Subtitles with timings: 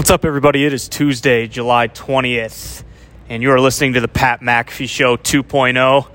[0.00, 0.64] What's up, everybody?
[0.64, 2.84] It is Tuesday, July 20th,
[3.28, 6.08] and you are listening to the Pat McAfee Show 2.0.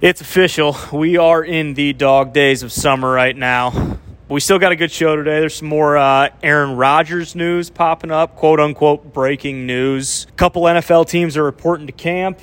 [0.00, 0.76] It's official.
[0.92, 3.98] We are in the dog days of summer right now.
[4.28, 5.40] We still got a good show today.
[5.40, 10.28] There's some more uh, Aaron Rodgers news popping up, quote unquote breaking news.
[10.28, 12.38] A couple NFL teams are reporting to camp.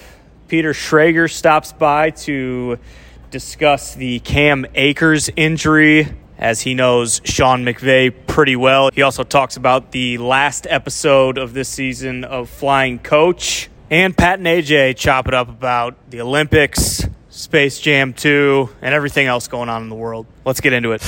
[0.49, 2.77] Peter Schrager stops by to
[3.31, 8.89] discuss the Cam Akers injury as he knows Sean McVay pretty well.
[8.93, 13.69] He also talks about the last episode of this season of Flying Coach.
[13.89, 19.27] And Pat and AJ chop it up about the Olympics, Space Jam 2, and everything
[19.27, 20.25] else going on in the world.
[20.45, 21.01] Let's get into it.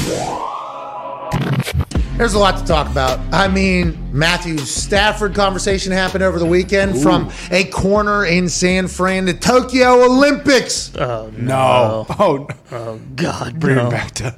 [2.17, 3.20] There's a lot to talk about.
[3.34, 9.27] I mean, Matthew Stafford conversation happened over the weekend from a corner in San Fran
[9.27, 10.93] to Tokyo Olympics.
[10.98, 12.05] Oh, No.
[12.20, 13.57] Oh, Oh, God.
[13.59, 13.87] bring no.
[13.87, 14.35] it back to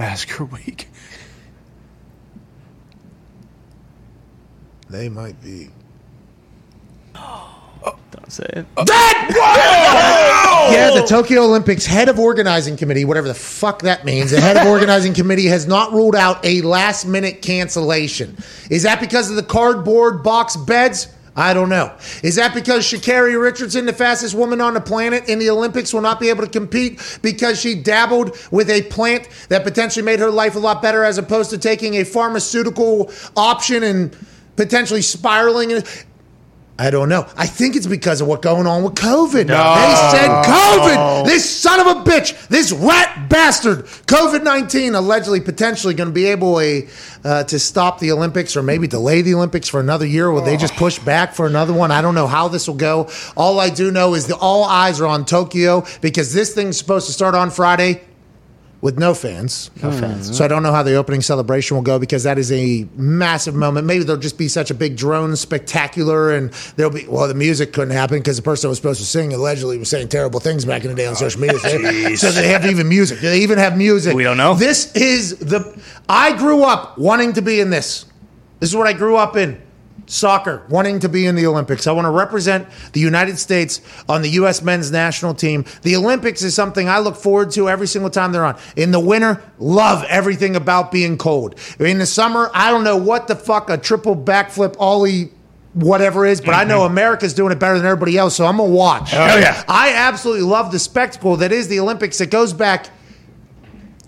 [0.00, 0.88] Massacre Week.
[4.88, 5.68] They might be.
[7.14, 8.66] Don't say it.
[8.76, 8.84] Uh,
[10.72, 14.56] yeah, the Tokyo Olympics head of organizing committee, whatever the fuck that means, the head
[14.56, 18.36] of organizing committee has not ruled out a last minute cancellation.
[18.70, 21.08] Is that because of the cardboard box beds?
[21.40, 21.90] I don't know.
[22.22, 26.02] Is that because Sha'Carri Richardson, the fastest woman on the planet in the Olympics, will
[26.02, 30.30] not be able to compete because she dabbled with a plant that potentially made her
[30.30, 34.14] life a lot better as opposed to taking a pharmaceutical option and
[34.56, 35.82] potentially spiraling?
[36.80, 37.28] I don't know.
[37.36, 39.48] I think it's because of what's going on with COVID.
[39.48, 39.74] No.
[39.74, 41.26] They said COVID.
[41.26, 46.24] This son of a bitch, this rat bastard, COVID 19, allegedly, potentially going to be
[46.24, 46.88] able a,
[47.22, 50.30] uh, to stop the Olympics or maybe delay the Olympics for another year.
[50.30, 51.90] Will they just push back for another one?
[51.90, 53.10] I don't know how this will go.
[53.36, 57.06] All I do know is that all eyes are on Tokyo because this thing's supposed
[57.08, 58.00] to start on Friday
[58.80, 59.70] with no fans.
[59.82, 60.00] No hmm.
[60.00, 60.36] fans.
[60.36, 63.54] So I don't know how the opening celebration will go because that is a massive
[63.54, 63.86] moment.
[63.86, 67.72] Maybe there'll just be such a big drone spectacular and there'll be, well, the music
[67.72, 70.64] couldn't happen because the person that was supposed to sing allegedly was saying terrible things
[70.64, 71.58] back in the day on oh, social media.
[71.58, 71.70] So-
[72.16, 73.20] so they have even music.
[73.20, 74.14] Do They even have music.
[74.14, 74.54] We don't know.
[74.54, 78.06] This is the, I grew up wanting to be in this.
[78.60, 79.60] This is what I grew up in.
[80.06, 81.86] Soccer, wanting to be in the Olympics.
[81.86, 84.62] I want to represent the United States on the U.S.
[84.62, 85.64] men's national team.
[85.82, 88.58] The Olympics is something I look forward to every single time they're on.
[88.76, 91.54] In the winter, love everything about being cold.
[91.78, 95.32] In the summer, I don't know what the fuck a triple backflip ollie
[95.72, 96.92] whatever is, but I know mm-hmm.
[96.92, 99.14] America's doing it better than everybody else, so I'm gonna watch.
[99.14, 99.62] Oh, yeah.
[99.68, 102.88] I absolutely love the spectacle that is the Olympics It goes back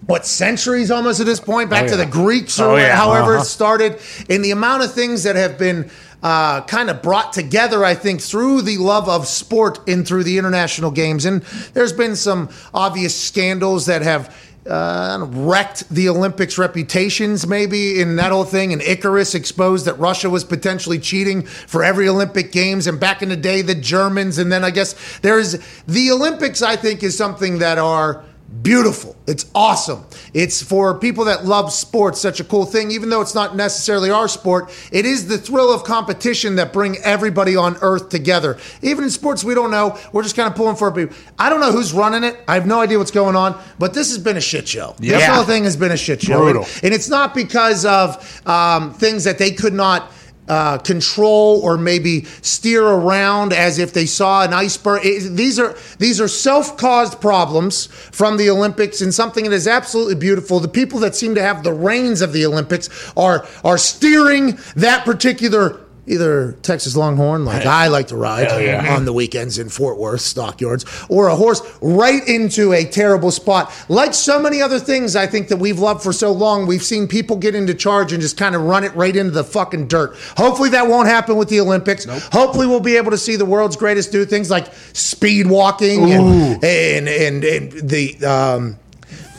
[0.07, 2.97] what centuries almost at this point back to the Greeks or Oh, yeah.
[2.97, 3.43] however Uh-huh.
[3.43, 3.99] it started
[4.29, 5.91] and the amount of things that have been
[6.23, 10.39] uh, kind of brought together I think through the love of sport and through the
[10.39, 11.43] international games and
[11.75, 18.31] there's been some obvious scandals that have uh, wrecked the Olympics' reputations, maybe in that
[18.31, 18.73] whole thing.
[18.73, 22.87] And Icarus exposed that Russia was potentially cheating for every Olympic Games.
[22.87, 24.39] And back in the day, the Germans.
[24.39, 25.59] And then I guess there's
[25.89, 28.23] the Olympics, I think, is something that are
[28.61, 29.17] beautiful.
[29.27, 30.05] It's awesome.
[30.35, 32.91] It's for people that love sports, such a cool thing.
[32.91, 36.97] Even though it's not necessarily our sport, it is the thrill of competition that bring
[36.99, 38.59] everybody on earth together.
[38.83, 41.17] Even in sports we don't know, we're just kind of pulling for people.
[41.39, 42.37] I don't know who's running it.
[42.47, 44.95] I have no idea what's going on, but this has been a shit show.
[44.99, 46.41] This whole thing has been a shit show.
[46.41, 46.65] Brutal.
[46.65, 50.13] And, and it's not because of um, things that they could not
[50.49, 55.05] uh, control or maybe steer around as if they saw an iceberg.
[55.05, 60.17] It- these are these are self-caused problems from the Olympics and something that is absolutely
[60.17, 60.61] beautiful.
[60.61, 65.05] The people that seem to have the reins of the Olympics are are steering that
[65.05, 65.79] particular.
[66.05, 68.97] Either Texas Longhorn, like I like to ride yeah.
[68.97, 73.73] on the weekends in Fort Worth stockyards, or a horse right into a terrible spot.
[73.89, 77.07] Like so many other things, I think that we've loved for so long, we've seen
[77.07, 80.17] people get into charge and just kind of run it right into the fucking dirt.
[80.37, 82.05] Hopefully that won't happen with the Olympics.
[82.33, 86.65] Hopefully we'll be able to see the world's greatest do things like speed walking and,
[86.65, 88.77] and and and the um,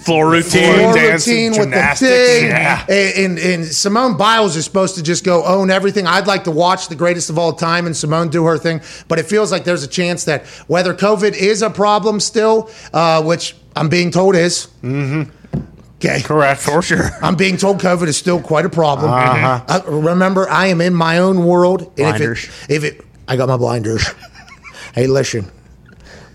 [0.04, 0.76] Floor routine.
[0.76, 2.46] floor dancing, routine with the thing.
[2.48, 2.86] yeah.
[2.90, 6.08] And, and, and Simone Biles is supposed to just go own everything.
[6.08, 9.20] I'd like to watch the greatest of all time and Simone do her thing, but
[9.20, 13.56] it feels like there's a chance that whether COVID is a problem still, uh, which
[13.76, 14.68] I'm being told is.
[14.82, 15.32] Mm-hmm.
[15.96, 16.22] Okay.
[16.22, 16.62] Correct.
[16.62, 17.10] For sure.
[17.22, 19.10] I'm being told COVID is still quite a problem.
[19.10, 19.64] Uh-huh.
[19.68, 21.84] Uh, remember, I am in my own world.
[21.84, 22.44] And Blinders.
[22.68, 24.06] If it, if it, I got my blinders.
[24.96, 25.50] hey, listen,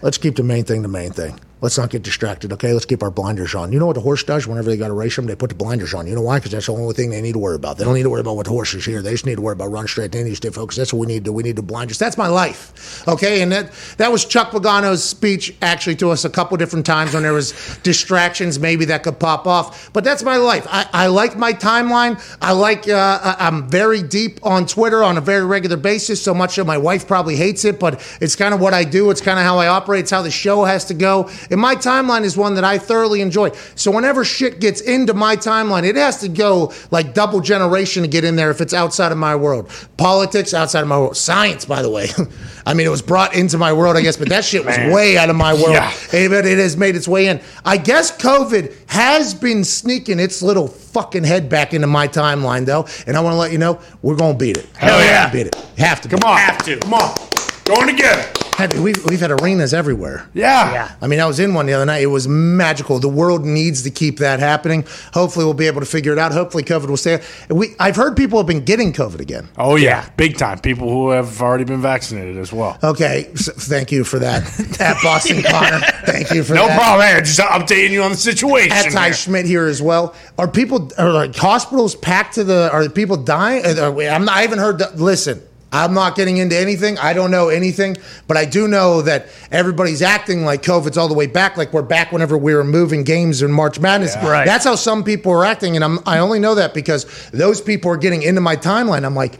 [0.01, 1.39] let's keep the main thing the main thing.
[1.61, 2.73] Let's not get distracted, okay?
[2.73, 3.73] Let's keep our blinders on.
[3.73, 5.27] You know what the horse does whenever they got to race them?
[5.27, 6.07] They put the blinders on.
[6.07, 6.39] You know why?
[6.39, 7.79] Because that's the only thing they need to worry about.
[7.79, 9.03] They don't need to worry about what the horse is here.
[9.03, 10.13] They just need to worry about run straight.
[10.13, 10.79] They need to stay focused.
[10.79, 11.33] That's what we need to do.
[11.33, 11.99] We need to blinders.
[11.99, 13.43] That's my life, okay?
[13.43, 17.25] And that that was Chuck Pagano's speech actually to us a couple different times when
[17.25, 17.53] there was
[17.83, 19.93] distractions maybe that could pop off.
[19.93, 20.65] But that's my life.
[20.71, 22.23] I, I like my timeline.
[22.41, 22.89] I like.
[22.89, 26.23] Uh, I- I'm very deep on Twitter on a very regular basis.
[26.23, 29.11] So much that my wife probably hates it, but it's kind of what I do.
[29.11, 30.01] It's kind of how I operate.
[30.01, 31.29] It's how the show has to go.
[31.51, 33.51] And my timeline is one that I thoroughly enjoy.
[33.75, 38.09] So whenever shit gets into my timeline, it has to go like double generation to
[38.09, 39.71] get in there if it's outside of my world.
[39.97, 41.17] Politics outside of my world.
[41.17, 42.09] Science, by the way.
[42.67, 45.17] I mean, it was brought into my world, I guess, but that shit was way
[45.17, 45.73] out of my world.
[45.73, 45.93] Yeah.
[46.11, 47.41] But it has made its way in.
[47.65, 52.87] I guess COVID has been sneaking its little fucking head back into my timeline, though.
[53.07, 54.67] And I want to let you know we're going to beat it.
[54.77, 55.31] Hell We're yeah.
[55.31, 55.55] beat it.
[55.79, 56.09] Have to.
[56.09, 56.39] Come beat on.
[56.39, 56.79] Have to.
[56.79, 57.17] Come on.
[57.65, 58.48] Going together.
[58.61, 58.75] It.
[58.81, 60.29] We've, we've had arenas everywhere.
[60.35, 60.73] Yeah.
[60.73, 60.95] Yeah.
[61.01, 62.03] I mean, I was in one the other night.
[62.03, 62.99] It was magical.
[62.99, 64.85] The world needs to keep that happening.
[65.13, 66.33] Hopefully, we'll be able to figure it out.
[66.33, 67.23] Hopefully, COVID will stay.
[67.49, 69.49] We, I've heard people have been getting COVID again.
[69.57, 70.09] Oh yeah.
[70.17, 70.59] Big time.
[70.59, 72.79] People who have already been vaccinated as well.
[72.83, 74.43] Okay, s thank you for that.
[74.81, 76.75] At Boston Connor, thank you for No that.
[76.75, 77.07] No problem.
[77.07, 78.73] Hey, just updating you on the situation.
[78.73, 79.13] At Ty here.
[79.15, 80.15] Schmidt here as well.
[80.39, 82.71] Are people are like hospitals packed to the?
[82.73, 83.65] Are people dying?
[83.65, 84.79] Uh, uh, are- are- I'm not, I haven't heard.
[84.79, 86.97] The, listen, I'm not getting into anything.
[86.99, 91.15] I don't know anything, but I do know that everybody's acting like COVID's all the
[91.15, 94.17] way back, like we're back whenever we were moving games in March Madness.
[94.17, 94.47] Right.
[94.47, 97.91] That's how some people are acting, and I'm, I only know that because those people
[97.91, 99.05] are getting into my timeline.
[99.05, 99.39] I'm like.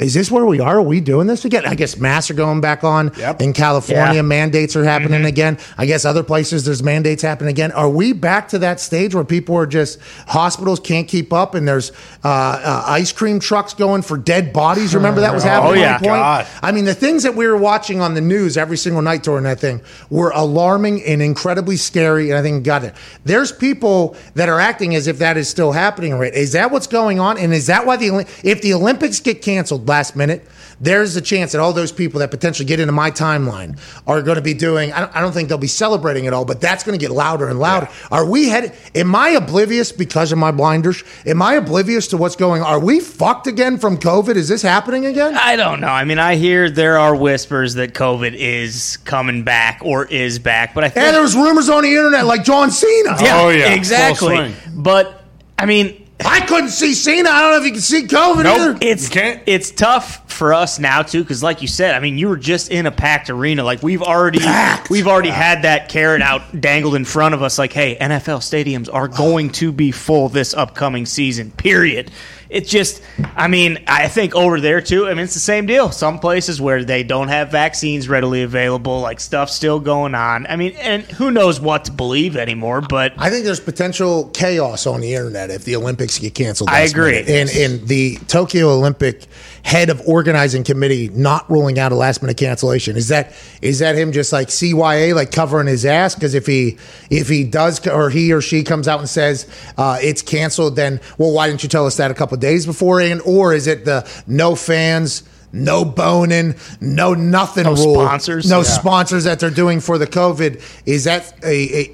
[0.00, 0.78] Is this where we are?
[0.78, 1.64] Are we doing this again?
[1.66, 3.42] I guess masks are going back on Yep.
[3.42, 4.14] in California.
[4.16, 4.22] Yeah.
[4.22, 5.58] Mandates are happening again.
[5.76, 7.70] I guess other places there's mandates happening again.
[7.72, 11.68] Are we back to that stage where people are just hospitals can't keep up and
[11.68, 11.92] there's
[12.24, 14.94] uh, uh, ice cream trucks going for dead bodies?
[14.94, 15.94] Remember that was happening Oh, yeah.
[15.96, 16.20] at one point.
[16.20, 16.46] God.
[16.62, 19.44] I mean, the things that we were watching on the news every single night during
[19.44, 22.30] that thing were alarming and incredibly scary.
[22.30, 22.94] And I think got it.
[23.24, 26.14] There's people that are acting as if that is still happening.
[26.18, 26.32] Right?
[26.32, 27.36] Is that what's going on?
[27.36, 30.48] And is that why the if the Olympics get canceled last minute?
[30.82, 34.36] There's a chance that all those people that potentially get into my timeline are going
[34.36, 34.92] to be doing.
[34.94, 37.10] I don't, I don't think they'll be celebrating at all, but that's going to get
[37.14, 37.86] louder and louder.
[38.10, 38.72] Are we headed?
[38.94, 41.04] Am I oblivious because of my blinders?
[41.26, 42.62] Am I oblivious to what's going?
[42.62, 42.66] on?
[42.68, 44.36] Are we fucked again from COVID?
[44.36, 45.34] Is this happening again?
[45.36, 45.88] I don't know.
[45.88, 50.72] I mean, I hear there are whispers that COVID is coming back or is back,
[50.74, 53.16] but I think And there was rumors on the internet like John Cena.
[53.20, 53.74] yeah, Oh, yeah.
[53.74, 54.54] exactly.
[54.74, 55.22] But
[55.58, 57.28] I mean, I couldn't see Cena.
[57.30, 58.56] I don't know if you can see COVID Nope.
[58.56, 58.78] either.
[58.80, 59.42] it's You can't?
[59.46, 62.70] it's tough for us now too because like you said i mean you were just
[62.70, 64.88] in a packed arena like we've already Packed.
[64.88, 68.88] we've already had that carrot out dangled in front of us like hey nfl stadiums
[68.90, 72.10] are going to be full this upcoming season period
[72.50, 73.02] it's just
[73.36, 76.60] i mean i think over there too i mean it's the same deal some places
[76.60, 81.04] where they don't have vaccines readily available like stuff's still going on i mean and
[81.04, 85.50] who knows what to believe anymore but I think there's potential chaos on the internet
[85.50, 86.70] if the Olympics get canceled.
[86.70, 87.22] I agree.
[87.22, 87.28] minute.
[87.28, 89.26] And and the Tokyo Olympic
[89.62, 93.94] head of organizing committee not ruling out a last minute cancellation is that is that
[93.94, 96.78] him just like CYA like covering his ass because if he
[97.10, 101.00] if he does or he or she comes out and says uh, it's canceled then
[101.18, 104.08] well why didn't you tell us that a couple days beforehand or is it the
[104.26, 105.22] no fans
[105.52, 108.48] no boning, no nothing No rule, sponsors?
[108.48, 108.62] no Yeah.
[108.62, 110.62] sponsors that they're doing for the COVID.
[110.86, 111.48] Is that a,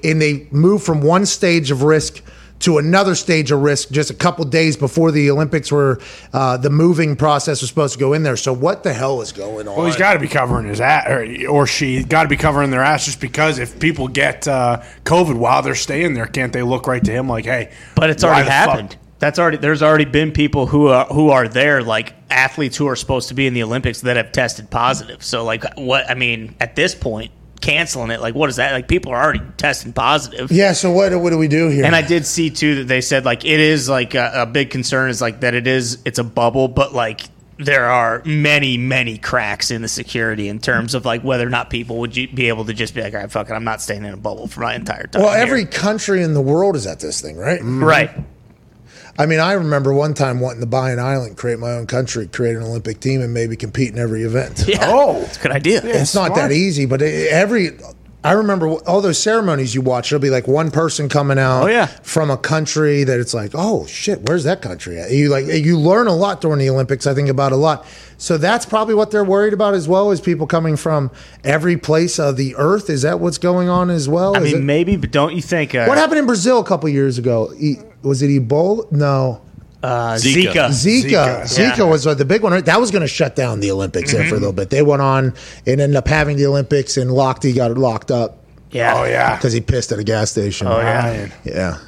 [0.04, 2.22] a and they move from one stage of risk
[2.58, 5.98] to another stage of risk just a couple days before the Olympics were
[6.34, 8.36] uh, the moving process was supposed to go in there.
[8.36, 9.74] So what the hell is going on?
[9.76, 12.70] Well, he's got to be covering his ass, or, or she got to be covering
[12.70, 16.62] their ass just because if people get uh, COVID while they're staying there, can't they
[16.62, 17.72] look right to him like, hey?
[17.94, 18.96] But it's already the fuck- happened.
[19.18, 22.96] That's already there's already been people who are who are there like athletes who are
[22.96, 25.22] supposed to be in the Olympics that have tested positive.
[25.22, 28.86] So like what I mean at this point canceling it like what is that like
[28.86, 30.52] people are already testing positive.
[30.52, 30.72] yeah.
[30.72, 31.84] So what what do we do here?
[31.84, 34.70] And I did see too that they said like it is like a, a big
[34.70, 37.22] concern is like that it is it's a bubble but like
[37.58, 41.70] there are many many cracks in the security in terms of like whether or not
[41.70, 44.04] people would be able to just be like all right fuck it I'm not staying
[44.04, 45.22] in a bubble for my entire time.
[45.22, 47.60] well, here." every country in the world is at this thing, right?
[47.62, 48.10] right.
[49.18, 52.26] I mean, I remember one time wanting to buy an island, create my own country,
[52.26, 54.64] create an Olympic team, and maybe compete in every event.
[54.66, 54.78] Yeah.
[54.82, 55.22] Oh.
[55.22, 55.80] it's a good idea.
[55.84, 57.70] it's not that easy, but it, every.
[58.26, 60.10] I remember all those ceremonies you watch.
[60.10, 61.86] There'll be like one person coming out Oh, yeah.
[61.86, 65.10] from a country that it's like, oh shit, where's that country at?
[65.10, 67.06] You like you learn a lot during the Olympics.
[67.06, 67.86] I think about a lot.
[68.18, 71.10] So that's probably what they're worried about as well as people coming from
[71.44, 72.88] every place of the earth.
[72.90, 74.34] Is that what's going on as well?
[74.36, 75.74] I Is mean, it- maybe, but don't you think?
[75.74, 77.52] Uh, what happened in Brazil a couple years ago?
[77.58, 78.90] E- was it Ebola?
[78.90, 79.42] No.
[79.86, 80.52] Uh, Zika.
[80.52, 80.68] Zika.
[80.68, 81.02] Zika.
[81.04, 81.42] Zika.
[81.44, 81.84] Zika Yeah.
[81.84, 82.52] was uh, the big one.
[82.52, 82.64] Right?
[82.64, 84.70] That was going to shut down the Olympics there for a little bit.
[84.70, 85.32] They went on
[85.66, 88.38] and ended up having the Olympics, and Lochte got locked up.
[88.72, 88.94] Yeah.
[88.96, 89.36] Oh yeah.
[89.36, 90.66] because he pissed at a gas station.
[90.66, 91.28] Oh, yeah.
[91.44, 91.78] Yeah.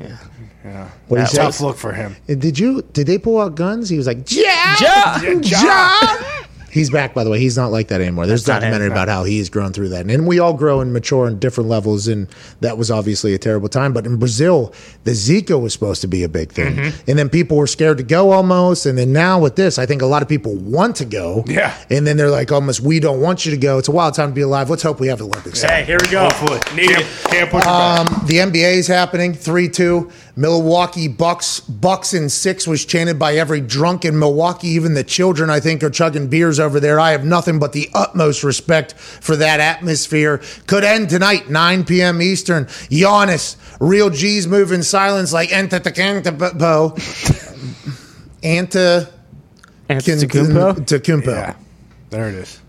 [0.00, 0.16] Yeah.
[0.64, 0.88] Yeah.
[1.08, 2.16] What That he Tough look for him.
[2.26, 2.82] Did you?
[2.92, 3.88] Did they pull out guns?
[3.90, 5.20] He was like, "Yeah, Ja!
[5.42, 6.43] Ja!"
[6.74, 7.38] He's back, by the way.
[7.38, 8.26] He's not like that anymore.
[8.26, 10.80] There's a That's not documentary about how he's grown through that, and we all grow
[10.80, 12.08] and mature on different levels.
[12.08, 12.26] And
[12.60, 13.92] that was obviously a terrible time.
[13.92, 17.10] But in Brazil, the Zika was supposed to be a big thing, Mm-hmm.
[17.10, 18.86] and then people were scared to go almost.
[18.86, 21.44] And then now with this, I think a lot of people want to go.
[21.46, 21.74] Yeah.
[21.90, 23.78] and then they're like, almost, we don't want you to go.
[23.78, 24.68] It's a wild time to be alive.
[24.68, 25.62] Let's hope we have the Olympics.
[25.62, 26.24] Hey, here we go.
[26.24, 26.58] Hopefully.
[26.74, 27.30] Need can't, it.
[27.30, 28.10] can't put back.
[28.10, 29.32] Um, the NBA is happening.
[29.32, 30.10] Three two.
[30.36, 31.60] Milwaukee Bucks.
[31.60, 34.68] Bucks in six was chanted by every drunk in Milwaukee.
[34.68, 36.98] Even the children, I think, are chugging beers over there.
[36.98, 40.40] I have nothing but the utmost respect for that atmosphere.
[40.66, 42.20] Could end tonight, 9 p.m.
[42.20, 42.64] Eastern.
[42.64, 46.94] Giannis, real G's move in silence like Enta Takantapo.
[48.42, 49.10] Anta
[49.88, 50.74] Antetokounmpo?
[50.86, 51.26] Takumpo.
[51.26, 51.54] Yeah.
[52.10, 52.60] There it is.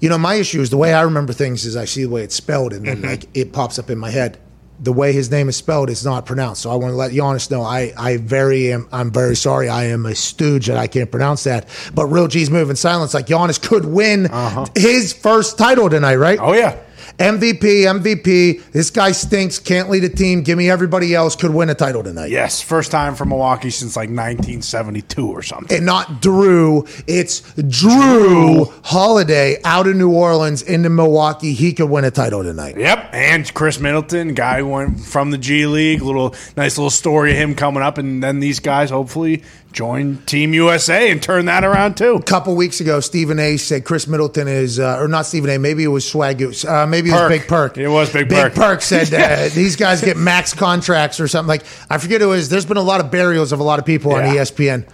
[0.00, 2.22] You know, my issue is the way I remember things is I see the way
[2.22, 4.38] it's spelled and then like it pops up in my head.
[4.80, 6.62] The way his name is spelled is not pronounced.
[6.62, 9.68] So I want to let Giannis know I, I very am I'm very sorry.
[9.68, 11.68] I am a stooge that I can't pronounce that.
[11.94, 14.66] But real G's move in silence like Giannis could win uh-huh.
[14.74, 16.38] his first title tonight, right?
[16.40, 16.78] Oh yeah.
[17.18, 18.70] MVP, MVP.
[18.70, 20.42] This guy stinks, can't lead a team.
[20.42, 22.30] Give me everybody else could win a title tonight.
[22.30, 22.62] Yes.
[22.62, 25.76] First time for Milwaukee since like 1972 or something.
[25.78, 26.86] and not Drew.
[27.08, 31.54] It's Jrue Holiday out of New Orleans into Milwaukee.
[31.54, 32.76] He could win a title tonight.
[32.78, 36.02] Yep, and Khris Middleton, guy who went from the G League.
[36.02, 40.54] Little nice little story of him coming up, and then these guys hopefully join Team
[40.54, 42.14] USA and turn that around too.
[42.14, 43.56] A couple weeks ago, Stephen A.
[43.58, 45.58] said Khris Middleton is, uh, or not Stephen A.
[45.58, 46.40] Maybe it was Swag.
[46.40, 47.78] It was, uh, maybe it was Big Perk.
[47.78, 48.54] It was Big Big Perk.
[48.54, 51.64] Perk said uh, these guys get max contracts or something like.
[51.90, 52.48] I forget who it was.
[52.48, 54.88] There's been a lot of burials of a lot of people on E ESPN.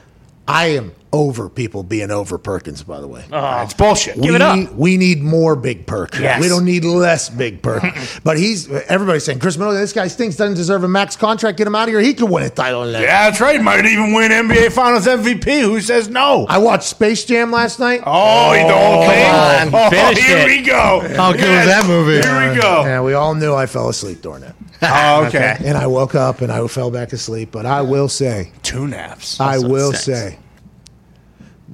[0.46, 2.82] I am over people being over Perkins.
[2.82, 3.24] By the way.
[3.30, 3.62] Uh-huh.
[3.64, 4.16] it's bullshit.
[4.16, 4.58] Give we it up.
[4.58, 6.18] Need, we need more Big Perk.
[6.18, 6.40] Yes.
[6.40, 7.84] We don't need less Big Perk.
[8.24, 9.80] but he's everybody's saying Khris Middleton.
[9.80, 10.36] This guy stinks.
[10.36, 11.56] Doesn't deserve a max contract.
[11.56, 12.00] Get him out of here.
[12.00, 12.82] He could win a title.
[12.82, 13.02] in that.
[13.02, 13.62] Yeah, that's right.
[13.62, 15.60] Might even win NBA Finals MVP.
[15.62, 16.46] Who says no?
[16.48, 18.02] I watched Space Jam last night.
[18.04, 19.74] Oh, the whole oh, thing.
[19.74, 19.84] on.
[19.94, 20.46] Oh, here it.
[20.46, 21.00] we go.
[21.16, 22.20] How good was that movie?
[22.20, 22.84] Here we go.
[22.84, 24.54] Yeah, we all knew I fell asleep during it.
[24.86, 25.56] Oh, okay.
[25.64, 27.50] And I woke up and I fell back asleep.
[27.52, 29.40] But I will say, Two naps.
[29.40, 30.04] I will says.
[30.04, 30.38] say,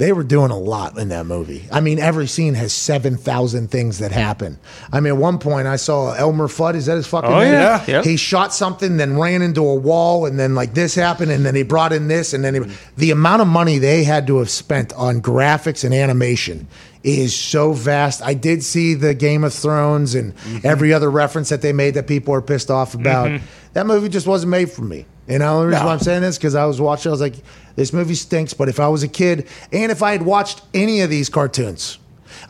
[0.00, 1.66] they were doing a lot in that movie.
[1.71, 4.59] I mean, every scene has 7,000 things that happen.
[4.90, 6.75] I mean, at one point I saw Elmer Fudd.
[6.75, 7.52] Is that his fucking Oh, name?
[7.52, 7.85] yeah.
[7.87, 8.04] Yep.
[8.04, 11.54] He shot something, then ran into a wall, and then like this happened, and then
[11.54, 12.61] he brought in this, and then he,
[12.97, 16.66] the amount of money they had to have spent on graphics and animation
[17.02, 18.23] is so vast.
[18.23, 20.66] I did see the Game of Thrones and mm-hmm.
[20.66, 23.28] every other reference that they made that people are pissed off about.
[23.28, 23.45] Mm-hmm.
[23.73, 25.07] That movie just wasn't made for me.
[25.28, 25.87] Know, the reason No.
[25.87, 27.11] why I'm saying this because I was watching.
[27.11, 27.37] I was like,
[27.76, 28.52] this movie stinks.
[28.52, 31.99] But if I was a kid and if I had watched any of these cartoons,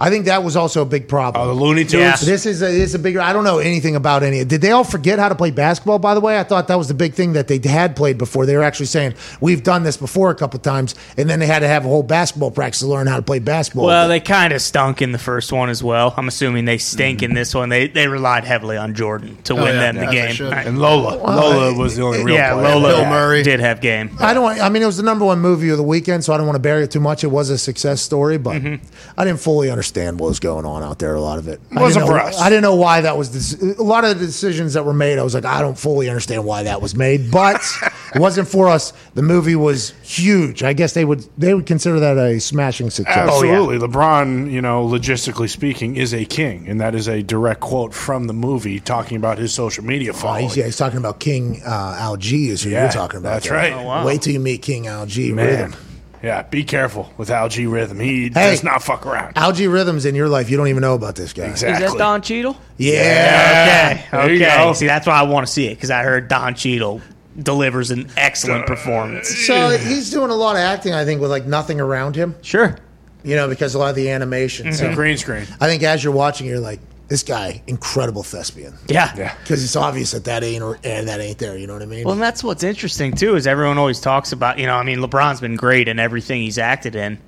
[0.01, 1.45] I think that was also a big problem.
[1.45, 1.93] Oh, the Looney Tunes.
[1.93, 2.17] Yeah.
[2.17, 3.21] This is a, this is a bigger.
[3.21, 4.43] I don't know anything about any.
[4.45, 5.99] Did they all forget how to play basketball?
[5.99, 8.47] By the way, I thought that was the big thing that they had played before.
[8.47, 11.59] They were actually saying we've done this before a couple times, and then they had
[11.59, 13.85] to have a whole basketball practice to learn how to play basketball.
[13.85, 16.15] Well, they kind of stunk in the first one as well.
[16.17, 17.69] I'm assuming they stink in this one.
[17.69, 20.51] They they relied heavily on Jordan to oh, win yeah, them yeah, the game.
[20.51, 20.67] Right.
[20.67, 21.17] And Lola.
[21.19, 22.75] Lola was the only real yeah, player.
[22.75, 23.43] Lola Bill Murray.
[23.43, 24.17] did have game.
[24.19, 24.59] I don't.
[24.61, 26.57] I mean, it was the number one movie of the weekend, so I don't want
[26.57, 27.23] to bury it too much.
[27.23, 28.85] It was a success story, but mm-hmm.
[29.19, 31.15] I didn't fully understand what was going on out there.
[31.15, 32.41] A lot of it I Wasn't didn't know, for us.
[32.41, 33.33] I didn't know why that was.
[33.33, 36.09] This, a lot of the decisions that were made, I was like, I don't fully
[36.09, 37.61] understand why that was made, but
[38.15, 38.93] it wasn't for us.
[39.15, 40.63] The movie was huge.
[40.63, 43.29] I guess they would they would consider that a smashing success.
[43.31, 43.53] Oh, yeah.
[43.53, 43.87] Absolutely.
[43.89, 46.69] LeBron, you know, logistically speaking, is a king.
[46.69, 50.15] And that is a direct quote from the movie talking about his social media Oh,
[50.15, 50.45] following.
[50.45, 52.49] he's, yeah, he's talking about King uh, Al G.
[52.51, 53.35] Is who Yeah, you're talking about?
[53.35, 53.57] that's there.
[53.57, 53.73] right.
[53.73, 54.07] Oh, wow.
[54.07, 55.33] Wait till you meet King Al G.
[55.33, 55.47] Man.
[55.47, 55.75] Rhythm.
[56.23, 57.99] Yeah, be careful with Al G Rhythm.
[57.99, 58.51] He Hey.
[58.51, 59.37] does not fuck around.
[59.37, 59.67] Al G.
[59.67, 60.51] Rhythm's in your life.
[60.51, 61.45] You don't even know about this guy.
[61.45, 61.85] Exactly.
[61.85, 62.57] Is that Don Cheadle?
[62.77, 63.93] Yeah.
[63.93, 64.07] Okay.
[64.13, 64.57] There you okay.
[64.65, 64.73] go.
[64.75, 67.01] See, that's why I want to see it because I heard Don Cheadle
[67.41, 69.29] delivers an excellent uh, performance.
[69.47, 72.35] So he's doing a lot of acting, I think, with like nothing around him.
[72.43, 72.77] Sure.
[73.23, 74.67] you know, because a lot of the animation.
[74.67, 74.75] Mm-hmm.
[74.77, 75.47] So The green screen.
[75.61, 78.73] I think as you're watching, you're like, this guy, incredible thespian.
[78.89, 79.13] Yeah.
[79.17, 79.37] Yeah.
[79.43, 81.59] Because it's obvious that that ain't or, and that ain't there.
[81.59, 82.05] You know what I mean?
[82.05, 85.01] Well, and that's what's interesting too is everyone always talks about you know I mean
[85.01, 87.19] LeBron's been great in everything he's acted in.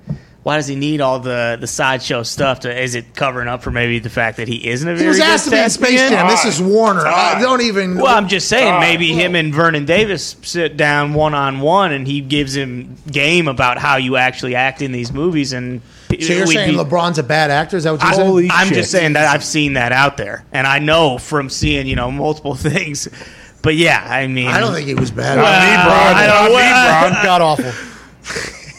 [0.43, 2.61] Why does he need all the the sideshow stuff?
[2.61, 5.09] To is it covering up for maybe the fact that he isn't a he very
[5.09, 6.09] was good asked to be in Space thespian?
[6.11, 6.27] Jam.
[6.27, 7.05] This is Warner.
[7.05, 7.95] I don't even.
[7.97, 11.91] Well, I'm just saying Todd, maybe him and Vernon Davis sit down one on one
[11.91, 15.81] and he gives him game about how you actually act in these movies and.
[16.21, 17.77] So you're saying be- LeBron's a bad actor?
[17.77, 18.27] Is that what you're saying?
[18.27, 18.75] Holy I'm shit.
[18.77, 22.11] just saying that I've seen that out there, and I know from seeing you know
[22.11, 23.07] multiple things.
[23.61, 25.37] But yeah, I mean, I don't think he was bad.
[25.37, 26.15] Well, Not me, Bron.
[26.15, 27.23] I Not don't- me, well, Bron.
[27.23, 27.92] God awful.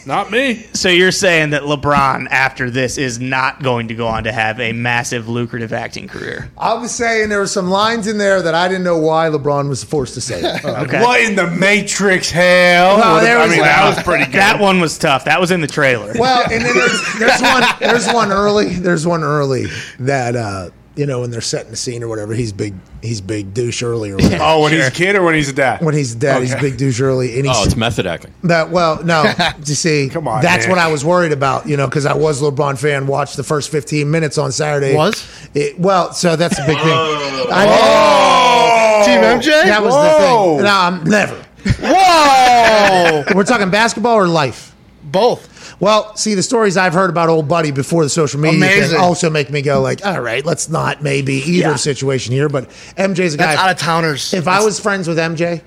[0.05, 0.67] Not me.
[0.73, 4.59] So you're saying that LeBron after this is not going to go on to have
[4.59, 6.51] a massive lucrative acting career?
[6.57, 9.67] I was saying there were some lines in there that I didn't know why LeBron
[9.67, 10.41] was forced to say.
[10.41, 10.63] It.
[10.85, 11.01] Okay.
[11.01, 12.97] What in the Matrix hell?
[12.97, 13.81] Well, there I mean, that.
[13.81, 14.33] that was pretty good.
[14.33, 15.25] That one was tough.
[15.25, 16.13] That was in the trailer.
[16.19, 17.63] Well, and then there's, there's one.
[17.79, 18.75] There's one early.
[18.75, 19.65] There's one early
[19.99, 22.33] that uh, you know when they're setting the scene or whatever.
[22.33, 22.73] He's big.
[23.01, 24.37] He's big douche early or whatever.
[24.43, 25.81] oh, when he's a kid or when he's a dad?
[25.81, 26.69] When he's dead, he's oh, Okay.
[26.69, 28.33] big douche early, and he's Oh, it's method acting.
[28.43, 28.69] that.
[28.71, 29.23] Well, no,
[29.65, 30.75] you see, Come on, that's man.
[30.75, 31.67] what I was worried about.
[31.67, 33.07] You know, because I was a LeBron fan.
[33.07, 34.95] Watched the first 15 minutes on Saturday.
[34.95, 35.27] Was?
[35.53, 36.87] it, well, so that's a big thing.
[36.87, 37.47] Oh.
[37.51, 39.65] I, Team MJ?
[39.65, 40.03] that was Whoa.
[40.03, 40.63] the thing.
[40.65, 41.45] No, I'm never.
[41.79, 43.23] Whoa!
[43.35, 44.75] We're talking basketball or life.
[45.03, 45.54] Both.
[45.79, 48.89] Well, see, the stories I've heard about old buddy before the social media Amazing.
[48.91, 51.75] thing also make me go like, all right, let's not maybe either Yeah.
[51.75, 52.47] situation here.
[52.49, 53.47] But MJ's a guy.
[53.47, 54.33] That's out of towners.
[54.33, 55.61] if I was friends with MJ,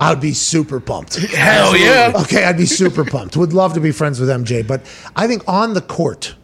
[0.00, 1.16] I would be super pumped.
[1.16, 2.12] Hell yeah.
[2.22, 3.36] Okay, I'd be super pumped.
[3.36, 4.80] Would love to be friends with MJ, but
[5.14, 6.34] I think on the court,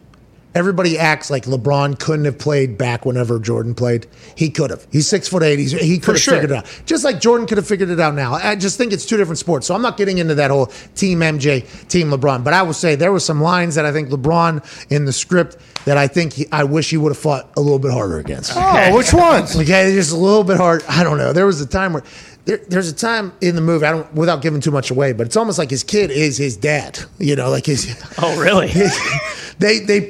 [0.55, 4.07] everybody acts like LeBron couldn't have played back whenever Jordan played.
[4.35, 4.85] He could have.
[4.91, 5.59] He's six foot eight.
[5.59, 6.35] He's, he could have sure.
[6.35, 6.81] figured it out.
[6.85, 8.33] Just like Jordan could have figured it out now.
[8.33, 9.67] I just think it's two different sports.
[9.67, 12.43] So I'm not getting into that whole team MJ, team LeBron.
[12.43, 15.57] But I will say there were some lines that I think LeBron in the script
[15.85, 18.53] that I think he, I wish he would have fought a little bit harder against.
[18.55, 19.55] Oh, which ones?
[19.55, 20.83] Okay, just a little bit hard.
[20.87, 21.33] I don't know.
[21.33, 22.03] There was a time where
[22.45, 23.85] there, there's a time in the movie.
[23.85, 26.57] I don't without giving too much away, but it's almost like his kid is his
[26.57, 26.99] dad.
[27.19, 28.67] You know, like his oh, really?
[29.59, 30.09] they they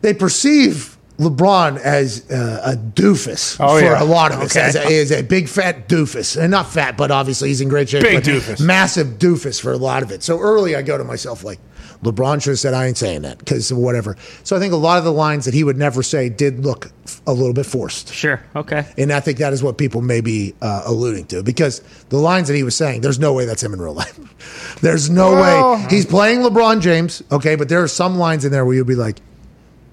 [0.00, 4.02] they perceive LeBron as uh, a doofus Oh, for yeah.
[4.02, 4.56] a lot of us.
[4.56, 4.66] Okay.
[4.66, 7.88] As a, as a big fat doofus, and not fat, but obviously he's in great
[7.88, 8.02] shape.
[8.02, 8.60] Big doofus.
[8.64, 10.22] massive doofus for a lot of it.
[10.22, 11.58] So early, I go to myself like.
[12.02, 14.16] LeBron should have said, I ain't saying that because of whatever.
[14.44, 16.92] So I think a lot of the lines that he would never say did look
[17.26, 18.12] a little bit forced.
[18.14, 18.40] Sure.
[18.54, 18.86] Okay.
[18.96, 22.46] And I think that is what people may be uh, alluding to because the lines
[22.48, 24.76] that he was saying, there's no way that's him in real life.
[24.80, 25.86] there's no way.
[25.90, 28.94] He's playing LeBron James, okay, but there are some lines in there where you'd be
[28.94, 29.20] like,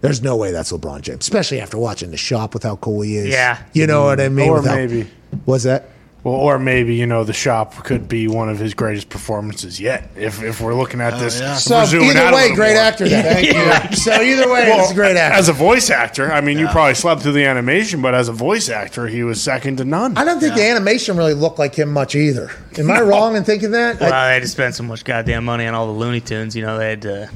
[0.02, 3.16] there's no way that's LeBron James, especially after watching the shop with how cool he
[3.18, 3.30] is.
[3.30, 3.64] Yeah.
[3.74, 4.50] You know what I mean?
[4.50, 5.10] Or With how- maybe.
[5.46, 5.90] What's that?
[6.26, 10.10] Well, or maybe you know the shop could be one of his greatest performances yet.
[10.16, 11.54] If if we're looking at oh, this, yeah.
[11.54, 12.82] So we're out either a way, great more.
[12.82, 13.08] actor.
[13.08, 13.24] Then.
[13.54, 13.96] Thank you.
[13.96, 15.38] So either way, Well, it's a great actor.
[15.38, 18.32] As a voice actor, I mean, you probably slept through the animation, but as a
[18.34, 20.18] voice actor, he was second to none.
[20.18, 22.50] I don't think the animation really looked like him much either.
[22.76, 24.00] Am I wrong in thinking that?
[24.00, 26.56] Well, I- they had to spend so much goddamn money on all the Looney Tunes.
[26.56, 27.30] You know, they had to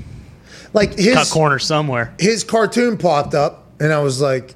[0.73, 2.15] like his cut corners somewhere.
[2.19, 4.55] his cartoon popped up, and I was like,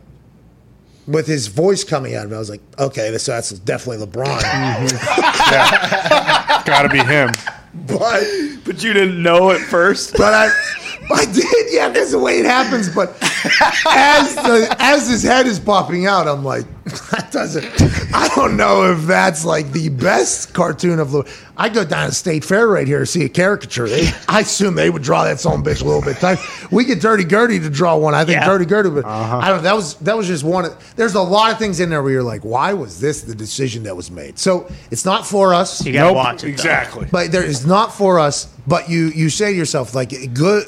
[1.07, 4.41] with his voice coming out of it, I was like, okay, this that's definitely LeBron.
[5.53, 6.65] Mm-hmm.
[6.65, 7.29] Got to be him.
[7.87, 8.23] but
[8.65, 10.13] But you didn't know at first.
[10.17, 10.49] but I
[11.11, 12.93] I did, yeah, that's the way it happens.
[12.93, 13.09] But
[13.89, 16.65] as the as his head is popping out, I'm like,
[17.11, 17.65] that doesn't.
[18.13, 21.13] I don't know if that's like the best cartoon of.
[21.13, 21.25] Le-
[21.57, 23.87] I go down to State Fair right here to see a caricature.
[23.87, 26.39] They, I assume they would draw that son of a bitch a little bit tight.
[26.71, 28.13] We get Dirty Gertie to draw one.
[28.15, 28.45] I think Yeah.
[28.47, 29.37] Dirty Gertie, but uh-huh.
[29.39, 29.63] I don't.
[29.63, 30.65] That was that was just one.
[30.65, 33.35] Of, there's a lot of things in there where you're like, why was this the
[33.35, 34.39] decision that was made?
[34.39, 35.85] So it's not for us.
[35.85, 36.41] You got to Nope, watch it.
[36.47, 36.51] though.
[36.53, 37.07] exactly.
[37.11, 38.45] But there is not for us.
[38.65, 40.65] But you you say to yourself like good.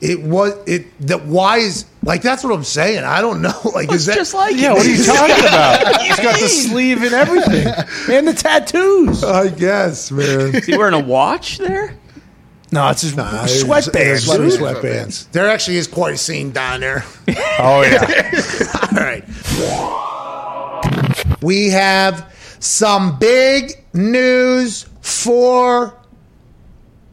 [0.00, 3.04] It was it that why is like that's what I'm saying.
[3.04, 3.52] I don't know.
[3.74, 6.00] Like is that just like Yeah, what are you talking about?
[6.00, 7.66] He's got the sleeve and everything,
[8.14, 9.22] and the tattoos.
[9.22, 10.54] I guess, man.
[10.54, 11.94] Is he wearing a watch there?
[12.72, 14.28] No, it's just Nah, sweatbands.
[14.28, 14.56] it's- it's.
[14.56, 15.30] Sweatbands.
[15.32, 17.04] There actually is quite a scene down there.
[17.58, 18.30] Oh yeah.
[18.92, 19.24] All right.
[21.42, 25.96] We have some big news for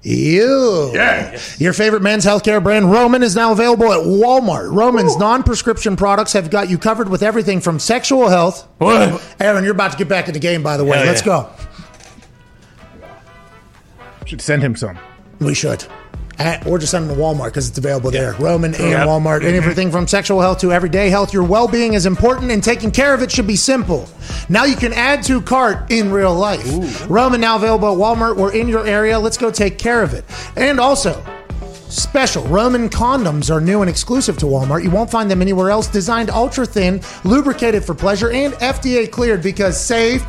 [0.08, 0.92] you.
[0.94, 1.40] Yeah.
[1.58, 4.72] Your favorite men's healthcare brand, Roman, is now available at Walmart.
[4.74, 8.68] Roman's non prescription products have got you covered with everything from sexual health.
[8.78, 9.36] What?
[9.40, 10.98] Aaron, you're about to get back in the game, by the way.
[10.98, 11.26] Hell Let's yeah.
[11.26, 11.50] go.
[14.26, 14.98] Should send him some.
[15.40, 15.86] We should.
[16.40, 18.34] Uh, or just send them to Walmart because it's available there.
[18.34, 19.08] Roman and Yep.
[19.08, 19.38] Walmart.
[19.38, 21.34] And everything from sexual health to everyday health.
[21.34, 24.08] Your well being is important, and taking care of it should be simple.
[24.48, 27.10] Now you can add to cart in real life.
[27.10, 29.18] Roman now available at Walmart or in your area.
[29.18, 30.26] Let's go take care of it.
[30.56, 31.24] And also,
[31.90, 34.84] Special Roman condoms are new and exclusive to Walmart.
[34.84, 35.88] You won't find them anywhere else.
[35.88, 40.26] Designed ultra thin, lubricated for pleasure, and FDA cleared because safe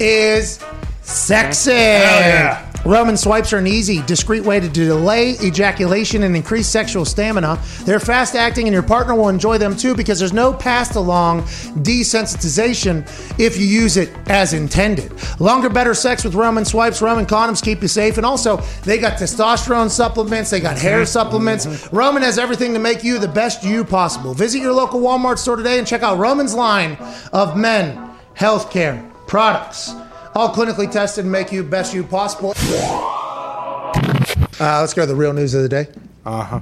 [0.00, 0.58] is
[1.02, 1.70] sexy.
[1.72, 2.72] yeah.
[2.84, 7.60] Roman swipes are an easy, discreet way to delay ejaculation and increase sexual stamina.
[7.84, 11.42] They're fast acting, and your partner will enjoy them too because there's no passed along
[11.82, 13.06] desensitization
[13.38, 15.12] if you use it as intended.
[15.38, 17.00] Longer, better sex with Roman swipes.
[17.00, 21.06] Roman condoms keep you safe, and also they got testosterone supplements, they got hair mm-hmm.
[21.06, 21.66] supplements.
[21.66, 21.96] Mm-hmm.
[21.96, 24.34] Roman has everything to make you the best you possible.
[24.34, 26.96] Visit your local Walmart store today and check out Roman's line
[27.32, 29.94] of men healthcare products.
[30.34, 32.54] All clinically tested and make you best you possible.
[34.60, 35.88] Uh, let's go to the real news of the day.
[36.24, 36.60] Uh huh.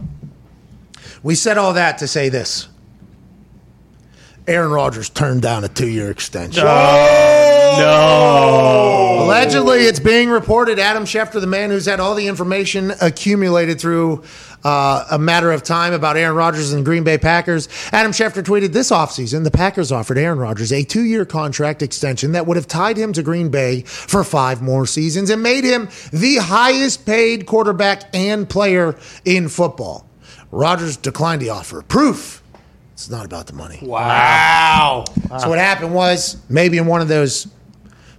[1.23, 2.69] We said all that to say this.
[4.51, 6.65] Aaron Rodgers turned down a two-year extension.
[7.79, 9.21] No.
[9.25, 14.25] Allegedly, it's being reported Adam Schefter, the man who's had all the information accumulated through
[14.65, 17.69] uh, a matter of time about Aaron Rodgers and the Green Bay Packers.
[17.93, 22.33] Adam Schefter tweeted this offseason the Packers offered Aaron Rodgers a two year contract extension
[22.33, 25.89] that would have tied him to Green Bay for five more seasons and made him
[26.13, 30.09] the highest paid quarterback and player in football.
[30.51, 31.83] Rodgers declined the offer.
[31.83, 32.40] Proof.
[33.01, 33.79] It's not about the money.
[33.81, 35.07] Wow.
[35.39, 37.49] So what happened was maybe in one of those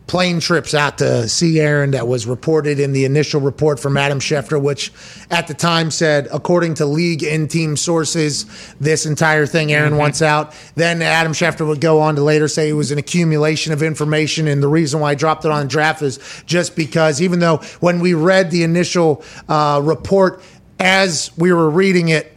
[0.08, 4.20] plane trips out to see Aaron that was reported in the initial report from Adam
[4.20, 4.92] Schefter, which
[5.30, 8.48] at the time said, according to league and team sources,
[8.80, 10.56] this entire thing Aaron wants out.
[10.74, 14.48] Then Adam Schefter would go on to later say it was an accumulation of information,
[14.48, 16.18] and the reason why I dropped it on the draft is
[16.48, 20.42] just because even though when we read the initial uh, report
[20.80, 22.31] as we were reading it,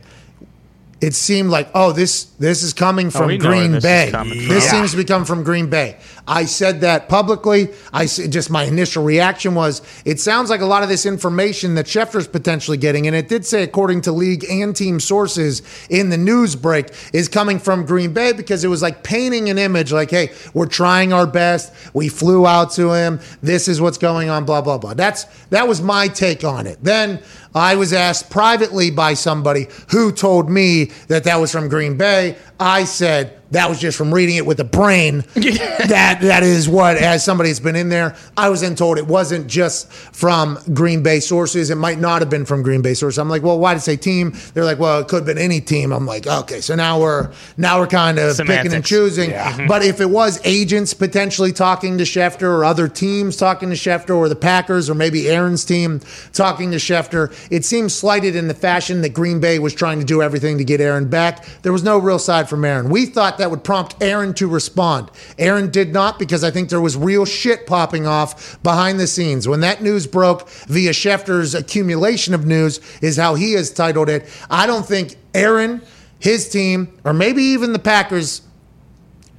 [1.01, 3.85] it seemed like, oh, this this is coming oh, from we know where Green this
[3.85, 4.09] Bay.
[4.11, 4.49] coming from.
[4.49, 4.71] This Yeah.
[4.71, 5.97] seems to be coming from Green Bay.
[6.27, 7.69] I said that publicly.
[7.93, 11.87] I just my initial reaction was it sounds like a lot of this information that
[11.87, 15.61] Schefter's potentially getting, and it did say according to league and team sources
[15.91, 19.59] in the news break is coming from Green Bay because it was like painting an
[19.59, 21.73] image like, hey, we're trying our best.
[21.93, 23.21] We flew out to him.
[23.43, 24.45] This is what's going on.
[24.47, 24.95] Blah blah blah.
[24.95, 26.79] That's that was my take on it.
[26.83, 27.23] Then.
[27.57, 32.37] I was asked privately by somebody who told me that that was from Green Bay.
[32.59, 35.25] I said that was just from reading it with the brain.
[35.35, 39.07] that that is what, as somebody that's been in there, I was then told it
[39.07, 41.71] wasn't just from Green Bay sources.
[41.71, 43.19] It might not have been from Green Bay sources.
[43.19, 44.35] I'm like, well, why did it say team?
[44.55, 45.93] They're like, well, it could have been any team.
[45.93, 48.89] I'm like, okay, so now we're now we're kind of picking and Semantics.
[48.89, 49.33] choosing.
[49.69, 54.15] But if it was agents potentially talking to Schefter or other teams talking to Schefter
[54.15, 56.01] or the Packers or maybe Aaron's team
[56.33, 60.05] talking to Schefter, it seems slighted in the fashion that Green Bay was trying to
[60.05, 61.45] do everything to get Aaron back.
[61.63, 62.89] There was no real side from Aaron.
[62.91, 65.11] We thought that would prompt Aaron to respond.
[65.39, 69.49] Aaron did not because I think there was real shit popping off behind the scenes.
[69.49, 74.29] When that news broke via Schefter's accumulation of news, is how he has titled it.
[74.51, 75.83] I don't think Aaron,
[76.19, 78.43] his team, or maybe even the Packers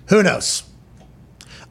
[0.08, 0.64] who knows?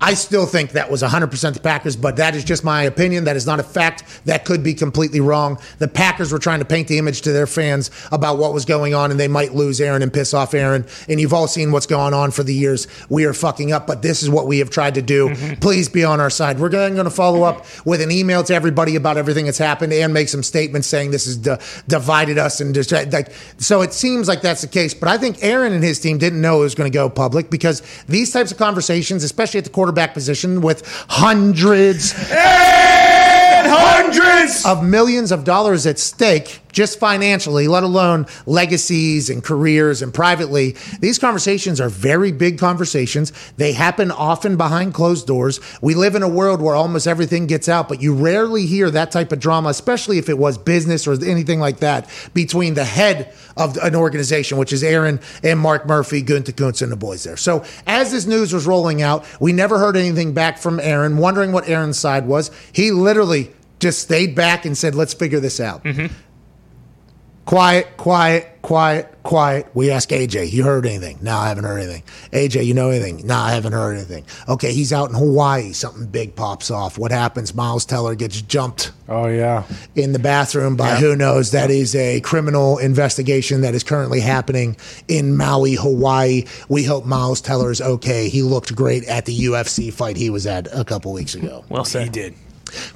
[0.01, 3.25] I still think that was 100% the Packers, but that is just my opinion.
[3.25, 4.05] That is not a fact.
[4.27, 5.59] That could be completely wrong.
[5.79, 8.95] The Packers were trying to paint the image to their fans about what was going
[8.95, 10.85] on, and they might lose Aaron and piss off Aaron.
[11.09, 12.87] And you've all seen what's going on for the years.
[13.09, 15.29] We are fucking up, but this is what we have tried to do.
[15.29, 15.61] Mm-hmm.
[15.61, 16.59] Please be on our side.
[16.59, 20.13] We're going to follow up with an email to everybody about everything that's happened and
[20.13, 23.81] make some statements saying this has di- divided us and just like so.
[23.83, 26.61] It seems like that's the case, but I think Aaron and his team didn't know
[26.61, 30.15] it was going to go public because these types of conversations, especially at the quarterback
[30.15, 34.65] position, with hundreds and Hundreds.
[34.65, 40.77] of millions of dollars at stake, just financially, let alone legacies and careers and privately.
[41.01, 43.33] These conversations are very big conversations.
[43.57, 45.61] They happen often behind closed doors.
[45.81, 49.13] We live in a world where almost everything gets out, but you rarely hear that
[49.13, 53.33] type of drama, especially if it was business or anything like that, between the head
[53.57, 57.37] of an organization, which is Aaron and Mark Murphy, Gutekunst, and the boys there.
[57.37, 61.53] So as this news was rolling out, we never heard anything back from Aaron, wondering
[61.53, 62.51] what Aaron's side was.
[62.73, 65.85] He literally just stayed back and said, let's figure this out.
[65.85, 66.07] Mm-hmm.
[67.47, 69.67] Quiet, quiet, quiet, quiet.
[69.75, 71.19] We ask AJ, you heard anything?
[71.21, 72.03] No, I haven't heard anything.
[72.33, 73.27] AJ, you know anything?
[73.27, 74.25] No, I haven't heard anything.
[74.49, 75.73] Okay, he's out in Hawaii.
[75.73, 76.97] Something big pops off.
[76.97, 77.55] What happens?
[77.55, 79.65] Miles Teller gets jumped Oh yeah.
[79.95, 81.51] in the bathroom by who knows.
[81.51, 84.75] That is a criminal investigation that is currently happening
[85.07, 86.45] in Maui, Hawaii.
[86.71, 88.31] We hope Miles Teller is okay.
[88.31, 91.85] He looked great at the UFC fight he was at a couple weeks ago Well
[91.85, 92.05] said.
[92.05, 92.35] He did.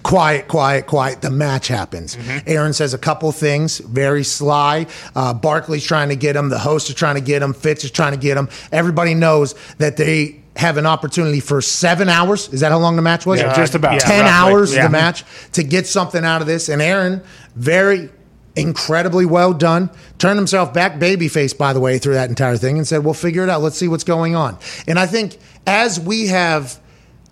[0.03, 1.21] Quiet, quiet, quiet.
[1.23, 2.17] The match happens.
[2.47, 4.87] Aaron says a couple things, very sly.
[5.14, 6.49] Uh, Barkley's trying to get him.
[6.49, 7.55] The host is trying to get him.
[7.55, 8.49] Fitz is trying to get him.
[8.73, 12.49] Everybody knows that they have an opportunity for seven hours.
[12.53, 13.41] Is that how long the match was?
[13.41, 14.01] Yeah, just about.
[14.01, 14.31] 10 roughly.
[14.31, 14.83] hours Yeah.
[14.85, 16.69] the match to get something out of this.
[16.69, 17.23] And Aaron,
[17.55, 18.11] very
[18.57, 19.88] incredibly well done.
[20.19, 23.45] Turned himself back babyface, by the way, through that entire thing and said, We'll figure
[23.45, 23.62] it out.
[23.62, 24.59] Let's see what's going on.
[24.88, 26.81] And I think as we have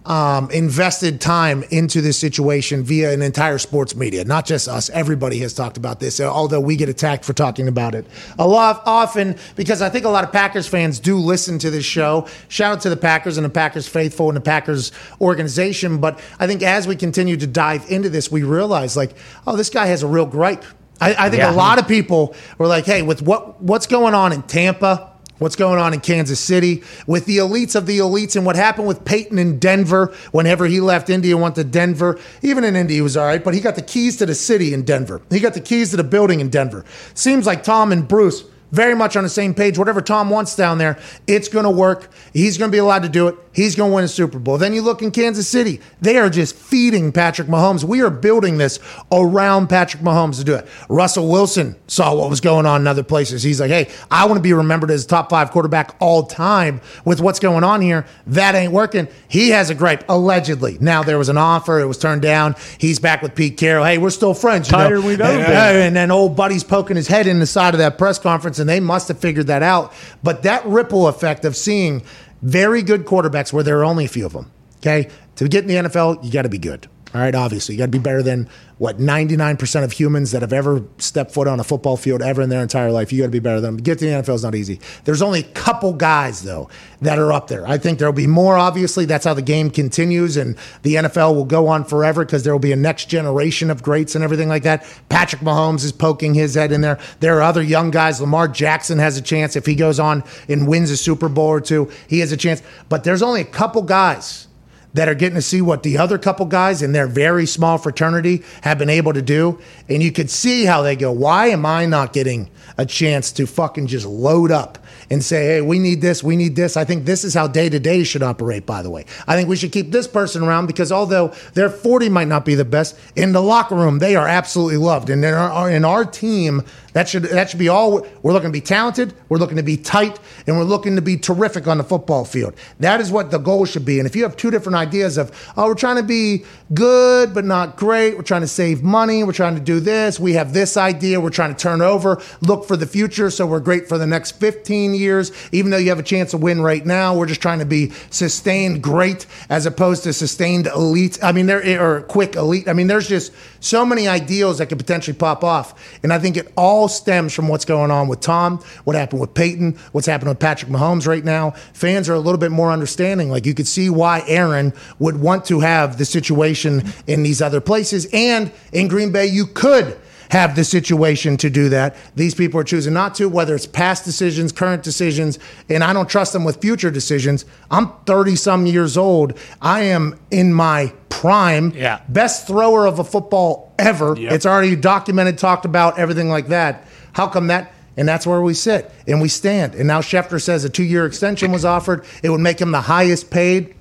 [0.07, 4.89] um, invested time into this situation via an entire sports media, not just us.
[4.91, 8.07] Everybody has talked about this, although we get attacked for talking about it
[8.39, 11.85] a lot often because I think a lot of Packers fans do listen to this
[11.85, 12.29] show.
[12.49, 15.99] Shout out to the Packers and the Packers faithful and the Packers organization.
[15.99, 19.17] But I think as we continue to dive into this, we realize like,
[19.47, 20.65] oh, this guy has a real gripe.
[21.01, 21.53] I, I think Yeah.
[21.53, 25.57] a lot of people were like, hey, with what what's going on in Tampa what's
[25.57, 29.05] going on in Kansas City with the elites of the elites and what happened with
[29.05, 32.19] Peyton in Denver whenever he left Indy and went to Denver.
[32.43, 34.73] Even in Indy, he was all right, but he got the keys to the city
[34.75, 35.21] in Denver.
[35.31, 36.85] He got the keys to the building in Denver.
[37.15, 39.79] Seems like Tom and Bruce very much on the same page.
[39.79, 42.11] Whatever Tom wants down there, it's going to work.
[42.33, 43.46] He's going to be allowed to do it.
[43.57, 44.59] He's going to win a Super Bowl.
[44.59, 47.85] Then you look in Kansas City, they are just feeding Patrick Mahomes.
[47.85, 48.79] We are building this
[49.11, 50.67] around Patrick Mahomes to do it.
[50.91, 53.43] Russell Wilson saw what was going on in other places.
[53.43, 57.23] He's like, hey, I want to be remembered as top five quarterback all time with
[57.23, 58.05] what's going on here.
[58.27, 59.09] That ain't working.
[59.27, 60.77] He has a gripe, allegedly.
[60.79, 62.57] Now, there was an offer, it was turned down.
[62.77, 63.87] He's back with Pete Carroll.
[63.87, 64.69] Hey, we're still friends.
[64.69, 65.09] You Tighter know?
[65.09, 65.57] ever And- been.
[65.57, 68.59] Uh, and then old buddy's poking his head in the side of that press conference,
[68.59, 69.95] and they must have figured that out.
[70.23, 72.03] But that ripple effect of seeing
[72.43, 75.69] very good quarterbacks, where there are only a few of them, okay, to get in
[75.69, 76.89] the NFL, you got to be good.
[77.15, 80.53] All right, obviously, you got to be better than what 99% of humans that have
[80.53, 83.13] ever stepped foot on a football field ever in their entire life.
[83.13, 83.83] You got to be better than them.
[83.83, 84.81] Get to the NFL is not easy.
[85.05, 86.69] There's only a couple guys though
[87.01, 87.67] that are up there.
[87.67, 88.59] I think there'll be more.
[88.59, 92.53] Obviously, that's how the game continues, and the NFL will go on forever because there
[92.53, 94.85] will be a next generation of greats and everything like that.
[95.09, 96.99] Patrick Mahomes is poking his head in there.
[97.21, 98.21] There are other young guys.
[98.21, 101.61] Lamar Jackson has a chance if he goes on and wins a Super Bowl or
[101.61, 101.91] two.
[102.09, 102.63] He has a chance.
[102.89, 104.49] But there's only a couple guys
[104.97, 108.43] that are getting to see what the other couple guys in their very small fraternity
[108.63, 109.59] have been able to do.
[109.89, 113.47] And you could see how they go, why am I not getting a chance to
[113.47, 114.79] fucking just load up
[115.11, 116.77] and say, hey, we need this, we need this?
[116.77, 119.05] I think this is how day to day should operate, by the way.
[119.27, 122.55] I think we should keep this person around because although their 40 might not be
[122.55, 125.11] the best, in the locker room, they are absolutely loved.
[125.11, 126.63] And in our, uh, in our team,
[126.97, 128.07] that should that should be all.
[128.23, 129.13] We're looking to be talented.
[129.29, 132.55] We're looking to be tight, and we're looking to be terrific on the football field.
[132.81, 133.99] That is what the goal should be.
[133.99, 137.45] And if you have two different ideas of, oh, we're trying to be good but
[137.45, 138.17] not great.
[138.17, 139.25] We're trying to save money.
[139.25, 140.19] We're trying to do this.
[140.19, 141.21] We have this idea.
[141.21, 143.29] We're trying to turn over, look for the future.
[143.29, 145.33] So we're great for the next 15 years.
[145.53, 147.91] Even though you have a chance to win right now, we're just trying to be
[148.09, 151.23] sustained great as opposed to sustained elite.
[151.23, 152.69] I mean, there or quick elite.
[152.69, 153.33] I mean, there's just
[153.67, 155.99] so many ideals that could potentially pop off.
[156.03, 159.35] And I think it all stems from what's going on with Tom, what happened with
[159.35, 161.51] Peyton, what's happened with Patrick Mahomes right now.
[161.73, 163.31] Fans are a little bit more understanding.
[163.31, 167.61] Like you could see why Aaron would want to have the situation in these other
[167.61, 168.07] places.
[168.13, 169.99] And in Green Bay, you could
[170.31, 171.97] have the situation to do that.
[172.15, 176.09] These people are choosing not to, whether it's past decisions, current decisions, and I don't
[176.09, 177.45] trust them with future decisions.
[177.71, 179.39] I'm 30 some years old.
[179.61, 181.73] I am in my prime.
[181.75, 182.01] Yeah.
[182.09, 184.17] Best thrower of a football ever.
[184.17, 184.33] Yep.
[184.33, 186.87] It's already documented, talked about, everything like that.
[187.13, 187.73] How come that?
[187.97, 189.75] And that's where we sit and we stand.
[189.75, 192.05] And now Schefter says a two year extension was offered.
[192.23, 193.75] It would make him the highest paid.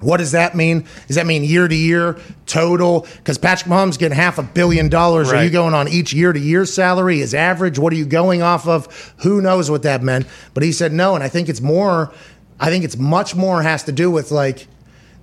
[0.00, 0.86] What does that mean?
[1.06, 3.06] Does that mean year to year total?
[3.16, 5.30] Because Patrick Mahomes getting half a billion dollars.
[5.30, 7.18] Are you going on each year to year salary?
[7.18, 7.78] His average?
[7.78, 9.14] What are you going off of?
[9.18, 10.26] Who knows what that meant?
[10.54, 12.12] But he said no, and I think it's more.
[12.58, 14.66] I think it's much more has to do with like,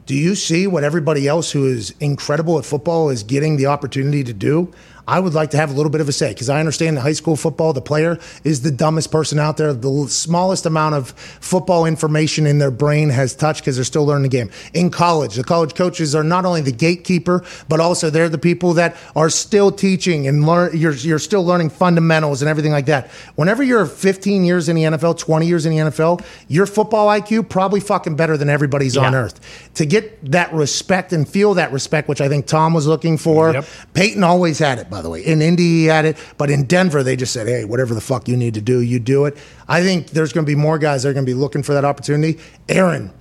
[0.08, 4.24] do you see what everybody else who is incredible at football is getting the opportunity
[4.24, 4.74] to do?
[5.08, 7.02] I would like to have a little bit of a say because I understand in
[7.02, 9.74] high school football, the player is the dumbest person out there.
[9.74, 14.24] The smallest amount of football information in their brain has touched because they're still learning
[14.24, 14.52] the game.
[14.74, 18.74] In college, the college coaches are not only the gatekeeper, but also they're the people
[18.74, 20.78] that are still teaching and learn.
[20.78, 23.08] You're, you're still learning fundamentals and everything like that.
[23.36, 27.48] Whenever you're 15 years in the NFL, 20 years in the NFL, your football IQ
[27.50, 29.40] probably fucking better than everybody's on earth.
[29.76, 33.54] To get that respect and feel that respect, which I think Tom was looking for.
[33.54, 33.66] Yep.
[33.94, 35.26] Peyton always had it, by the way.
[35.26, 38.28] In Indy, he had it, but in Denver, they just said, "Hey, whatever the fuck
[38.28, 41.04] you need to do, you do it." I think there's going to be more guys
[41.04, 42.40] that are going to be looking for that opportunity.
[42.70, 43.12] Aaron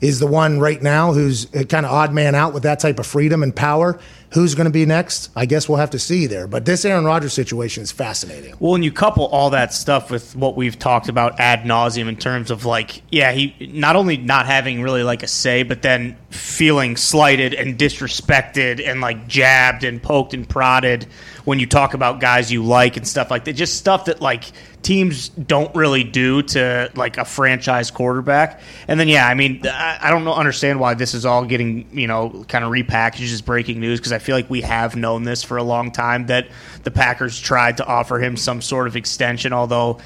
[0.00, 3.06] is the one right now who's kind of odd man out with that type of
[3.06, 3.98] freedom and power.
[4.32, 5.30] Who's going to be next?
[5.34, 6.46] I guess we'll have to see there.
[6.46, 8.54] But this Aaron Rodgers situation is fascinating.
[8.60, 12.16] Well, and you couple all that stuff with what we've talked about ad nauseum in
[12.16, 16.16] terms of like, yeah, he not only not having really like a say, but then
[16.28, 21.06] feeling slighted and disrespected and like jabbed and poked and prodded
[21.48, 23.54] when you talk about guys you like and stuff like that.
[23.54, 24.44] Just stuff that like
[24.82, 28.60] teams don't really do to like a franchise quarterback.
[28.86, 31.88] And then yeah, I mean, I, I don't know, understand why this is all getting
[31.90, 35.22] you know kind of repackaged as breaking news because I feel like we have known
[35.22, 36.48] this for a long time that
[36.82, 39.98] the Packers tried to offer him some sort of extension, although.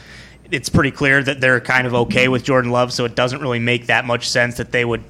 [0.50, 3.59] It's pretty clear that they're kind of okay with Jordan Love, so it doesn't really
[3.59, 5.02] make that much sense that they would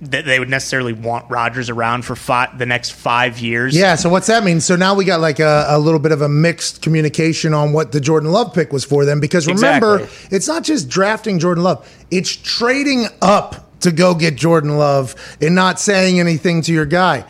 [0.00, 3.76] that they would necessarily want Rodgers around for five, the next five years.
[3.76, 4.60] Yeah, so what's that mean?
[4.60, 7.90] So now we got like a, a little bit of a mixed communication on what
[7.90, 9.18] the Jordan Love pick was for them.
[9.18, 10.36] Because remember, Exactly.
[10.36, 15.54] it's not just drafting Jordan Love, it's trading up to go get Jordan Love and
[15.54, 17.24] not saying anything to your guy.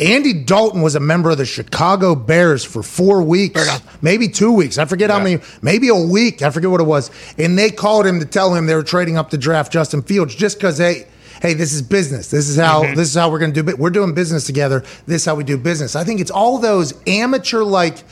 [0.00, 3.68] Andy Dalton was a member of the Chicago Bears for four weeks,
[4.00, 4.78] maybe two weeks.
[4.78, 6.40] I forget how many, maybe a week.
[6.40, 7.10] I forget what it was.
[7.36, 10.36] And they called him to tell him they were trading up to draft Justin Fields
[10.36, 11.08] just because they,
[11.40, 12.30] hey, this is business.
[12.30, 12.94] This is how mm-hmm.
[12.94, 13.68] this is how we're going to do.
[13.68, 13.78] it.
[13.78, 14.80] We're doing business together.
[15.06, 15.96] This is how we do business.
[15.96, 18.04] I think it's all those amateur like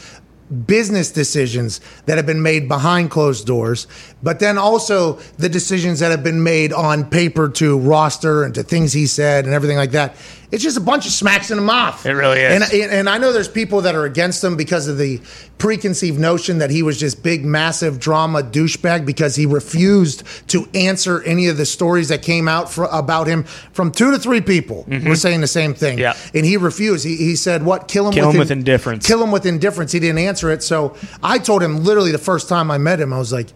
[0.67, 3.89] business decisions that have been made behind closed doors,
[4.23, 8.63] but then also the decisions that have been made on paper to roster and to
[8.63, 10.15] things he said and everything like that.
[10.51, 12.07] It's just a bunch of smacks in the mouth.
[12.07, 12.73] It really is.
[12.73, 15.21] And, and, I know there's people that are against him because of the
[15.59, 21.23] preconceived notion that he was just big, massive drama douchebag because he refused to answer
[21.23, 24.87] any of the stories that came out for, about him from two to three people
[24.89, 25.99] were saying the same thing.
[25.99, 26.19] Mm-hmm.
[26.33, 26.39] Yeah.
[26.39, 27.05] And he refused.
[27.05, 27.89] He, he said, what?
[27.89, 29.07] Kill him, Kill him in- with indifference.
[29.07, 29.93] Kill him with indifference.
[29.93, 30.63] He didn't answer it.
[30.63, 33.49] So I told him literally the first time I met him, I was like,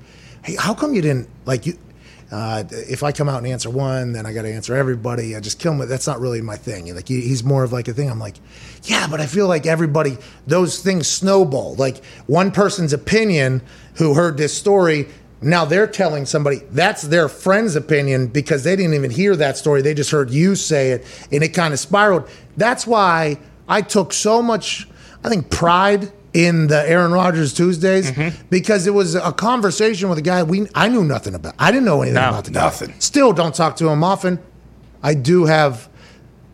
[0.42, 1.79] hey, how come you didn't, like, you,
[2.33, 5.35] uh, if I come out and answer one, then I got to answer everybody.
[5.35, 5.88] I just kill him.
[5.88, 6.95] That's not really my thing.
[6.95, 8.09] Like he, he's more of like a thing.
[8.09, 8.37] I'm like,
[8.85, 10.16] yeah, but I feel like everybody,
[10.47, 11.75] those things snowball.
[11.75, 13.62] Like one person's opinion
[13.95, 15.09] who heard this story,
[15.43, 19.83] now they're telling somebody that's their friend's opinion because they didn't even hear that story.
[19.83, 22.29] They just heard you say it, and it kind of spiraled.
[22.57, 24.87] That's why I took so much,
[25.25, 28.12] I think, pride in the Aaron Rodgers Tuesdays
[28.51, 31.55] because it was a conversation with a guy we I knew nothing about.
[31.59, 32.61] I didn't know anything No, about the guy.
[32.61, 32.95] nothing.
[33.01, 34.38] Still don't talk to him often.
[35.03, 35.88] I do have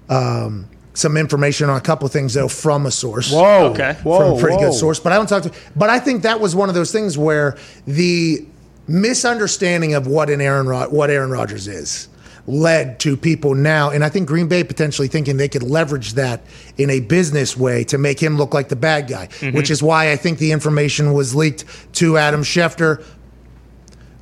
[0.08, 3.30] um, some information on a couple things though from a source.
[3.32, 3.70] Whoa.
[3.72, 3.96] Okay.
[4.02, 4.18] Whoa.
[4.18, 4.70] from a pretty whoa.
[4.70, 5.52] good source, but I don't talk to.
[5.74, 8.46] But I think that was one of those things where the
[8.88, 12.08] misunderstanding of what an Aaron Rod- what Aaron Rodgers is
[12.46, 16.42] led to people now, and I think Green Bay potentially thinking they could leverage that
[16.78, 19.56] in a business way to make him look like the bad guy, Mm-hmm.
[19.56, 23.02] which is why I think the information was leaked to Adam Schefter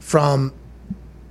[0.00, 0.52] from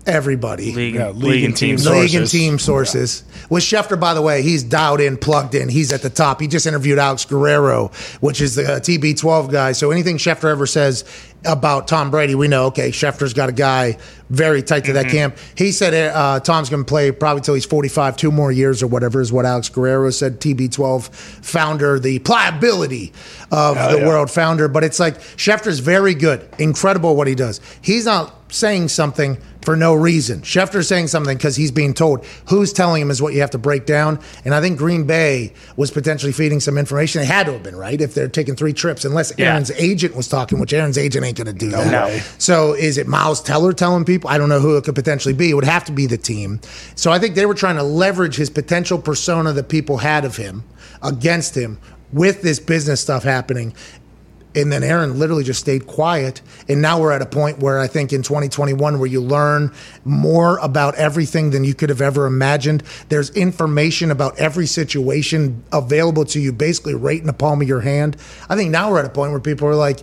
[0.06, 0.74] everybody.
[0.74, 1.78] League, Yeah, league, and team.
[1.78, 2.32] team League and sources.
[2.32, 3.24] team sources.
[3.50, 5.70] With Schefter, by the way, he's dialed in, plugged in.
[5.70, 6.42] He's at the top.
[6.42, 9.72] He just interviewed Alex Guerrero, which is the uh, TB12 guy.
[9.72, 11.04] So anything Schefter ever says
[11.46, 13.98] about Tom Brady, we know, okay, Schefter's got a guy
[14.30, 15.38] very tight to that camp.
[15.56, 18.88] He said uh, Tom's going to play probably till he's 45, two more years or
[18.88, 20.40] whatever is what Alex Guerrero said.
[20.40, 21.10] TB12
[21.44, 23.14] founder, the pliability
[23.52, 24.08] of the yeah.
[24.08, 24.68] world founder.
[24.68, 27.62] But it's like Schefter's very good, incredible what he does.
[27.82, 30.42] He's not saying something for no reason.
[30.42, 32.26] Schefter's saying something because he's being told.
[32.50, 34.20] Who's telling him is what you have to break down.
[34.46, 37.22] And I think Green Bay was potentially feeding some information.
[37.22, 38.00] They had to have been, right?
[38.00, 39.52] If they're taking three trips, unless Yeah.
[39.52, 41.92] Aaron's agent was talking, which Aaron's agent ain't going to do that.
[41.92, 42.20] No.
[42.38, 44.30] So is it Miles Teller telling people?
[44.30, 45.50] I don't know who it could potentially be.
[45.50, 46.60] It would have to be the team.
[46.96, 50.36] So I think they were trying to leverage his potential persona that people had of
[50.36, 50.64] him
[51.02, 51.80] against him
[52.12, 53.74] with this business stuff happening.
[54.56, 56.42] And then Aaron literally just stayed quiet.
[56.70, 59.72] And now we're at a point where I think in 2021, where you learn
[60.06, 62.84] more about everything than you could have ever imagined.
[63.10, 67.82] There's information about every situation available to you, basically right in the palm of your
[67.82, 68.18] hand.
[68.50, 70.00] I think now we're at a point where people are like,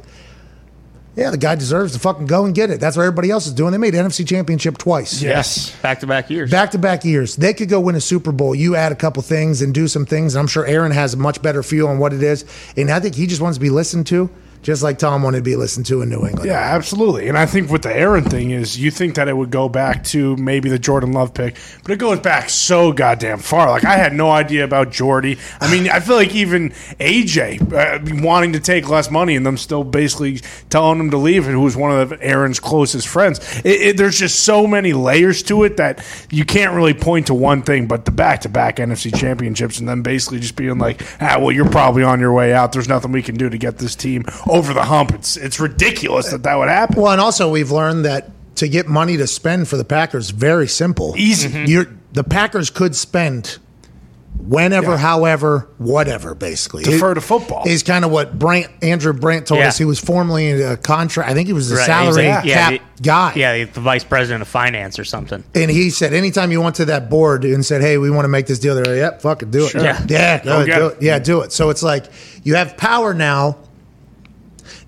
[1.20, 2.80] yeah, the guy deserves to fucking go and get it.
[2.80, 3.72] That's what everybody else is doing.
[3.72, 5.20] They made NFC Championship twice.
[5.20, 5.76] Yes.
[5.82, 6.50] Back to back years.
[6.50, 7.36] Back to back years.
[7.36, 8.54] They could go win a Super Bowl.
[8.54, 10.34] You add a couple things and do some things.
[10.34, 12.46] And I'm sure Aaron has a much better feel on what it is.
[12.74, 14.30] And I think he just wants to be listened to,
[14.62, 16.44] just like Tom wanted to be listened to in New England.
[16.44, 17.28] Yeah, absolutely.
[17.28, 20.04] And I think with the Aaron thing is you think that it would go back
[20.04, 23.70] to maybe the Jordan Love pick, but it goes back so goddamn far.
[23.70, 25.38] Like I had no idea about Jordy.
[25.60, 26.70] I mean, I feel like even
[27.00, 31.46] AJ uh, wanting to take less money and them still basically telling him to leave,
[31.46, 33.38] and who was one of Aaron's closest friends.
[33.64, 37.34] It, it, there's just so many layers to it that you can't really point to
[37.34, 41.52] one thing, but the back-to-back NFC championships, and then basically just being like, ah, well,
[41.52, 42.72] you're probably on your way out.
[42.72, 45.12] There's nothing we can do to get this team over the hump.
[45.12, 47.00] It's it's ridiculous that that would happen.
[47.00, 50.68] Well, and also we've learned that to get money to spend for the Packers, very
[50.68, 51.14] simple.
[51.16, 51.48] Easy.
[51.48, 51.64] Mm-hmm.
[51.66, 53.58] You're, the Packers could spend
[54.38, 54.96] whenever, Yeah.
[54.98, 56.82] however, whatever, basically.
[56.84, 57.62] Defer It- to football.
[57.66, 59.68] Is kind of what Brandt, Andrew Brandt told Yeah.
[59.68, 59.78] us.
[59.78, 61.30] He was formerly in a contract.
[61.30, 63.32] I think he was the Right, salary he's like- yeah, cap the- guy.
[63.36, 65.42] Yeah, the vice president of finance or something.
[65.54, 68.28] And he said, anytime you went to that board and said, "Hey, we want to
[68.28, 69.82] make this deal," they're like, "Yep, fuck it, do it, Sure.
[69.82, 70.44] yeah, Yeah.
[70.44, 70.92] Go it, do it.
[70.92, 72.04] it, yeah, do it." So it's like
[72.42, 73.56] you have power now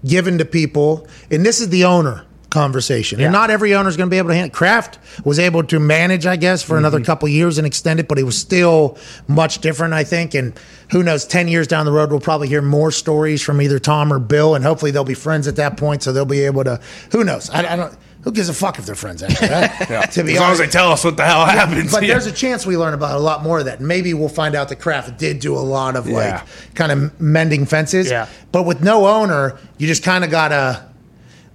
[0.04, 3.18] given to people, and this is the owner conversation.
[3.18, 3.26] Yeah.
[3.26, 4.54] And not every owner is going to be able to handle.
[4.54, 7.06] Kraft was able to manage, I guess, for another mm-hmm.
[7.06, 10.34] couple years and extend it, but it was still much different, I think.
[10.34, 10.52] And
[10.90, 11.24] who knows?
[11.24, 14.54] Ten years down the road, we'll probably hear more stories from either Tom or Bill,
[14.54, 16.80] and hopefully they'll be friends at that point, so they'll be able to.
[17.12, 17.50] Who knows?
[17.50, 17.96] I, I don't.
[18.22, 20.10] Who gives a fuck if they're friends after that?
[20.12, 21.90] To be as long as they tell us what the hell happens.
[21.92, 22.08] but Yeah.
[22.14, 23.80] there's a chance we learn about a lot more of that.
[23.80, 26.14] Maybe we'll find out that Kraft did do a lot of Yeah.
[26.16, 28.08] like kind of mending fences.
[28.10, 28.26] Yeah.
[28.52, 30.84] But with no owner, you just kind of gotta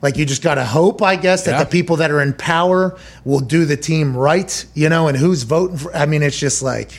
[0.01, 1.63] like you just gotta hope, I guess, that Yeah.
[1.63, 5.43] the people that are in power will do the team right, you know, and who's
[5.43, 6.91] voting for I mean, it's just like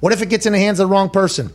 [0.00, 1.52] what if it gets in the hands of the wrong person?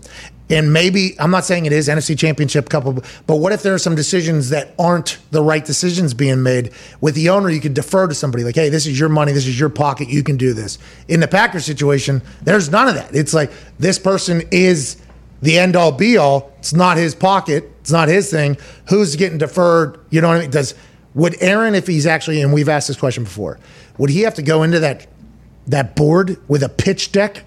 [0.50, 3.80] And maybe I'm not saying it is NFC Championship couple, but what if there are
[3.80, 6.72] some decisions that aren't the right decisions being made
[7.02, 7.50] with the owner?
[7.50, 10.08] You could defer to somebody like, "Hey, this is your money, this is your pocket,
[10.08, 10.78] you can do this."
[11.08, 13.14] In the Packers situation, there's none of that.
[13.14, 14.98] It's like this person is
[15.42, 16.52] the end all be all.
[16.60, 18.58] It's not his pocket, it's not his thing.
[18.90, 20.00] Who's getting deferred?
[20.10, 20.50] You know what I mean?
[20.50, 20.74] Does
[21.14, 23.60] would Aaron, if he's actually, and we've asked this question before,
[23.98, 25.08] would he have to go into that
[25.68, 27.44] that board with a pitch deck?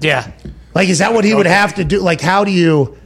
[0.00, 0.32] Yeah.
[0.74, 2.00] Like, is that what he would have to do?
[2.00, 2.96] Like, how do you?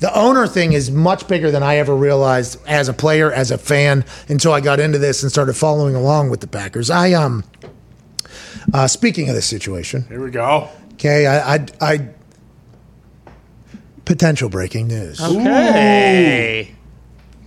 [0.00, 3.56] The owner thing is much bigger than I ever realized as a player, as a
[3.56, 6.90] fan, until I got into this and started following along with the Packers.
[6.90, 7.44] I um,
[8.74, 10.68] uh, speaking of this situation, Here we go.
[10.94, 12.08] okay, I, I, I
[14.04, 15.18] potential breaking news.
[15.20, 16.74] Okay,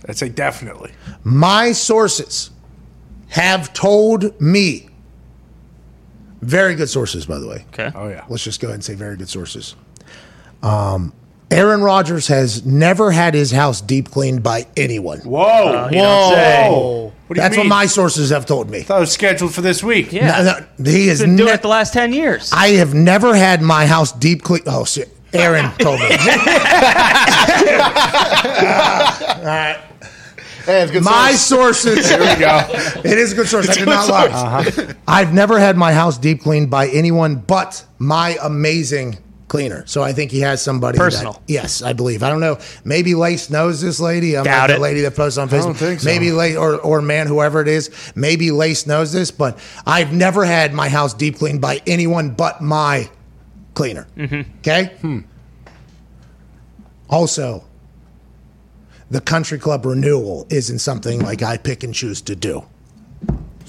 [0.08, 0.92] I'd say definitely.
[1.22, 2.50] My sources
[3.28, 4.89] have told me,
[6.42, 7.64] very good sources, by the way.
[7.72, 7.90] Okay.
[7.94, 8.24] Oh yeah.
[8.28, 9.74] Let's just go ahead and say very good sources.
[10.62, 11.12] Um,
[11.50, 15.18] Aaron Rodgers has never had his house deep cleaned by anyone.
[15.20, 15.88] Whoa.
[15.90, 16.68] you don't say.
[16.70, 17.12] Whoa.
[17.26, 17.66] What do you That's mean?
[17.66, 18.82] what my sources have told me.
[18.82, 20.12] Thought it was scheduled for this week.
[20.12, 20.42] Yeah.
[20.42, 22.52] No, no, he has Been doing ne- it the last 10 years.
[22.52, 24.62] I have never had my house deep clean.
[24.66, 25.08] Oh shit!
[25.32, 26.08] Aaron told me.
[30.64, 31.78] Hey, it's good my source.
[31.80, 32.08] sources.
[32.10, 32.64] Here we go.
[33.04, 33.68] It is a good source.
[33.68, 34.94] I did not lie.
[35.08, 39.84] I've never had my house deep cleaned by anyone but my amazing cleaner.
[39.86, 41.42] So I think he has somebody that- Personal.
[41.48, 42.22] yes, I believe.
[42.22, 42.58] I don't know.
[42.84, 44.36] Maybe Lace knows this lady.
[44.38, 44.74] I'm Doubt like it.
[44.74, 45.64] the lady that posts on Facebook.
[45.64, 46.06] don't think so.
[46.08, 47.90] Maybe Lace or or man, whoever it is.
[48.14, 52.60] Maybe Lace knows this, but I've never had my house deep cleaned by anyone but
[52.60, 53.10] my
[53.74, 54.06] cleaner.
[54.16, 54.50] Mm-hmm.
[54.58, 55.24] Okay.
[57.08, 57.64] Also,
[59.10, 62.64] the country club renewal isn't something like I pick and choose to do.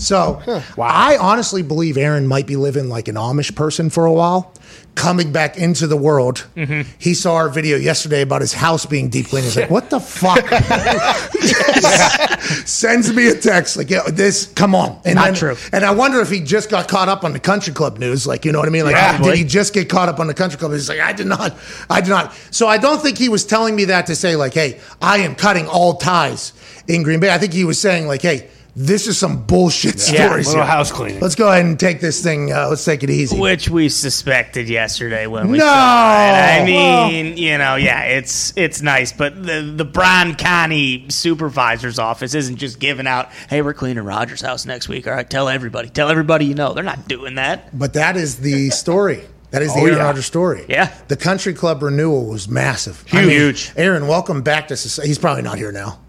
[0.02, 0.42] So
[0.82, 4.52] I honestly believe Aaron might be living like an Amish person for a while,
[4.96, 6.48] coming back into the world.
[6.56, 6.90] Mm-hmm.
[6.98, 9.46] He saw our video yesterday about his house being deep cleaned.
[9.46, 10.40] He's like, "What the fuck?"
[12.68, 14.48] Sends me a text like, "Yeah, this.
[14.48, 15.56] Come on." And Not then- true.
[15.72, 18.26] And I wonder if he just got caught up on the country club news.
[18.26, 18.86] Like, you know what I mean?
[18.86, 19.22] Like, Yeah.
[19.22, 20.72] did he just get caught up on the country club?
[20.72, 21.56] He's like, I did not.
[21.90, 22.34] I did not.
[22.50, 25.36] So I don't think he was telling me that to say like, hey, I am
[25.36, 26.54] cutting all ties
[26.88, 27.32] in Green Bay.
[27.32, 30.26] I think he was saying like, hey, this is some bullshit Yeah.
[30.28, 30.48] stories.
[30.48, 31.20] Little house cleaning.
[31.20, 32.54] Let's go ahead and take this thing.
[32.54, 33.38] Uh, let's take it easy.
[33.38, 35.66] Which we suspected yesterday when we No!
[35.66, 36.62] saw it.
[36.62, 42.34] I mean, you know, yeah, it's it's nice, but the the Brown County supervisor's office
[42.34, 45.90] isn't just giving out, "Hey, we're cleaning Rodgers' house next week." All right, tell everybody,
[45.90, 46.74] tell everybody you know.
[46.74, 47.78] They're not doing that.
[47.78, 49.22] But that is the story.
[49.52, 50.04] That is the Oh, Aaron yeah.
[50.06, 50.64] Rodgers story.
[50.70, 50.90] Yeah.
[51.10, 53.04] The country club renewal was massive.
[53.12, 53.74] I mean, Huge.
[53.76, 55.10] Aaron, welcome back to society.
[55.10, 56.00] He's probably not here now.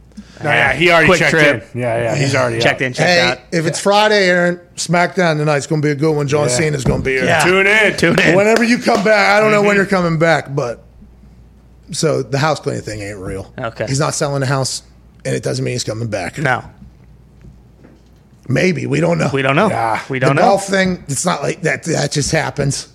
[0.44, 1.74] No, yeah, he already Quick checked trip.
[1.74, 1.80] in.
[1.80, 2.86] Yeah, yeah, he's already Checked out.
[2.86, 3.38] in, checked Hey, out.
[3.52, 6.28] if it's Friday, Aaron, SmackDown tonight's going to be a good one.
[6.28, 6.54] John Yeah.
[6.56, 7.24] Cena's going to be here.
[7.24, 7.44] Yeah.
[7.44, 7.96] Tune in.
[7.96, 8.36] Tune in.
[8.36, 9.76] Whenever you come back, I don't know when mm-hmm.
[9.76, 10.82] you're coming back, but
[11.90, 13.52] so the house cleaning thing ain't real.
[13.58, 13.86] Okay.
[13.86, 14.82] He's not selling the house,
[15.24, 16.38] and it doesn't mean he's coming back.
[16.38, 16.64] No,
[18.48, 19.30] Maybe we don't know.
[19.32, 19.68] we don't know.
[19.68, 20.02] Yeah.
[20.08, 20.42] We don't know.
[20.42, 21.84] golf thing, it's not like that.
[21.84, 22.88] That just happens.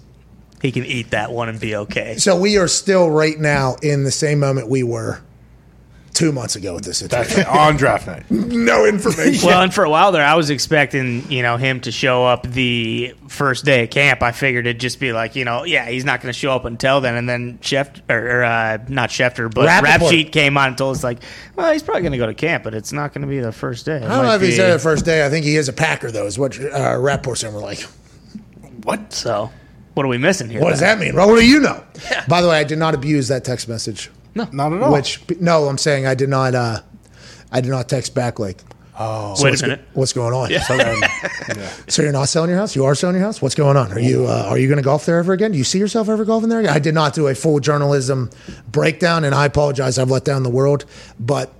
[0.61, 2.17] He can eat that one and be okay.
[2.17, 5.21] So we are still right now in the same moment we were
[6.13, 7.41] two months ago with this situation.
[7.41, 7.47] it.
[7.47, 8.23] on draft night.
[8.31, 9.47] no information.
[9.47, 12.43] Well, and for a while there, I was expecting you know him to show up
[12.43, 14.21] the first day of camp.
[14.21, 16.65] I figured it'd just be like you know, yeah, he's not going to show up
[16.65, 17.15] until then.
[17.15, 20.01] And then Chef or, or uh, not Schefter, but Rapoport.
[20.01, 21.19] Rap Sheet came on and told us like,
[21.55, 23.51] well, he's probably going to go to camp, but it's not going to be the
[23.51, 23.97] first day.
[23.97, 25.25] It I don't know might if he's be- there the first day.
[25.25, 27.81] I think he is a Packer, though, is what uh, Rapport and were like.
[28.83, 29.13] What?
[29.13, 29.51] So,
[29.93, 30.61] what are we missing here?
[30.61, 31.15] What does that mean?
[31.15, 31.83] Well, what do you know?
[32.27, 34.09] By the way, I did not abuse that text message.
[34.53, 34.91] Not at all.
[34.93, 36.55] Which no, I'm saying I did not.
[36.55, 36.81] Uh,
[37.51, 38.61] I did not text back like,
[39.43, 39.81] Wait what's, a minute.
[39.93, 40.49] what's going on?
[40.61, 40.97] So then,
[41.55, 41.69] yeah.
[41.87, 42.75] So you're not selling your house?
[42.75, 43.41] You are selling your house?
[43.41, 43.91] What's going on?
[43.91, 45.51] Are you uh, are you going to golf there ever again?
[45.51, 46.73] Do you see yourself ever golfing there again?
[46.73, 48.29] I did not do a full journalism
[48.71, 49.99] breakdown, and I apologize.
[49.99, 50.85] I've let down the world,
[51.19, 51.53] but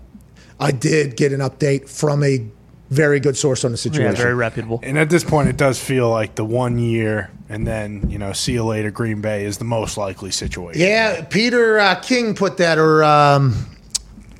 [0.59, 2.45] I did get an update from a
[2.89, 4.15] very good source on the Yeah, situation.
[4.15, 4.79] very reputable.
[4.83, 8.31] And at this point, it does feel like the one year and then, you know,
[8.33, 10.81] see you later, Green Bay is the most likely situation.
[10.81, 13.55] Yeah, Peter uh, King put that, or um,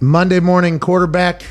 [0.01, 1.43] Monday morning quarterback,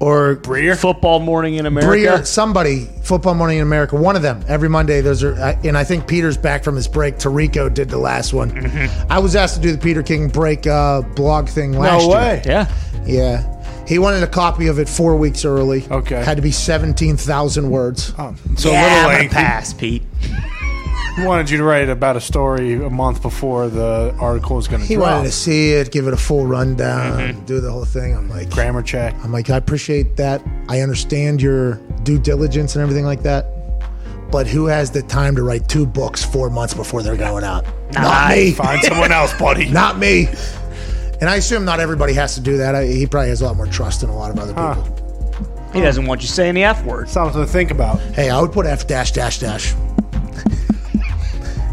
[0.00, 0.76] or Breer?
[0.76, 1.88] Football morning in America.
[1.88, 5.00] Breer, somebody, Football Morning in America, one of them every Monday.
[5.00, 7.16] Those are, I- and I think Peter's back from his break.
[7.16, 8.50] Tarico did the last one.
[8.50, 9.12] Mm-hmm.
[9.12, 12.10] I was asked to do the Peter King break uh, blog thing last year.
[12.10, 12.32] No year.
[12.34, 12.42] way.
[12.44, 12.72] Yeah.
[13.06, 15.86] Yeah, he wanted a copy of it four weeks early.
[15.90, 16.22] Okay.
[16.24, 18.12] had to be seventeen thousand words.
[18.18, 19.34] Oh, so yeah, a I'm little gonna lengthy.
[19.34, 20.02] pass, Pete.
[21.16, 24.82] He wanted you to write about a story a month before the article was going
[24.82, 24.88] to come out.
[24.88, 25.10] He drop.
[25.18, 27.44] wanted to see it, give it a full rundown, mm-hmm.
[27.44, 28.16] do the whole thing.
[28.16, 29.14] I'm like, Grammar check.
[29.22, 30.42] I'm like, I appreciate that.
[30.68, 33.46] I understand your due diligence and everything like that.
[34.32, 37.64] but who has the time to write two books four months before they're going out?
[37.92, 38.50] Not me.
[38.50, 39.70] Find someone else, buddy.
[39.70, 40.26] Not me.
[41.20, 42.74] And I assume not everybody has to do that.
[42.74, 45.00] I, he probably has a lot more trust than a lot of other people.
[45.72, 47.08] He doesn't want you saying the F word.
[47.08, 47.98] Something to think about.
[48.00, 49.72] Hey, I would put F dash dash dash.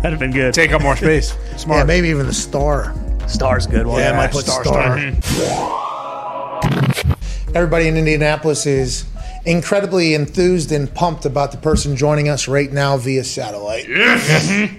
[0.01, 0.53] That'd have been good.
[0.53, 1.35] Take up more space.
[1.51, 1.85] Yeah, Smart.
[1.87, 2.95] maybe even the star.
[3.27, 3.99] Star's good one.
[3.99, 4.97] Yeah, I might put star, star.
[7.53, 9.05] Everybody in Indianapolis is
[9.45, 13.85] incredibly enthused and pumped about the person joining us right now via satellite.
[13.85, 14.77] Mm-hmm.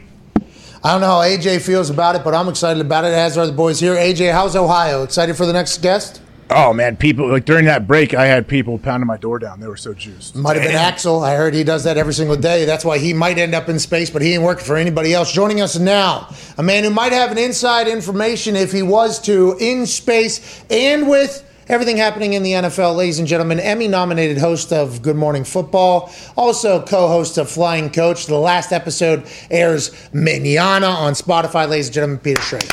[0.85, 3.47] I don't know how AJ feels about it, but I'm excited about it, as are
[3.47, 3.95] the boys here.
[3.95, 5.05] AJ, how's Ohio?
[5.05, 6.21] Excited for the next guest?
[6.51, 9.61] Oh man, people like during that break, I had people pounding my door down.
[9.61, 10.35] They were so juiced.
[10.35, 11.23] Might have been Axel.
[11.23, 12.65] I heard he does that every single day.
[12.65, 15.33] That's why he might end up in space, but he ain't working for anybody else.
[15.33, 16.29] Joining us now,
[16.59, 21.09] a man who might have an inside information if he was to in space and
[21.09, 23.61] with everything happening in the NFL, ladies and gentlemen.
[23.61, 28.27] Emmy nominated host of Good Morning Football, also co host of Flying Coach.
[28.27, 32.19] The last episode airs manana on Spotify, ladies and gentlemen.
[32.19, 32.71] Peter Schrager.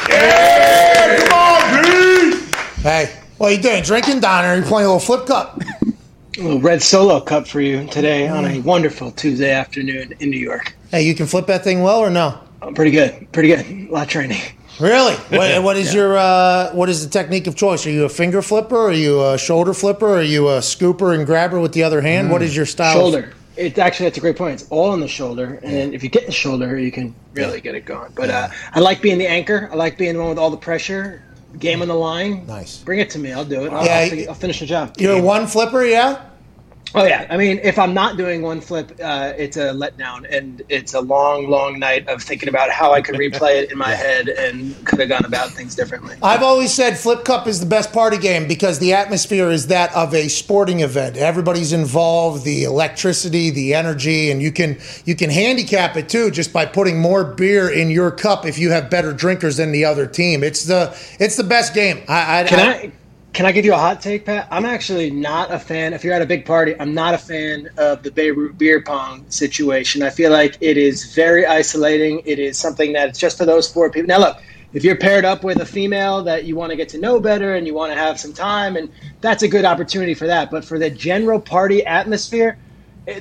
[2.82, 3.84] Hey, what are you doing?
[3.84, 4.56] Drinking, Donner?
[4.56, 5.62] You playing a little flip cup?
[6.38, 10.40] A little red solo cup for you today on a wonderful Tuesday afternoon in New
[10.40, 10.74] York.
[10.90, 12.40] Hey, you can flip that thing well or no?
[12.62, 13.66] Oh, pretty good, pretty good.
[13.90, 14.42] A lot of training.
[14.80, 15.16] Really?
[15.16, 17.86] What, what is your uh, what is the technique of choice?
[17.86, 18.78] Are you a finger flipper?
[18.78, 20.16] Are you a shoulder flipper?
[20.16, 22.32] Are you a scooper and grabber with the other hand?
[22.32, 22.96] What is your style?
[22.98, 23.34] of- Shoulder.
[23.58, 24.62] It actually that's a great point.
[24.62, 27.60] It's all on the shoulder, and then if you get the shoulder, you can really
[27.60, 28.10] get it going.
[28.16, 29.68] But uh, I like being the anchor.
[29.70, 31.22] I like being the one with all the pressure.
[31.58, 32.46] Game on the line.
[32.46, 32.78] Nice.
[32.78, 33.34] Bring it to me.
[33.34, 33.74] I'll do it.
[33.74, 34.94] I'll, Yeah, I'll, I'll finish the job.
[34.98, 36.29] You're a one flipper, yeah.
[36.96, 40.62] Oh yeah, I mean, if I'm not doing one flip, uh, it's a letdown, and
[40.70, 43.90] it's a long, long night of thinking about how I could replay it in my
[43.96, 46.16] head and could have gone about things differently.
[46.24, 49.96] I've always said Flip Cup is the best party game because the atmosphere is that
[49.96, 51.16] of a sporting event.
[51.16, 56.52] Everybody's involved, the electricity, the energy, and you can you can handicap it too just
[56.52, 60.08] by putting more beer in your cup if you have better drinkers than the other
[60.08, 60.44] team.
[60.44, 62.04] It's the it's the best game.
[62.08, 62.92] I, I, Can I
[63.34, 64.48] can I give you a hot take, Pat?
[64.52, 65.94] I'm actually not a fan.
[65.94, 69.30] If you're at a big party, I'm not a fan of the Beirut beer pong
[69.30, 70.02] situation.
[70.02, 72.22] I feel like it is very isolating.
[72.26, 74.08] It is something that's just for those four people.
[74.08, 74.38] Now, look,
[74.74, 77.56] if you're paired up with a female that you want to get to know better
[77.56, 80.52] and you want to have some time, and that's a good opportunity for that.
[80.52, 82.58] But for the general party atmosphere,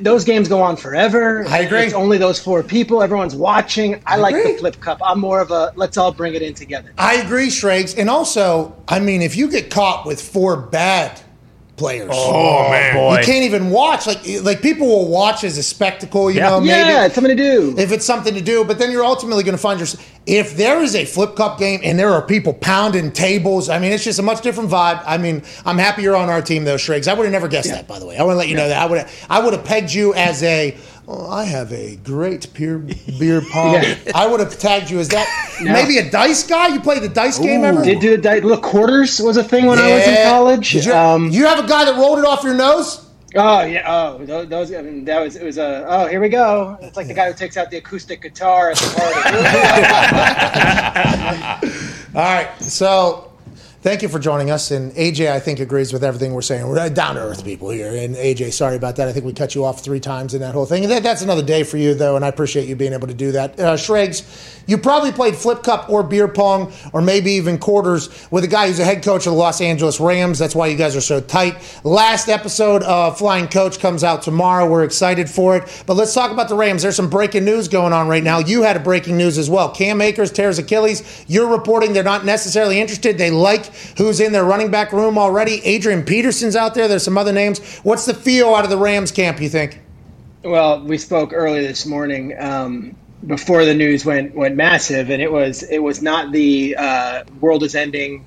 [0.01, 1.47] those games go on forever.
[1.49, 1.81] I agree.
[1.83, 3.03] It's only those four people.
[3.03, 4.01] Everyone's watching.
[4.07, 4.53] I, like agree.
[4.53, 4.99] the flip cup.
[5.05, 6.93] I'm more of a let's all bring it in together.
[6.99, 7.95] I agree, Shrakes.
[7.95, 11.21] And also, I mean, if you get caught with four bad
[11.77, 12.95] players, oh, oh, man.
[12.97, 13.19] boy.
[13.19, 14.07] you can't even watch.
[14.07, 16.31] Like, like people will watch as a spectacle.
[16.31, 16.51] You Yeah.
[16.51, 17.75] know, maybe yeah, it's something to do.
[17.79, 18.65] if it's something to do.
[18.65, 20.05] But then you're ultimately going to find yourself.
[20.29, 23.93] If there is a flip cup game and there are people pounding tables, I mean,
[23.93, 25.03] it's just a much different vibe.
[25.07, 27.09] I mean, I'm happy you're on our team, though, Shrakes.
[27.09, 28.19] I would have never guessed that, by the way.
[28.19, 30.43] I want to let you know that I would I would have pegged you as
[30.43, 30.77] a.
[31.11, 32.77] Oh, I have a great beer
[33.19, 33.73] beer pong.
[33.73, 33.97] Yeah.
[34.15, 35.27] I would have tagged you as that.
[35.63, 36.69] Maybe a dice guy.
[36.69, 37.83] You played the dice game ever?
[37.83, 40.75] Did do the di- little quarters was a thing when I was in college.
[40.75, 43.08] You, um, you have a guy that rolled it off your nose?
[43.35, 46.29] Oh yeah, oh those, those I mean, that was it was a oh here we
[46.29, 46.79] go.
[46.81, 49.15] It's like the guy who takes out the acoustic guitar at the party.
[52.15, 52.51] All right.
[52.63, 53.28] So
[53.83, 54.71] thank you for joining us.
[54.71, 56.67] And AJ, I think, agrees with everything we're saying.
[56.67, 57.95] We're down to earth people here.
[57.95, 59.09] And AJ, sorry about that.
[59.09, 60.89] I think we cut you off three times in that whole thing.
[60.89, 62.17] That, that's another day for you, though.
[62.17, 63.59] And I appreciate you being able to do that.
[63.59, 64.25] Uh, Shregs,
[64.67, 68.67] you probably played flip cup or beer pong or maybe even quarters with a guy
[68.67, 70.39] who's a head coach of the Los Angeles Rams.
[70.39, 71.57] That's why you guys are so tight.
[71.85, 74.69] Last episode of Flying Coach comes out tomorrow.
[74.69, 75.85] We're excited for it.
[75.87, 76.83] But let's talk about the Rams.
[76.83, 78.41] There's some breaking news going on right now.
[78.41, 79.71] You had a breaking news as well.
[79.71, 81.25] Cam Akers tears Achilles.
[81.29, 83.17] You're reporting they're not necessarily interested.
[83.17, 85.65] They like who's in their running back room already.
[85.65, 86.89] Adrian Peterson's out there.
[86.89, 87.79] There's some other names.
[87.79, 89.81] What's the feel out of the Rams camp, you think?
[90.45, 92.97] well, we spoke early this morning um,
[93.27, 97.63] before the news went went massive, and it was it was not the uh, world
[97.63, 98.25] is ending.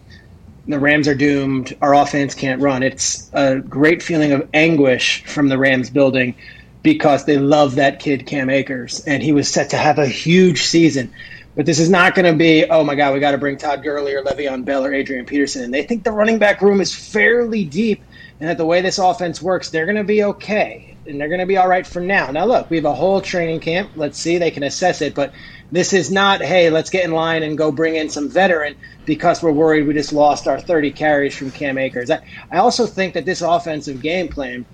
[0.68, 1.76] The Rams are doomed.
[1.82, 2.84] Our offense can't run.
[2.84, 6.36] It's a great feeling of anguish from the Rams building
[6.84, 10.64] because they love that kid Cam Akers, and he was set to have a huge
[10.64, 11.12] season.
[11.56, 13.84] But this is not going to be, oh my God, we got to bring Todd
[13.84, 15.64] Gurley or Le'Veon Bell or Adrian Peterson.
[15.66, 18.06] And they think the running back room is fairly deep,
[18.40, 21.42] and that the way this offense works, they're going to be okay, and they're going
[21.42, 22.32] to be all right for now.
[22.32, 23.92] Now, look, we have a whole training camp.
[23.96, 25.34] Let's see, they can assess it, but
[25.72, 28.76] this is not, hey, let's get in line and go bring in some veteran
[29.06, 32.10] because we're worried we just lost our 30 carries from Cam Akers.
[32.10, 34.66] I, I also think that this offensive game plan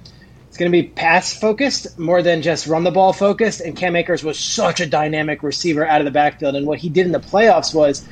[0.58, 3.62] it's going to be pass focused more than just run the ball focused.
[3.62, 6.56] And Cam Akers was such a dynamic receiver out of the backfield.
[6.56, 8.04] And what he did in the playoffs was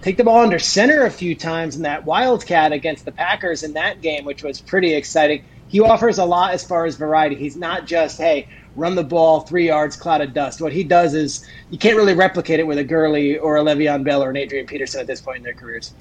[0.00, 3.74] take the ball under center a few times in that Wildcat against the Packers in
[3.74, 5.42] that game, which was pretty exciting.
[5.68, 7.36] he offers a lot as far as variety.
[7.36, 10.60] He's not just hey run the ball three yards, cloud of dust.
[10.60, 14.02] What he does is you can't really replicate it with a Gurley or a Le'Veon
[14.02, 15.94] Bell or an Adrian Peterson at this point in their careers.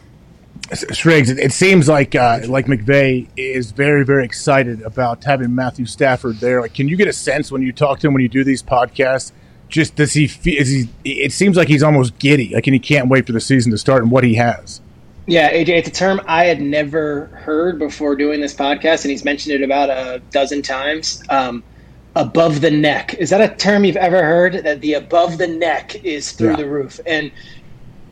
[0.72, 5.86] Striggs, it, it seems like uh, like McVay is very very excited about having Matthew
[5.86, 6.62] Stafford there.
[6.62, 8.64] Like, can you get a sense when you talk to him when you do these
[8.64, 9.32] podcasts?
[9.68, 10.60] Just does he feel?
[10.62, 10.90] Is he?
[11.04, 12.54] It seems like he's almost giddy.
[12.54, 14.82] Like, and he can't wait for the season to start and what he has.
[15.28, 19.24] Yeah, AJ, it's a term I had never heard before doing this podcast, and he's
[19.24, 21.24] mentioned it about a dozen times.
[21.30, 21.64] Um,
[22.16, 24.54] above the neck is that a term you've ever heard?
[24.66, 26.56] That the above the neck is through Yeah.
[26.58, 27.32] the roof, and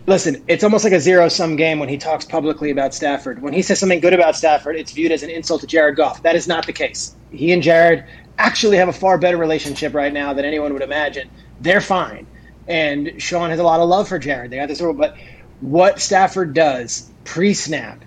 [0.07, 3.41] Listen, it's almost like a zero sum game when he talks publicly about Stafford.
[3.41, 6.23] When he says something good about Stafford, it's viewed as an insult to Jared Goff.
[6.23, 7.15] That is not the case.
[7.31, 8.05] He and Jared
[8.37, 11.29] actually have a far better relationship right now than anyone would imagine.
[11.61, 12.25] They're fine.
[12.67, 14.51] And Sean has a lot of love for Jared.
[14.51, 15.15] They got this, but
[15.61, 18.03] what Stafford does pre snap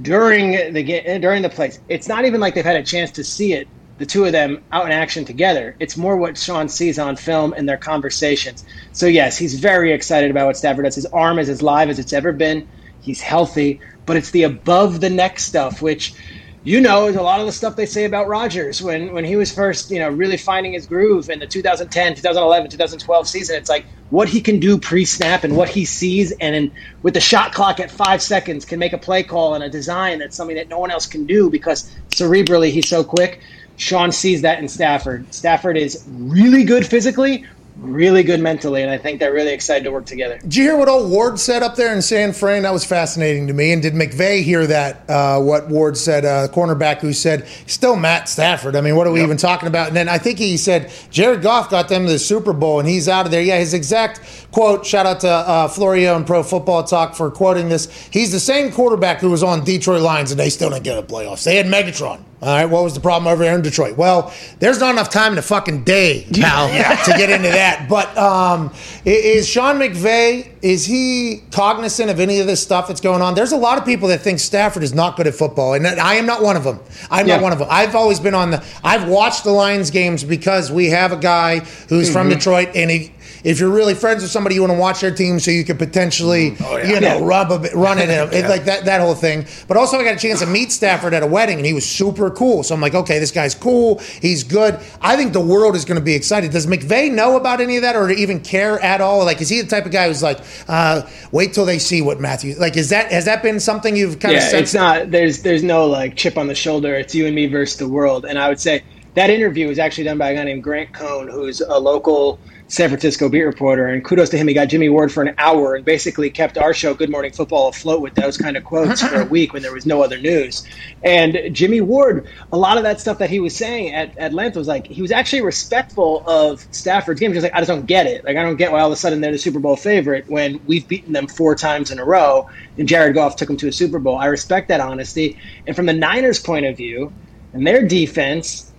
[0.00, 3.54] during the during the plays, it's not even like they've had a chance to see
[3.54, 3.66] it
[4.00, 5.76] the two of them out in action together.
[5.78, 8.64] It's more what Sean sees on film and their conversations.
[8.92, 10.94] So yes, he's very excited about what Stafford does.
[10.94, 12.66] His arm is as live as it's ever been.
[13.02, 16.14] He's healthy, but it's the above the neck stuff, which
[16.62, 19.36] you know is a lot of the stuff they say about Rodgers when when he
[19.36, 23.56] was first, you know, really finding his groove in the 2010, 2011, 2012 season.
[23.56, 26.72] It's like what he can do pre-snap and what he sees, and in,
[27.02, 30.20] with the shot clock at five seconds, can make a play call and a design
[30.20, 33.40] that's something that no one else can do because cerebrally he's so quick.
[33.80, 35.32] Sean sees that in Stafford.
[35.32, 37.46] Stafford is really good physically,
[37.78, 40.36] really good mentally, and I think they're really excited to work together.
[40.36, 42.64] Did you hear what old Ward said up there in San Fran?
[42.64, 43.72] That was fascinating to me.
[43.72, 45.08] And did McVay hear that?
[45.08, 48.76] Uh, what Ward said, uh, cornerback who said, still Matt Stafford.
[48.76, 49.88] I mean, what are we even talking about?
[49.88, 52.88] And then I think he said, Jared Goff got them to the Super Bowl and
[52.88, 53.40] he's out of there.
[53.42, 54.20] Yeah, his exact
[54.52, 57.90] quote, shout out to uh, Florio and Pro Football Talk for quoting this.
[58.10, 61.02] He's the same quarterback who was on Detroit Lions and they still didn't get a
[61.02, 61.44] playoffs.
[61.44, 62.24] They had Megatron.
[62.42, 63.98] All right, what was the problem over there in Detroit?
[63.98, 66.68] Well, there's not enough time in the fucking day, pal,
[67.04, 67.86] to get into that.
[67.86, 68.72] But um,
[69.04, 73.34] is Sean McVay is he cognizant of any of this stuff that's going on?
[73.34, 76.14] There's a lot of people that think Stafford is not good at football, and I
[76.14, 76.80] am not one of them.
[77.10, 77.36] I'm Yeah.
[77.36, 77.68] not one of them.
[77.70, 78.64] I've always been on the.
[78.82, 81.58] I've watched the Lions games because we have a guy
[81.90, 83.12] who's from Detroit, and he.
[83.42, 85.78] If you're really friends with somebody, you want to watch their team so you could
[85.78, 86.48] potentially,
[86.84, 87.20] you know, Yeah.
[87.22, 89.46] rub a bit, run it, it like that that whole thing.
[89.66, 91.88] But also, I got a chance to meet Stafford at a wedding, and he was
[91.88, 92.62] super cool.
[92.62, 93.98] So I'm like, okay, this guy's cool.
[93.98, 94.78] He's good.
[95.00, 96.50] I think the world is going to be excited.
[96.50, 99.24] Does McVay know about any of that, or even care at all?
[99.24, 101.02] Like, is he the type of guy who's like, uh,
[101.32, 102.54] wait till they see what Matthew?
[102.58, 105.10] Like, is that has that been something you've kind of Yeah, it's not.
[105.10, 106.94] There's there's no like chip on the shoulder.
[106.94, 108.24] It's you and me versus the world.
[108.24, 108.82] And I would say
[109.14, 112.38] that interview was actually done by a guy named Grant Cohn, who's a local
[112.70, 113.88] San Francisco beat reporter.
[113.88, 114.46] And kudos to him.
[114.46, 117.68] He got Jimmy Ward for an hour and basically kept our show, Good Morning Football,
[117.68, 120.64] afloat with those kind of quotes for a week when there was no other news.
[121.02, 124.68] And Jimmy Ward, a lot of that stuff that he was saying at Atlanta was
[124.68, 127.32] like he was actually respectful of Stafford's game.
[127.32, 128.24] Just like I just don't get it.
[128.24, 130.60] Like I don't get why all of a sudden they're the Super Bowl favorite when
[130.64, 132.46] we've beaten them four times in a row
[132.78, 134.16] and Jared Goff took them to a Super Bowl.
[134.16, 135.38] I respect that honesty.
[135.66, 137.12] And from the Niners' point of view
[137.52, 138.72] and their defense,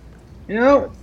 [0.48, 0.94] you know,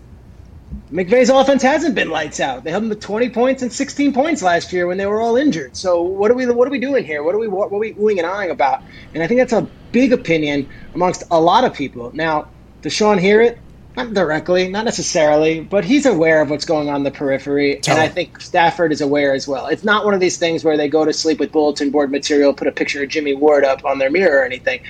[0.92, 2.64] McVay's offense hasn't been lights out.
[2.64, 5.38] They held them to 20 points and 16 points last year when they were all
[5.38, 5.76] injured.
[5.76, 7.22] So what are we what are we doing here?
[7.22, 8.82] What are we what are we oohing and eyeing about?
[9.14, 12.12] And I think that's a big opinion amongst a lot of people.
[12.14, 12.48] Now,
[12.82, 13.60] does Sean hear it?
[13.98, 17.96] Not directly, not necessarily, but he's aware of what's going on in the periphery, Tell
[17.96, 19.66] and I think Stafford is aware as well.
[19.68, 22.54] It's not one of these things where they go to sleep with bulletin board material,
[22.54, 24.82] put a picture of Jimmy Ward up on their mirror or anything,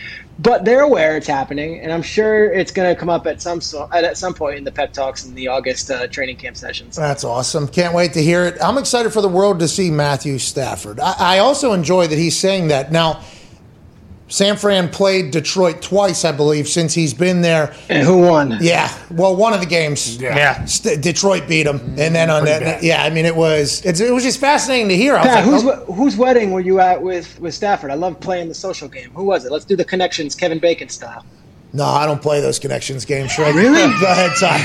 [0.42, 3.60] but they're aware it's happening, and I'm sure it's going to come up at some
[3.60, 6.96] so, at some point in the pep talks in the August uh, training camp sessions.
[6.96, 7.68] That's awesome.
[7.68, 8.58] Can't wait to hear it.
[8.62, 11.02] I'm excited for the world to see Matthew Stafford.
[11.02, 12.90] I, I also enjoy that he's saying that.
[12.90, 13.22] Now,
[14.30, 17.74] San Fran played Detroit twice, I believe, since he's been there.
[17.90, 18.58] And who won?
[18.62, 20.18] Yeah, well, one of the games.
[20.18, 20.64] Yeah.
[20.66, 22.84] St- Detroit beat him, and then on that, bad.
[22.84, 25.16] yeah, I mean, it was it's, it was just fascinating to hear.
[25.16, 27.92] I Pat, like, whose oh, whose wedding were you at with with Stafford?
[27.92, 29.10] I love playing the social game.
[29.12, 29.52] Who was it?
[29.52, 31.26] Let's do the connections, Kevin Bacon style.
[31.72, 33.54] No, I don't play those connections games, Shrek.
[33.54, 33.78] Really?
[34.02, 34.58] Go ahead, Ty.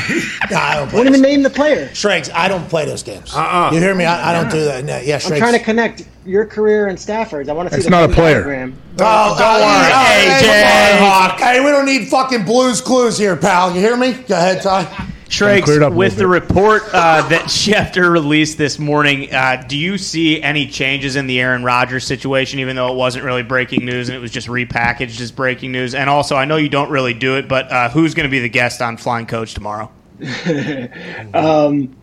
[0.50, 0.96] No, I don't play.
[0.98, 1.88] Won't even name the player.
[1.88, 3.34] Shregs, I don't play those games.
[3.34, 3.70] Uh-uh.
[3.72, 4.04] You hear me?
[4.04, 4.84] I, I don't do that.
[4.84, 5.32] No, yeah, Shregs.
[5.32, 7.48] I'm trying to connect your career and Stafford's.
[7.48, 8.34] I want to see That's the not a Venn player.
[8.36, 8.76] diagram.
[8.94, 9.08] Oh, Don't
[9.40, 9.92] oh, worry.
[9.92, 10.62] Hey, hey, Jay.
[10.96, 11.40] come on, Hawk.
[11.40, 13.74] Hey, we don't need fucking blues clues here, pal.
[13.74, 14.12] You hear me?
[14.12, 15.10] Go ahead, Ty.
[15.38, 19.64] Shregs, cleared up a with little the report uh, that Schefter released this morning, uh,
[19.66, 23.42] do you see any changes in the Aaron Rodgers situation, even though it wasn't really
[23.42, 25.94] breaking news and it was just repackaged as breaking news?
[25.94, 28.40] And also, I know you don't really do it, but uh, who's going to be
[28.40, 29.90] the guest on Flying Coach tomorrow?
[31.34, 31.96] Um,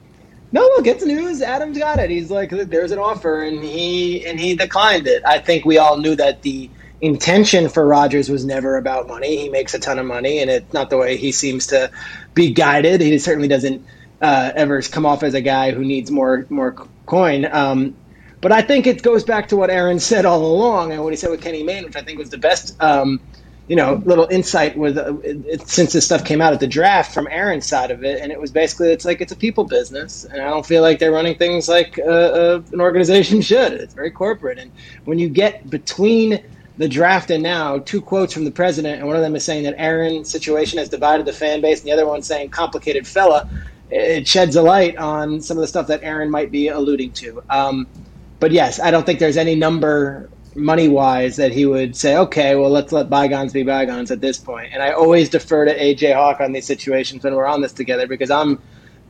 [0.53, 1.41] no, look, it's news.
[1.41, 2.09] Adam's got it.
[2.09, 5.23] He's like, there's an offer, and he and he declined it.
[5.25, 6.69] I think we all knew that the
[6.99, 9.37] intention for Rodgers was never about money.
[9.37, 11.89] He makes a ton of money, and it's not the way he seems to
[12.33, 13.01] be guided.
[13.01, 13.85] He certainly doesn't
[14.21, 16.75] uh, ever come off as a guy who needs more more
[17.05, 17.45] coin.
[17.45, 17.95] Um,
[18.39, 21.17] but I think it goes back to what Aaron said all along, and what he
[21.17, 22.81] said with Kenny Mayne, which I think was the best.
[22.81, 23.19] Um,
[23.67, 26.67] you know, little insight with uh, it, it, since this stuff came out at the
[26.67, 29.63] draft from Aaron's side of it, and it was basically it's like it's a people
[29.63, 33.73] business, and I don't feel like they're running things like uh, uh, an organization should.
[33.73, 34.71] It's very corporate, and
[35.05, 36.43] when you get between
[36.77, 39.63] the draft and now, two quotes from the president, and one of them is saying
[39.63, 43.49] that Aaron's situation has divided the fan base, and the other one saying complicated fella.
[43.89, 47.43] It sheds a light on some of the stuff that Aaron might be alluding to.
[47.49, 47.87] Um,
[48.39, 52.55] but yes, I don't think there's any number money wise that he would say, okay,
[52.55, 54.69] well, let's let bygones be bygones at this point.
[54.73, 58.07] And I always defer to AJ Hawk on these situations when we're on this together
[58.07, 58.61] because I'm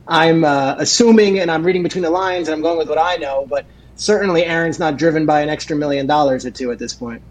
[0.06, 3.16] I'm uh, assuming and I'm reading between the lines and I'm going with what I
[3.16, 3.46] know.
[3.48, 7.22] But certainly, Aaron's not driven by an extra million dollars or two at this point.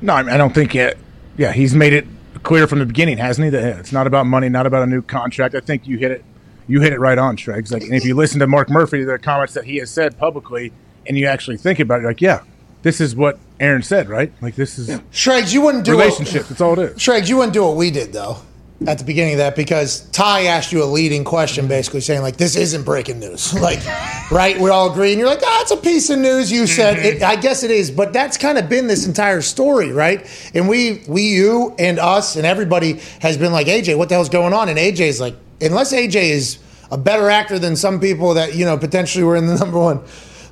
[0.00, 0.98] No, I don't think it.
[1.36, 2.06] Yeah, he's made it
[2.42, 3.50] clear from the beginning, hasn't he?
[3.50, 5.54] That it's not about money, not about a new contract.
[5.54, 6.24] I think you hit it.
[6.66, 7.72] You hit it right on, Shregs.
[7.72, 10.72] Like, and if you listen to Mark Murphy, the comments that he has said publicly,
[11.06, 12.42] and you actually think about it, like, yeah,
[12.82, 14.32] this is what Aaron said, right?
[14.40, 16.42] Like this is Shregs, you wouldn't do it relationship.
[16.42, 16.98] What, that's all it is.
[16.98, 18.38] Shregs, you wouldn't do what we did though
[18.86, 22.36] at the beginning of that because Ty asked you a leading question, basically saying like
[22.36, 23.84] this isn't breaking news, like
[24.30, 24.58] right?
[24.58, 26.52] We all agree, and you're like, ah, oh, it's a piece of news.
[26.52, 27.16] You said, mm-hmm.
[27.16, 30.26] it, I guess it is, but that's kind of been this entire story, right?
[30.54, 34.28] And we, we, you, and us, and everybody has been like, AJ, what the hell's
[34.28, 34.68] going on?
[34.68, 36.58] And AJ's like, unless AJ is
[36.90, 40.00] a better actor than some people that you know potentially were in the number one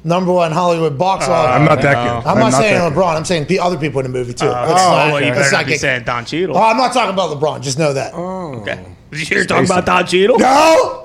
[0.07, 1.57] number one Hollywood box uh, office.
[1.57, 2.29] I'm not that good.
[2.29, 3.17] I'm, I'm not, not, saying LeBron.
[3.17, 4.47] I'm saying other people in the movie too.
[4.47, 6.57] Uh, oh, not, well, you better not be saying Don Cheadle.
[6.57, 7.63] Oh, I'm not talking about LeBron.
[7.63, 8.13] Just know that.
[8.15, 8.87] Oh, okay.
[9.13, 10.39] You're talking about Don Cheadle?
[10.39, 11.03] No.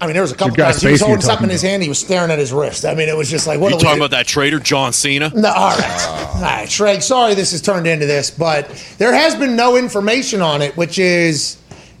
[0.00, 1.82] I mean, there was a couple times he was holding something in his hand.
[1.82, 2.84] He was staring at his wrist.
[2.84, 5.30] I mean, it was just like, what are you talking about that trader, John Cena?
[5.34, 6.30] No, all right.
[6.34, 8.68] All right, Shrek, sorry this has turned into this, but
[8.98, 11.56] there has been no information on it, which is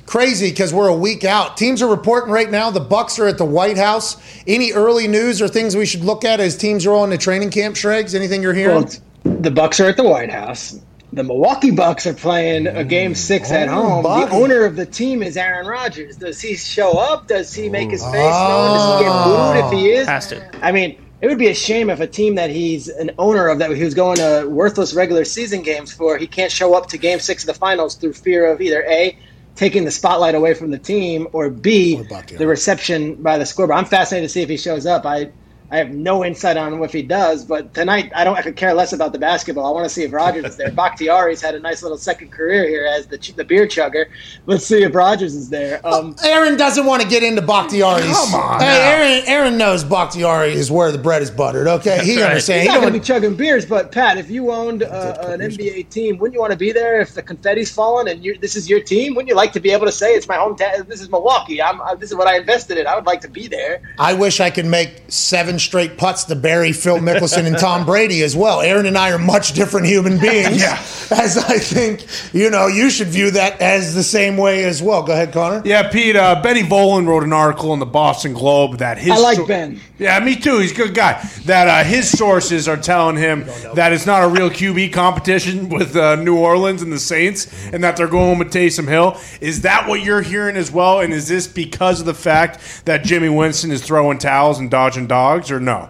[0.06, 1.56] crazy because we're a week out.
[1.56, 2.70] Teams are reporting right now.
[2.70, 4.16] The Bucks are at the White House.
[4.46, 7.50] Any early news or things we should look at as teams are on the training
[7.50, 7.76] camp?
[7.76, 8.84] Shregs, anything you're hearing?
[9.24, 10.78] Well, the Bucks are at the White House.
[11.12, 14.02] The Milwaukee Bucks are playing a game six at oh, home.
[14.02, 16.16] The owner of the team is Aaron Rodgers.
[16.16, 17.28] Does he show up?
[17.28, 18.76] Does he make his face known?
[18.76, 19.52] Does he get oh.
[19.52, 20.08] booed if he is?
[20.08, 20.64] Has to.
[20.66, 23.58] I mean, it would be a shame if a team that he's an owner of
[23.60, 26.98] that he was going to worthless regular season games for, he can't show up to
[26.98, 29.16] game six of the finals through fear of either A,
[29.56, 32.02] taking the spotlight away from the team, or B,
[32.36, 33.78] the reception by the scoreboard.
[33.78, 35.06] I'm fascinated to see if he shows up.
[35.06, 35.30] I
[35.74, 38.72] I have no insight on if he does, but tonight I don't I could care
[38.74, 39.66] less about the basketball.
[39.66, 40.70] I want to see if Rodgers is there.
[40.84, 44.06] Bakhtiari's had a nice little second career here as the the beer chugger.
[44.46, 45.84] Let's see if Rodgers is there.
[45.84, 48.06] Um, Aaron doesn't want to get into Bakhtiari's.
[48.06, 49.24] Come on, hey, Aaron.
[49.26, 51.66] Aaron knows Bakhtiari is where the bread is buttered.
[51.66, 52.26] Okay, he right.
[52.26, 52.62] understands.
[52.62, 55.88] He's not going to be chugging beers, but Pat, if you owned uh, an NBA
[55.88, 58.80] team, wouldn't you want to be there if the confetti's falling and this is your
[58.80, 59.16] team?
[59.16, 60.86] Wouldn't you like to be able to say it's my hometown?
[60.86, 61.60] This is Milwaukee.
[61.60, 62.86] I'm, uh, this is what I invested in.
[62.86, 63.82] I would like to be there.
[63.98, 68.22] I wish I could make seven straight putts to bury Phil Mickelson and Tom Brady
[68.22, 68.60] as well.
[68.60, 70.60] Aaron and I are much different human beings.
[70.60, 70.82] yeah.
[71.10, 75.02] As I think, you know, you should view that as the same way as well.
[75.02, 75.60] Go ahead, Connor.
[75.64, 79.10] Yeah, Pete, uh, Benny Volin wrote an article in the Boston Globe that his.
[79.12, 79.80] I like so- Ben.
[79.98, 80.58] Yeah, me too.
[80.58, 81.22] He's a good guy.
[81.44, 83.44] That uh, his sources are telling him
[83.74, 87.84] that it's not a real QB competition with uh, New Orleans and the Saints, and
[87.84, 89.16] that they're going with Taysom Hill.
[89.40, 91.00] Is that what you're hearing as well?
[91.00, 95.06] And is this because of the fact that Jameis Winston is throwing towels and dodging
[95.06, 95.88] dogs, or no?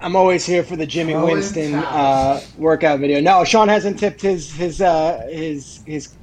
[0.00, 3.20] I'm always here for the Jameis Winston uh, workout video.
[3.20, 6.14] No, Sean hasn't tipped his his uh, his his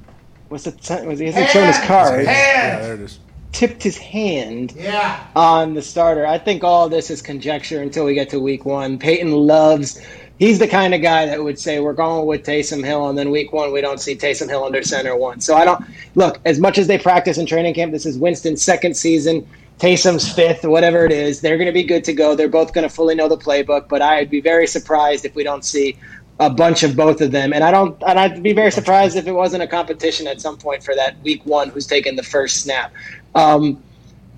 [0.48, 1.04] what's it?
[1.06, 2.24] Was he hasn't shown his card?
[2.24, 3.18] Yeah, there it is.
[3.52, 5.26] Tipped his hand yeah.
[5.36, 6.26] on the starter.
[6.26, 8.98] I think all this is conjecture until we get to week one.
[8.98, 10.00] Payton loves.
[10.38, 13.30] He's the kind of guy that would say we're going with Taysom Hill, and then
[13.30, 15.40] week one we don't see Taysom Hill under center one.
[15.40, 15.84] So I don't
[16.16, 17.92] look as much as they practice in training camp.
[17.92, 19.46] This is Winston's second season
[19.78, 22.34] Taysom's fifth, whatever it is, they're going to be good to go.
[22.34, 25.42] They're both going to fully know the playbook, but I'd be very surprised if we
[25.42, 25.98] don't see
[26.38, 27.52] a bunch of both of them.
[27.52, 30.56] And I don't, and I'd be very surprised if it wasn't a competition at some
[30.56, 32.92] point for that week one who's taking the first snap.
[33.34, 33.82] Um,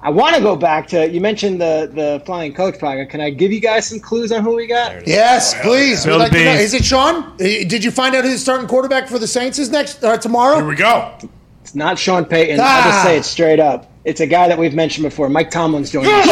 [0.01, 3.11] I want to go back to you mentioned the the flying coach project.
[3.11, 5.07] Can I give you guys some clues on who we got?
[5.07, 6.07] Yes, please.
[6.07, 7.37] Like is it Sean?
[7.39, 10.57] Did you find out who the starting quarterback for the Saints is next uh, tomorrow?
[10.57, 11.19] Here we go.
[11.63, 12.59] It's not Sean Payton.
[12.61, 12.77] Ah.
[12.77, 13.91] I'll just say it straight up.
[14.07, 15.29] It's a guy that we've mentioned before.
[15.29, 16.13] Mike Tomlin's joining.
[16.15, 16.27] us.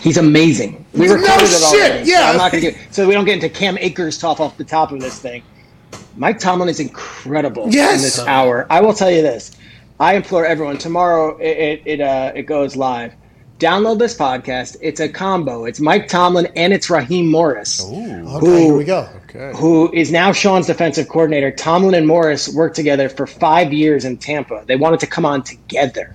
[0.00, 0.84] He's amazing.
[0.92, 1.98] We recorded no it already.
[1.98, 2.06] Shit.
[2.08, 2.18] Yeah.
[2.18, 4.64] So, I'm not gonna get, so we don't get into Cam Akers talk off the
[4.64, 5.42] top of this thing.
[6.16, 7.96] Mike Tomlin is incredible yes.
[7.96, 8.66] in this hour.
[8.68, 9.52] I will tell you this.
[10.00, 11.36] I implore everyone tomorrow.
[11.38, 13.14] It it it, uh, it goes live.
[13.58, 14.76] download this podcast.
[14.82, 15.64] It's a combo.
[15.64, 19.08] It's Mike Tomlin and it's Raheem Morris, Okay, here we go.
[19.36, 21.50] Who is now Sean's defensive coordinator.
[21.50, 24.64] Tomlin and Morris worked together for five years in Tampa.
[24.66, 26.14] They wanted to come on together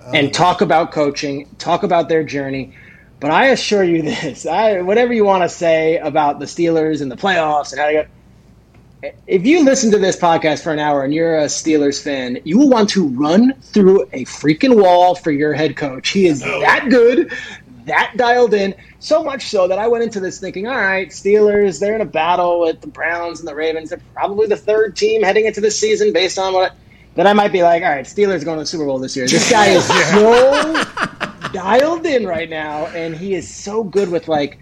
[0.00, 0.12] oh.
[0.12, 2.74] and talk about coaching, talk about their journey.
[3.20, 7.10] But I assure you this: I, whatever you want to say about the Steelers and
[7.10, 8.06] the playoffs and how they go,
[9.26, 12.58] if you listen to this podcast for an hour and you're a Steelers fan, you
[12.58, 16.10] will want to run through a freaking wall for your head coach.
[16.10, 17.32] He is that good,
[17.86, 21.80] that dialed in, so much so that I went into this thinking, all right, Steelers,
[21.80, 23.90] they're in a battle with the Browns and the Ravens.
[23.90, 26.74] They're probably the third team heading into this season based on what.
[27.14, 29.26] Then I might be like, all right, Steelers going to the Super Bowl this year.
[29.26, 34.58] This guy is so dialed in right now, and he is so good with like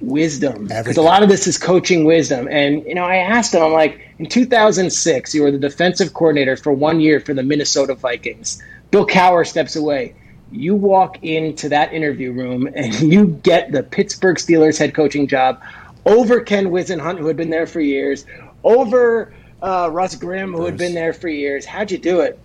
[0.00, 2.48] wisdom because a lot of this is coaching wisdom.
[2.50, 6.56] And you know, I asked him, I'm like, in 2006, you were the defensive coordinator
[6.56, 8.62] for one year for the Minnesota Vikings.
[8.90, 10.14] Bill Cowher steps away.
[10.54, 15.62] You walk into that interview room and you get the Pittsburgh Steelers head coaching job
[16.06, 18.26] over Ken Whisenhunt, who had been there for years,
[18.62, 19.32] over
[19.62, 21.64] uh, Russ Grimm, who had been there for years.
[21.64, 22.38] How'd you do it?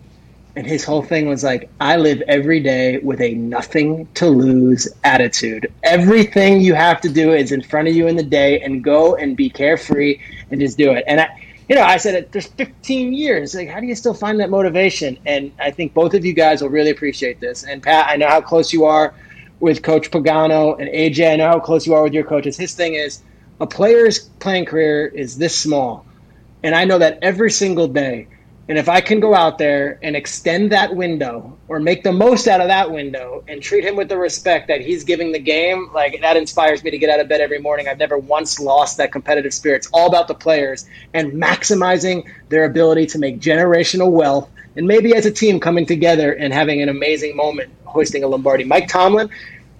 [0.56, 4.88] And his whole thing was like, I live every day with a nothing to lose
[5.04, 5.72] attitude.
[5.84, 9.16] Everything you have to do is in front of you in the day and go
[9.16, 11.04] and be carefree and just do it.
[11.08, 11.30] And I,
[11.70, 13.54] you know, I said it, there's 15 years.
[13.54, 15.20] Like, how do you still find that motivation?
[15.28, 17.64] And I think both of you guys will really appreciate this.
[17.64, 19.14] And Pat, I know how close you are
[19.60, 21.34] with Coach Pagano and AJ.
[21.34, 22.58] I know how close you are with your coaches.
[22.58, 23.22] His thing is
[23.60, 26.06] a player's playing career is this small.
[26.64, 28.28] And I know that every single day.
[28.70, 32.48] And if I can go out there and extend that window or make the most
[32.48, 35.90] out of that window and treat him with the respect that he's giving the game,
[35.92, 37.88] like that inspires me to get out of bed every morning.
[37.88, 39.78] I've never once lost that competitive spirit.
[39.78, 45.16] It's all about the players and maximizing their ability to make generational wealth and maybe
[45.16, 48.66] as a team coming together and having an amazing moment hoisting a Lombardi.
[48.66, 49.32] Mike Tomlin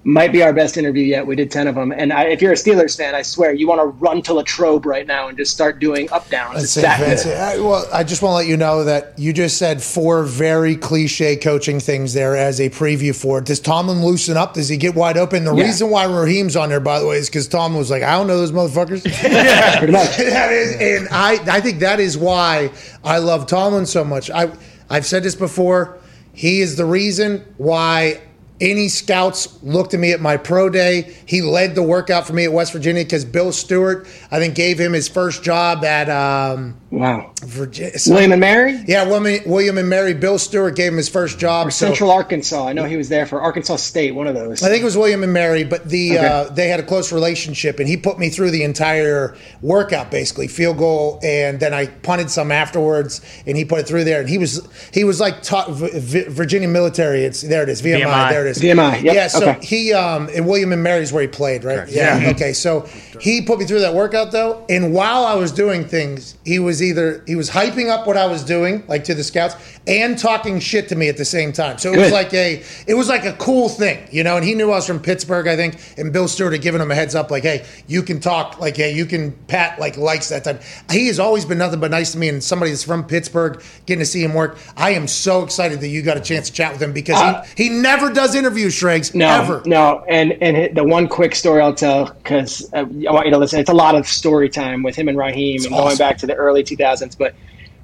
[0.06, 1.28] might be our best interview yet.
[1.28, 1.92] We did 10 of them.
[1.92, 4.86] And I, if you're a Steelers fan, I swear you want to run to Latrobe
[4.86, 6.64] right now and just start doing up downs.
[6.64, 7.28] It's that good.
[7.38, 10.78] I, well, I just want to let you know that you just said four very
[10.78, 13.46] cliche coaching things there as a preview for it.
[13.46, 14.54] Does Tomlin loosen up?
[14.54, 15.44] Does he get wide open?
[15.44, 15.66] The Yeah.
[15.66, 18.28] reason why Raheem's on there, by the way, is because Tomlin was like, I don't
[18.28, 19.02] know those motherfuckers.
[19.80, 20.18] Pretty much.
[20.18, 22.72] that is, and I, I think that is why
[23.04, 24.32] I love Tomlin so much.
[24.32, 24.50] I,
[24.90, 25.98] I've said this before.
[26.32, 28.22] He is the reason why
[28.62, 31.16] any scouts looked at me at my pro day.
[31.26, 34.80] He led the workout for me at West Virginia because Bill Stewart, I think, gave
[34.80, 37.32] him his first job at um, Wow.
[37.44, 37.94] Virginia.
[38.08, 38.84] William and Mary?
[38.88, 40.14] Yeah, William, William and Mary.
[40.14, 41.72] Bill Stewart gave him his first job.
[41.72, 42.68] so- Central Arkansas.
[42.68, 44.64] I know he was there for Arkansas State, one of those.
[44.64, 46.28] I think it was William and Mary, but the Okay.
[46.28, 50.48] uh, they had a close relationship, and he put me through the entire workout, basically
[50.48, 54.28] field goal, and then I punted some afterwards, and he put it through there, and
[54.30, 57.24] he was he was like taught v- v- Virginia military.
[57.24, 58.30] It's there it is VMI, VMI.
[58.32, 59.28] there it is VMI, yep, yeah.
[59.28, 59.66] So okay.
[59.66, 61.88] he um and William and Mary's where he played, right?
[61.90, 62.32] Yeah.
[62.36, 62.82] Okay, so
[63.20, 66.84] he put me through that workout though, and while I was doing things, he was
[66.84, 69.56] either he was hyping up what I was doing, like to the scouts,
[69.88, 71.78] and talking shit to me at the same time.
[71.78, 74.36] So it was like a it was like a cool thing, you know.
[74.36, 76.92] And he knew I was from Pittsburgh, I think, and Bill Stewart had given him
[76.92, 80.30] a heads up, like, hey, you can talk, like, hey, you can Pat like likes
[80.30, 80.62] that type.
[80.92, 84.00] He has always been nothing but nice to me, and somebody that's from Pittsburgh, getting
[84.00, 84.58] to see him work.
[84.76, 87.46] I am so excited that you got a chance to chat with him because Uh,
[87.56, 89.62] he he never does interviews, Shregs, No, ever.
[89.66, 93.60] no, and and the one quick story I'll tell because I want you to listen.
[93.60, 96.34] It's a lot of story time with him and Raheem, and going back to the
[96.36, 97.16] early 2000s.
[97.18, 97.36] But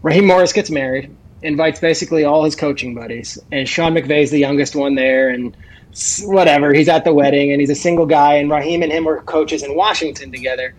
[0.02, 4.76] Raheem Morris gets married, invites basically all his coaching buddies, and Sean McVay's the youngest
[4.76, 5.56] one there, and
[6.24, 6.74] whatever.
[6.74, 9.62] He's at the wedding, and he's a single guy, and Raheem and him were coaches
[9.62, 10.74] in Washington together,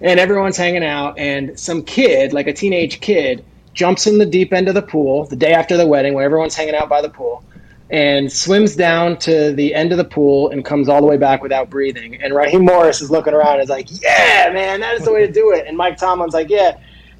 [0.00, 4.52] and everyone's hanging out, and some kid, like a teenage kid, jumps in the deep
[4.52, 7.08] end of the pool the day after the wedding, where everyone's hanging out by the
[7.08, 7.44] pool
[7.90, 11.42] and swims down to the end of the pool and comes all the way back
[11.42, 12.22] without breathing.
[12.22, 15.26] And Raheem Morris is looking around and is like, Yeah, man, that is the way
[15.26, 15.66] to do it.
[15.66, 16.78] And Mike Tomlin's like, Yeah.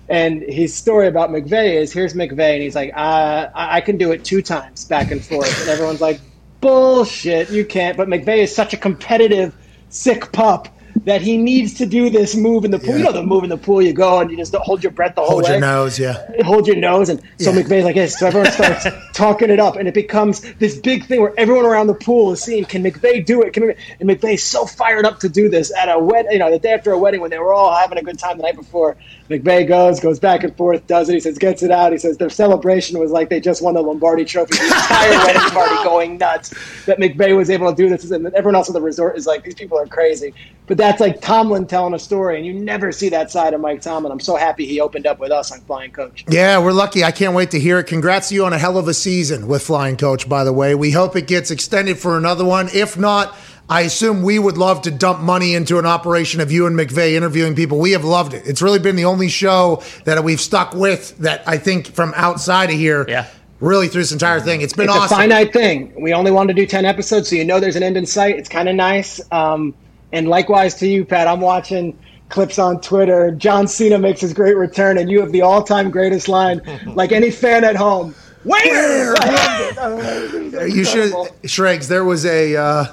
[0.09, 3.99] And his story about McVay is here's McVay, and he's like, uh, I, I can
[3.99, 5.61] do it two times back and forth.
[5.61, 6.19] And everyone's like,
[6.63, 7.97] Bullshit, you can't.
[7.97, 9.55] But McVay is such a competitive,
[9.91, 10.69] sick pup
[11.05, 12.99] that he needs to do this move in the pool.
[12.99, 15.15] You know the move in the pool, you go and you just hold your breath
[15.15, 16.27] the whole Hold way your nose, yeah.
[16.45, 17.09] hold your nose.
[17.09, 17.63] And so Yeah.
[17.63, 18.19] McVay's like this.
[18.19, 21.87] So everyone starts talking it up, and it becomes this big thing where everyone around
[21.87, 23.53] the pool is seeing, can McVay do it?
[23.53, 23.77] Can McVay?
[24.01, 26.73] And McVay's so fired up to do this at a wedding, you know, the day
[26.73, 28.97] after a wedding when they were all having a good time the night before.
[29.29, 31.15] McVay goes, goes back and forth, does it.
[31.15, 31.93] He says, gets it out.
[31.93, 34.57] He says their celebration was like they just won the Lombardi Trophy.
[34.57, 36.55] The entire wedding party going nuts
[36.87, 39.45] that McVay was able to do this, and everyone else at the resort is like,
[39.45, 40.33] these people are crazy.
[40.67, 43.81] But that's like Tomlin telling a story, and you never see that side of Mike
[43.81, 44.13] Tomlin.
[44.13, 46.25] I'm so happy he opened up with us on Flying Coach.
[46.29, 47.05] Yeah, we're lucky.
[47.05, 47.85] I can't wait to hear it.
[47.85, 50.75] Congrats to you on a hell of a season with Flying Coach, by the way.
[50.75, 52.69] We hope it gets extended for another one.
[52.75, 53.35] If not,
[53.69, 57.13] I assume we would love to dump money into an operation of you and McVay
[57.13, 57.79] interviewing people.
[57.79, 58.47] We have loved it.
[58.47, 62.71] It's really been the only show that we've stuck with that I think from outside
[62.71, 63.05] of here.
[63.09, 63.27] Yeah.
[63.61, 64.61] Really through this entire thing.
[64.61, 65.19] It's been it's awesome.
[65.19, 65.93] a finite thing.
[66.01, 68.39] We only wanted to do 10 episodes, so you know there's an end in sight.
[68.39, 69.21] It's kind of nice.
[69.33, 69.75] Um,
[70.13, 71.27] and likewise to you, Pat.
[71.27, 71.99] I'm watching
[72.29, 73.33] clips on Twitter.
[73.33, 76.63] John Cena makes his great return, and you have the all time greatest line,
[76.95, 78.15] like any fan at home.
[78.45, 79.15] Where?
[80.69, 81.13] you should,
[81.43, 81.89] Shregs.
[81.89, 82.85] There was a, uh,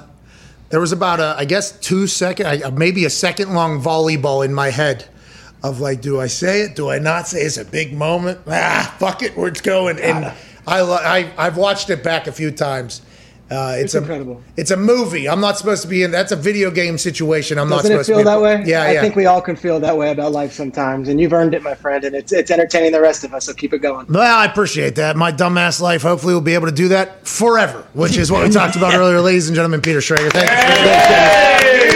[0.70, 4.52] there was about a, I guess two second, I- maybe a second long volleyball in
[4.52, 5.06] my head
[5.62, 6.76] of like, do I say it?
[6.76, 7.46] Do I not say it?
[7.46, 8.40] It's a big moment.
[8.46, 9.98] Ah, fuck it, where it's going.
[9.98, 10.26] And
[10.66, 13.02] I, I, I've watched it back a few times.
[13.48, 14.42] Uh, it's, It's a, incredible.
[14.56, 15.28] It's a movie.
[15.28, 16.10] I'm not supposed to be in.
[16.10, 17.58] That's a video game situation.
[17.58, 18.64] I'm Doesn't not it supposed to feel that way?
[18.66, 19.00] Yeah, I yeah.
[19.00, 21.74] think we all can feel that way about life sometimes, and you've earned it, my
[21.74, 22.02] friend.
[22.02, 23.44] And it's it's entertaining the rest of us.
[23.46, 24.06] So keep it going.
[24.08, 25.16] Well, I appreciate that.
[25.16, 28.50] My dumbass life hopefully we'll be able to do that forever, which is what we
[28.50, 29.80] talked about earlier, ladies and gentlemen.
[29.80, 31.86] Peter Schrager, thank you.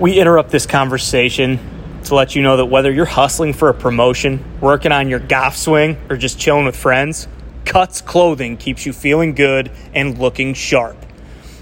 [0.00, 1.60] We interrupt this conversation
[2.04, 5.56] to let you know that whether you're hustling for a promotion, working on your golf
[5.56, 7.28] swing, or just chilling with friends,
[7.64, 10.96] Cuts Clothing keeps you feeling good and looking sharp.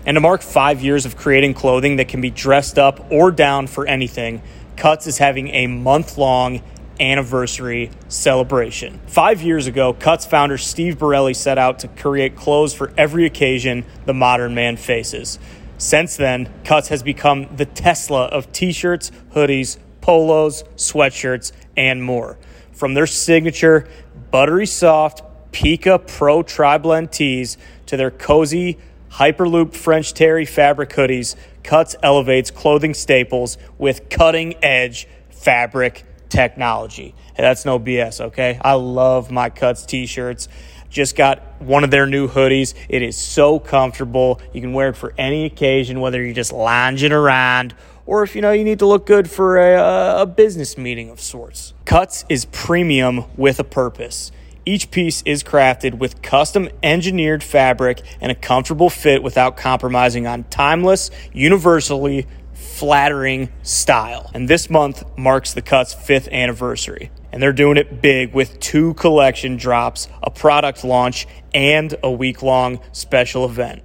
[0.04, 3.68] And to mark five years of creating clothing that can be dressed up or down
[3.68, 4.42] for anything,
[4.76, 6.60] Cuts is having a month long
[6.98, 9.00] anniversary celebration.
[9.06, 13.84] Five years ago, Cuts founder Steve Borelli set out to create clothes for every occasion
[14.04, 15.38] the modern man faces.
[15.78, 22.38] Since then, Cuts has become the Tesla of t shirts, hoodies, polos, sweatshirts, and more.
[22.72, 23.88] From their signature
[24.30, 25.22] buttery soft
[25.52, 28.78] PYCA Pro Tri Blend tees to their cozy
[29.12, 37.14] Hyperloop French Terry fabric hoodies, Cuts elevates clothing staples with cutting edge fabric technology.
[37.36, 38.58] That's no BS, okay?
[38.62, 40.48] I love my Cuts t shirts.
[40.88, 42.74] Just got one of their new hoodies.
[42.88, 44.40] It is so comfortable.
[44.52, 47.74] You can wear it for any occasion, whether you're just lounging around
[48.06, 51.20] or if you know you need to look good for a, a business meeting of
[51.20, 51.74] sorts.
[51.84, 54.32] Cuts is premium with a purpose.
[54.64, 60.44] Each piece is crafted with custom engineered fabric and a comfortable fit without compromising on
[60.44, 64.30] timeless, universally flattering style.
[64.34, 67.10] And this month marks the Cuts' fifth anniversary.
[67.32, 72.42] And they're doing it big with two collection drops, a product launch, and a week
[72.42, 73.82] long special event.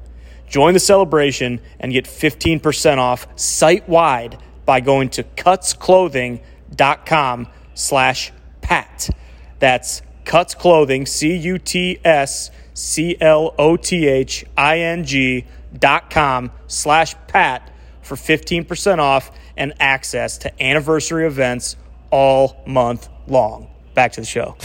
[0.47, 9.09] Join the celebration and get 15% off site wide by going to cutsclothing.com slash pat.
[9.59, 15.45] That's Cuts Clothing, C U T S C L O T H I N G
[15.79, 17.71] dot com slash pat
[18.01, 21.77] for 15% off and access to anniversary events
[22.11, 23.69] all month long.
[23.95, 24.55] Back to the show.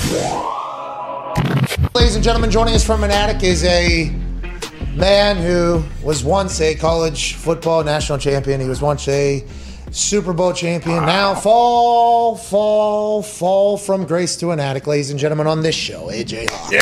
[1.94, 4.10] Ladies and gentlemen, joining us from an attic is a
[4.94, 8.60] man who was once a college football national champion.
[8.60, 9.44] He was once a
[9.92, 11.04] Super Bowl champion.
[11.04, 16.06] Now fall, fall, fall from grace to an attic, ladies and gentlemen, on this show,
[16.06, 16.72] AJ Hawk.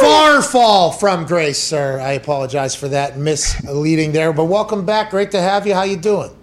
[0.00, 1.98] Far fall from grace, sir.
[2.00, 5.10] I apologize for that misleading there, but welcome back.
[5.10, 5.72] Great to have you.
[5.72, 6.36] How you doing?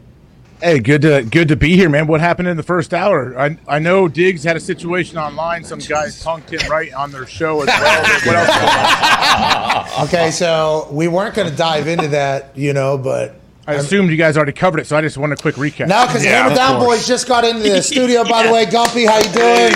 [0.59, 2.07] Hey, good to good to be here, man.
[2.07, 3.37] What happened in the first hour?
[3.37, 5.63] I I know Diggs had a situation online.
[5.63, 8.01] Some guys punked him right on their show as well.
[8.25, 9.89] what else?
[10.05, 13.35] Okay, so we weren't going to dive into that, you know, but
[13.65, 15.87] I assumed you guys already covered it, so I just want a quick recap.
[15.87, 16.81] No, because Yeah, Hammer Down.
[16.83, 18.23] Boys just got into the studio.
[18.25, 19.73] By the way, Gumpy, how you doing?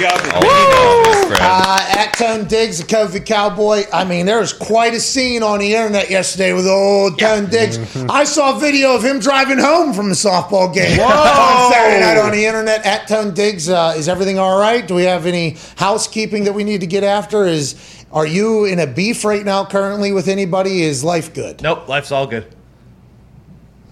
[1.39, 3.83] Uh, at Tone Diggs, the Kofi Cowboy.
[3.93, 7.77] I mean, there was quite a scene on the internet yesterday with old Tone Diggs.
[8.09, 12.17] I saw a video of him driving home from the softball game on Saturday night
[12.17, 12.85] on the internet.
[12.85, 14.85] At Tone Diggs, uh, is everything all right?
[14.85, 17.45] Do we have any housekeeping that we need to get after?
[17.45, 17.75] Is
[18.11, 20.81] are you in a beef right now currently with anybody?
[20.81, 21.61] Is life good?
[21.61, 22.53] Nope, life's all good.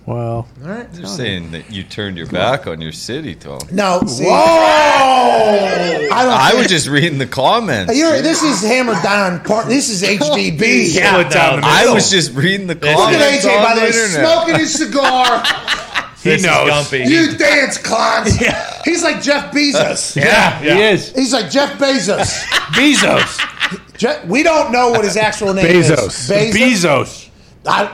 [0.05, 0.91] Well, All right.
[0.93, 3.57] They're saying that you turned your back on your city, Tom.
[3.71, 4.01] No.
[4.05, 6.31] See, I don't.
[6.33, 7.97] I was just reading the comments.
[7.97, 9.41] You're, this is hammered down.
[9.43, 10.93] Part, this is HDB.
[10.93, 13.01] Yeah, Split down the I was just reading the comments.
[13.01, 15.43] Look at AJ, by the way, smoking his cigar.
[16.21, 16.69] he This is knows.
[16.69, 17.07] Gumpy.
[17.09, 18.35] you dance, clowns.
[18.85, 20.15] He's like Jeff Bezos.
[20.15, 21.11] Yeah, he is.
[21.15, 22.43] He's like Jeff Bezos.
[22.75, 23.97] Bezos.
[23.97, 26.07] Je- we don't know what his actual name Bezos.
[26.07, 26.29] is.
[26.29, 26.53] Bezos.
[26.53, 27.29] Bezos.
[27.65, 27.91] I,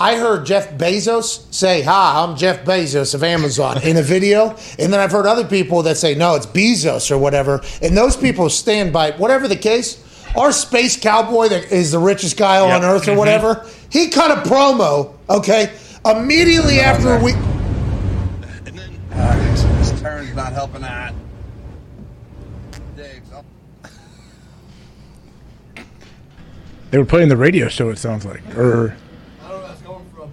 [0.00, 4.56] I heard Jeff Bezos say, Hi, I'm Jeff Bezos of Amazon in a video.
[4.78, 7.60] And then I've heard other people that say, No, it's Bezos or whatever.
[7.82, 10.02] And those people stand by whatever the case.
[10.36, 13.18] our space cowboy that is the richest guy on earth or mm-hmm.
[13.18, 15.72] whatever, he cut a promo, okay,
[16.04, 17.32] immediately after we.
[17.32, 21.14] And then this turn's not helping out.
[22.96, 23.22] Dave.
[26.90, 27.90] They were playing the radio show.
[27.90, 28.96] It sounds like, or
[29.42, 30.30] I don't know where that's going from.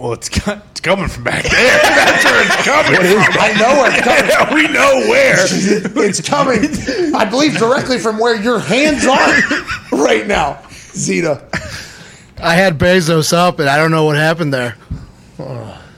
[0.00, 1.78] Well, it's, co- it's coming from back there.
[1.82, 3.36] That's where it's coming from.
[3.38, 4.54] I know where it's coming.
[4.54, 5.36] we know where.
[6.08, 10.54] it's coming, I believe, directly from where your hands are right now,
[10.94, 11.42] Zito.
[12.42, 14.76] I had Bezos up, and I don't know what happened there.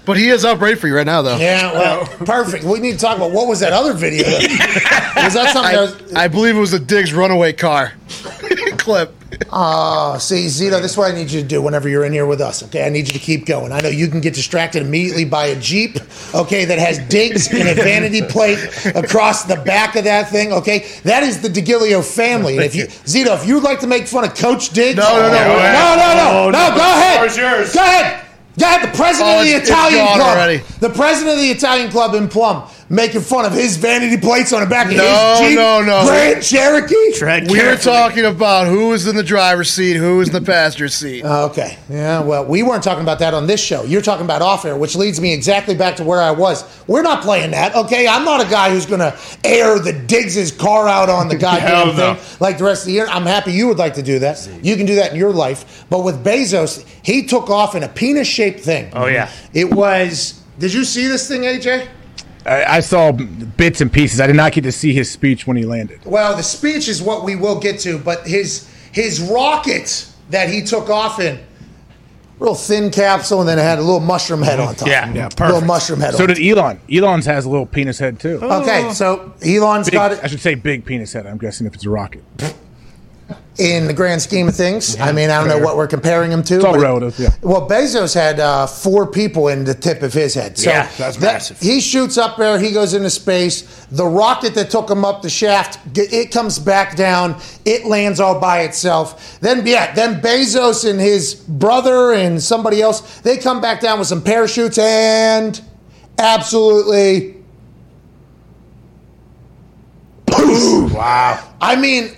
[0.05, 1.37] But he is up right for you right now, though.
[1.37, 2.65] Yeah, well, perfect.
[2.65, 4.25] We need to talk about what was that other video?
[4.27, 5.77] was that something?
[5.77, 7.93] that was, I, I believe it was the Diggs runaway car
[8.83, 9.15] clip.
[9.51, 12.27] Oh, see, Zito, this is what I need you to do whenever you're in here
[12.27, 12.85] with us, okay?
[12.87, 13.73] I need you to keep going.
[13.73, 15.97] I know you can get distracted immediately by a Jeep,
[16.35, 18.59] okay, that has digs and a vanity plate
[18.95, 20.87] across the back of that thing, okay?
[21.05, 22.57] That is the DeGilio family.
[22.57, 24.97] And if you, Zito, if you would like to make fun of Coach Diggs.
[24.99, 25.29] No, no, no.
[25.29, 26.31] No, no, no.
[26.47, 26.77] Oh, No, no.
[26.77, 27.37] go ahead.
[27.37, 27.73] Yours.
[27.75, 28.27] Go ahead.
[28.59, 28.83] Go ahead.
[28.93, 30.21] The president Oh, of the Italian club.
[30.21, 30.59] already.
[30.81, 34.61] The president of the Italian club in Plum making fun of his vanity plates on
[34.61, 35.57] the back of No, his Jeep.
[35.57, 36.05] no, no.
[36.07, 37.13] Grand Cherokee.
[37.15, 37.93] Tread We were carefully.
[37.95, 41.25] talking about who was in the driver's seat, who was in the passenger seat.
[41.43, 41.79] Okay.
[41.89, 43.83] Yeah, well, we weren't talking about that on this show.
[43.85, 46.63] You're talking about off air, which leads me exactly back to where I was.
[46.87, 48.07] We're not playing that, okay?
[48.07, 51.95] I'm not a guy who's going to air the Diggs' car out on the goddamn
[51.95, 53.07] Hell thing like the rest of the year.
[53.09, 54.47] I'm happy you would like to do that.
[54.63, 55.87] You can do that in your life.
[55.89, 58.91] But with Bezos, he took off in a penis shaped thing.
[58.93, 59.31] Oh, yeah.
[59.55, 60.41] It was.
[60.59, 61.89] Did you see this thing, AJ?
[62.45, 64.21] I, I saw bits and pieces.
[64.21, 66.01] I did not get to see his speech when he landed.
[66.05, 70.63] Well, the speech is what we will get to, but his his rocket that he
[70.63, 71.41] took off in,
[72.39, 74.89] real thin capsule, and then it had a little mushroom head on top.
[74.89, 75.13] Yeah.
[75.13, 75.41] Yeah, perfect.
[75.41, 76.15] Little mushroom head.
[76.15, 76.81] So on did Elon.
[76.91, 78.39] Elon's has a little penis head too.
[78.43, 80.21] Okay, so Elon's Big- got it.
[80.23, 81.27] I should say big penis head.
[81.27, 82.25] I'm guessing if it's a rocket.
[83.59, 84.99] In the grand scheme of things.
[84.99, 86.57] I mean, I don't know what we're comparing him to.
[86.57, 87.31] It's all relative, yeah.
[87.43, 90.57] Well, Bezos had uh, four people in the tip of his head.
[90.57, 91.61] So Yeah, that's that- massive.
[91.61, 92.59] He shoots up there.
[92.59, 93.85] He goes into space.
[93.91, 97.39] The rocket that took him up the shaft, it comes back down.
[97.67, 99.39] It lands all by itself.
[99.41, 104.09] Then, yeah, then Bezos and his brother and somebody else, they come back down with
[104.09, 105.61] some parachutes and
[106.19, 107.37] absolutely
[110.29, 111.39] Wow.
[111.61, 112.11] I mean,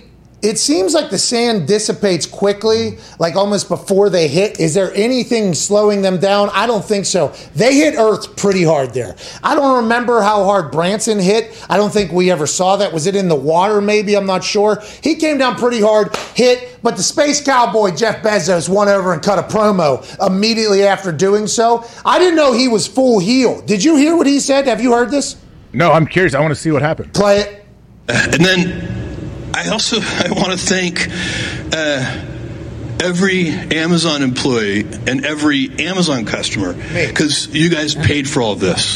[0.45, 4.59] it seems like the sand dissipates quickly, like almost before they hit.
[4.59, 6.51] Is there anything slowing them down?
[6.53, 7.33] I don't think so.
[7.55, 9.15] They hit Earth pretty hard there.
[9.41, 11.65] I don't remember how hard Branson hit.
[11.67, 12.93] I don't think we ever saw that.
[12.93, 14.15] Was it in the water, maybe?
[14.15, 14.83] I'm not sure.
[15.01, 19.23] He came down pretty hard, hit, but the space cowboy, Jeff Bezos, went over and
[19.23, 21.83] cut a promo immediately after doing so.
[22.05, 23.61] I didn't know he was full heel.
[23.61, 24.67] Did you hear what he said?
[24.67, 25.37] Have you heard this?
[25.73, 26.35] No, I'm curious.
[26.35, 27.15] I want to see what happened.
[27.15, 27.65] Play it.
[28.07, 28.94] And then
[29.55, 31.07] I also I want to thank
[31.73, 32.31] uh,
[33.01, 38.95] every Amazon employee and every Amazon customer because you guys paid for all of this.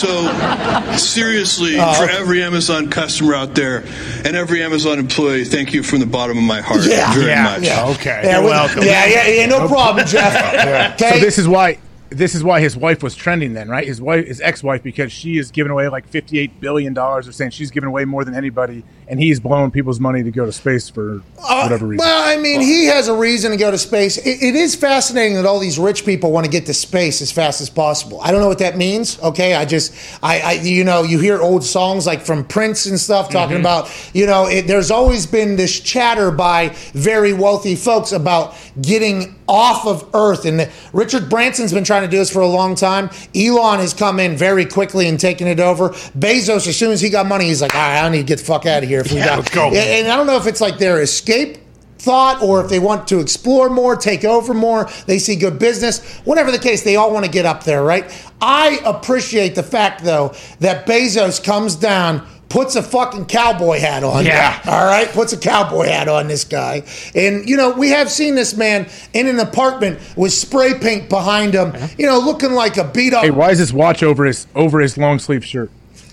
[0.00, 3.84] so seriously, for every Amazon customer out there
[4.24, 7.12] and every Amazon employee, thank you from the bottom of my heart Yeah.
[7.14, 7.42] very Yeah.
[7.42, 7.62] much.
[7.62, 7.86] Yeah.
[7.88, 8.20] Okay.
[8.24, 8.82] Yeah, You're welcome.
[8.84, 10.32] Yeah, yeah, yeah, no problem, Jeff.
[10.94, 11.14] Okay.
[11.14, 11.78] So this is why
[12.14, 13.86] this is why his wife was trending then, right?
[13.86, 17.26] His wife, his ex-wife, because she is giving away like fifty-eight billion dollars.
[17.26, 20.44] They're saying she's giving away more than anybody, and he's blowing people's money to go
[20.44, 22.04] to space for uh, whatever reason.
[22.04, 24.18] Well, I mean, he has a reason to go to space.
[24.18, 27.32] It, it is fascinating that all these rich people want to get to space as
[27.32, 28.20] fast as possible.
[28.20, 29.18] I don't know what that means.
[29.20, 32.98] Okay, I just, I, I you know, you hear old songs like from Prince and
[32.98, 33.66] stuff talking mm-hmm.
[33.66, 39.38] about, you know, it, there's always been this chatter by very wealthy folks about getting
[39.52, 43.10] off of Earth, and Richard Branson's been trying to do this for a long time.
[43.36, 45.90] Elon has come in very quickly and taken it over.
[45.90, 48.44] Bezos, as soon as he got money, he's like, right, I need to get the
[48.46, 49.00] fuck out of here.
[49.00, 49.70] If we got, let's go.
[49.70, 51.58] And I don't know if it's like their escape
[51.98, 56.18] thought or if they want to explore more, take over more, they see good business.
[56.20, 58.10] Whatever the case, they all want to get up there, right?
[58.40, 62.26] I appreciate the fact, though, that Bezos comes down.
[62.52, 64.26] Puts a fucking cowboy hat on.
[64.26, 64.60] Yeah.
[64.66, 65.08] All right.
[65.08, 66.82] Puts a cowboy hat on this guy.
[67.14, 71.54] And, you know, we have seen this man in an apartment with spray paint behind
[71.54, 74.46] him, you know, looking like a beat up hey, why is this watch over his
[74.54, 75.70] over his long sleeve shirt?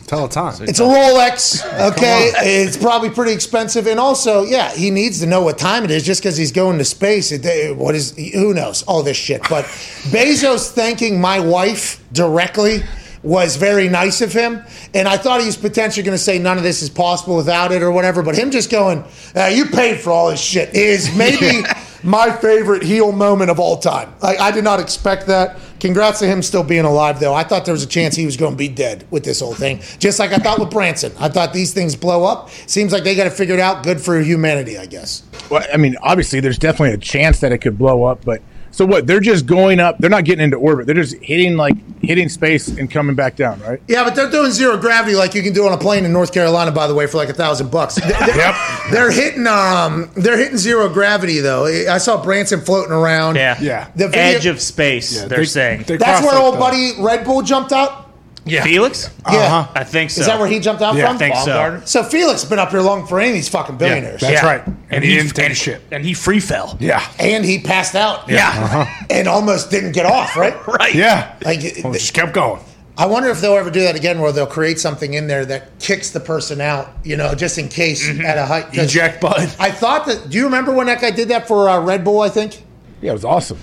[0.08, 0.56] Tell the time.
[0.62, 2.32] It's a Rolex, okay?
[2.38, 6.04] it's probably pretty expensive, and also, yeah, he needs to know what time it is
[6.04, 7.32] just because he's going to space.
[7.32, 8.18] It, eh, what is?
[8.34, 8.82] Who knows?
[8.84, 9.42] All this shit.
[9.48, 9.66] But
[10.10, 12.82] Bezos thanking my wife directly
[13.24, 14.64] was very nice of him,
[14.94, 17.72] and I thought he was potentially going to say none of this is possible without
[17.72, 18.24] it or whatever.
[18.24, 19.04] But him just going,
[19.36, 21.64] uh, "You paid for all this shit," is maybe
[22.04, 24.14] my favorite heel moment of all time.
[24.22, 25.60] I, I did not expect that.
[25.80, 27.34] Congrats to him still being alive, though.
[27.34, 29.54] I thought there was a chance he was going to be dead with this whole
[29.54, 31.14] thing, just like I thought with Branson.
[31.20, 32.50] I thought these things blow up.
[32.50, 33.84] Seems like they got to figure it out.
[33.84, 35.24] Good for humanity, I guess.
[35.50, 38.42] Well, I mean, obviously, there's definitely a chance that it could blow up, but
[38.72, 39.08] so what?
[39.08, 39.98] They're just going up.
[39.98, 40.86] They're not getting into orbit.
[40.86, 43.82] They're just hitting like hitting space and coming back down, right?
[43.88, 46.34] Yeah, but they're doing zero gravity like you can do on a plane in North
[46.34, 47.96] Carolina, by the way, for like a thousand bucks.
[47.96, 48.56] They're, Yep.
[48.92, 51.66] they're hitting um, they're hitting zero gravity though.
[51.66, 53.36] I saw Branson floating around.
[53.36, 53.58] Yeah.
[53.62, 53.88] Yeah.
[53.96, 55.84] The video- Edge of space, Yeah, they're they- saying.
[55.84, 58.06] they That's where old the- buddy Red Bull jumped out.
[58.50, 58.64] Yeah.
[58.64, 59.10] Felix?
[59.32, 59.72] Yeah, uh-huh.
[59.76, 60.22] I think so.
[60.22, 61.16] is that where he jumped out Yeah, from?
[61.16, 61.46] I think so.
[61.46, 61.86] Baumgartner?
[61.86, 64.22] So Felix has been up here long for any of these fucking billionaires.
[64.22, 64.76] Yeah, That's right.
[64.90, 65.82] And, he, didn't take and, shit.
[65.92, 66.78] And he free fell.
[66.80, 67.06] Yeah.
[67.20, 68.30] And he passed out.
[68.30, 68.48] Yeah.
[68.50, 69.06] Uh-huh.
[69.10, 70.56] And almost didn't get off, right?
[70.68, 70.94] Right.
[70.94, 71.36] Yeah.
[71.44, 72.62] Like, Well, just kept going.
[73.00, 75.80] I wonder if they'll ever do that again where they'll create something in there that
[75.80, 78.26] kicks the person out, you know, just in case mm-hmm.
[78.26, 78.66] at a height.
[78.66, 79.50] 'cause Eject button.
[79.58, 80.30] I thought that.
[80.30, 82.20] Do you remember when that guy did that for uh, Red Bull?
[82.20, 82.62] I think
[83.02, 83.58] Yeah, it was awesome.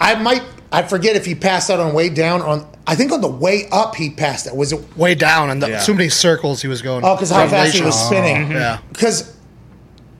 [0.00, 0.42] I might.
[0.70, 2.70] I forget if he passed out on way down on.
[2.86, 4.56] I think on the way up he passed out.
[4.56, 4.96] Was it?
[4.96, 7.04] Way down and the, so many circles he was going.
[7.04, 8.06] Oh, because how fast he was Revelations.
[8.06, 8.56] spinning.
[8.56, 8.76] Oh, yeah.
[8.76, 8.88] Mm-hmm.
[8.92, 9.36] Because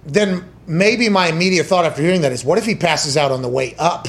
[0.06, 3.42] then maybe my immediate thought after hearing that is, what if he passes out on
[3.42, 4.08] the way up?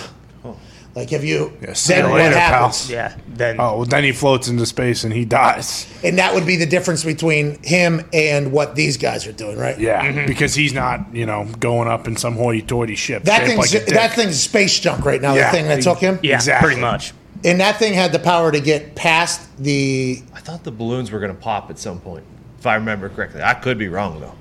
[0.99, 1.51] Like, have you?
[1.61, 2.51] Yeah, see then you what later, pal.
[2.51, 2.89] happens?
[2.91, 3.15] Yeah.
[3.29, 5.87] Then Oh, well, then he floats into space and he dies.
[6.03, 9.79] And that would be the difference between him and what these guys are doing, right?
[9.79, 10.27] Yeah, mm-hmm.
[10.27, 13.23] because he's not, you know, going up in some hoity-toity ship.
[13.23, 15.33] That shaped thing's like that thing's space junk right now.
[15.33, 15.49] Yeah.
[15.49, 16.19] the thing that took him.
[16.21, 16.67] yeah, Exactly.
[16.67, 17.13] pretty much.
[17.45, 20.21] And that thing had the power to get past the.
[20.33, 22.25] I thought the balloons were going to pop at some point,
[22.57, 23.41] if I remember correctly.
[23.41, 24.35] I could be wrong though.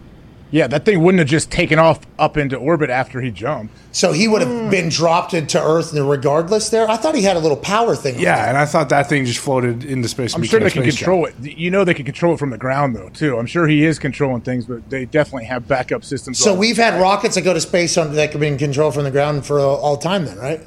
[0.51, 3.75] Yeah, that thing wouldn't have just taken off up into orbit after he jumped.
[3.93, 4.71] So he would have hmm.
[4.71, 6.71] been dropped into Earth regardless.
[6.71, 8.19] There, I thought he had a little power thing.
[8.19, 8.49] Yeah, it.
[8.51, 10.35] and I thought that thing just floated into space.
[10.35, 11.35] I'm sure they can control it.
[11.41, 13.39] You know, they can control it from the ground though too.
[13.39, 16.39] I'm sure he is controlling things, but they definitely have backup systems.
[16.39, 19.05] So we've had rockets that go to space on, that can be in control from
[19.05, 20.25] the ground for all, all time.
[20.25, 20.61] Then, right?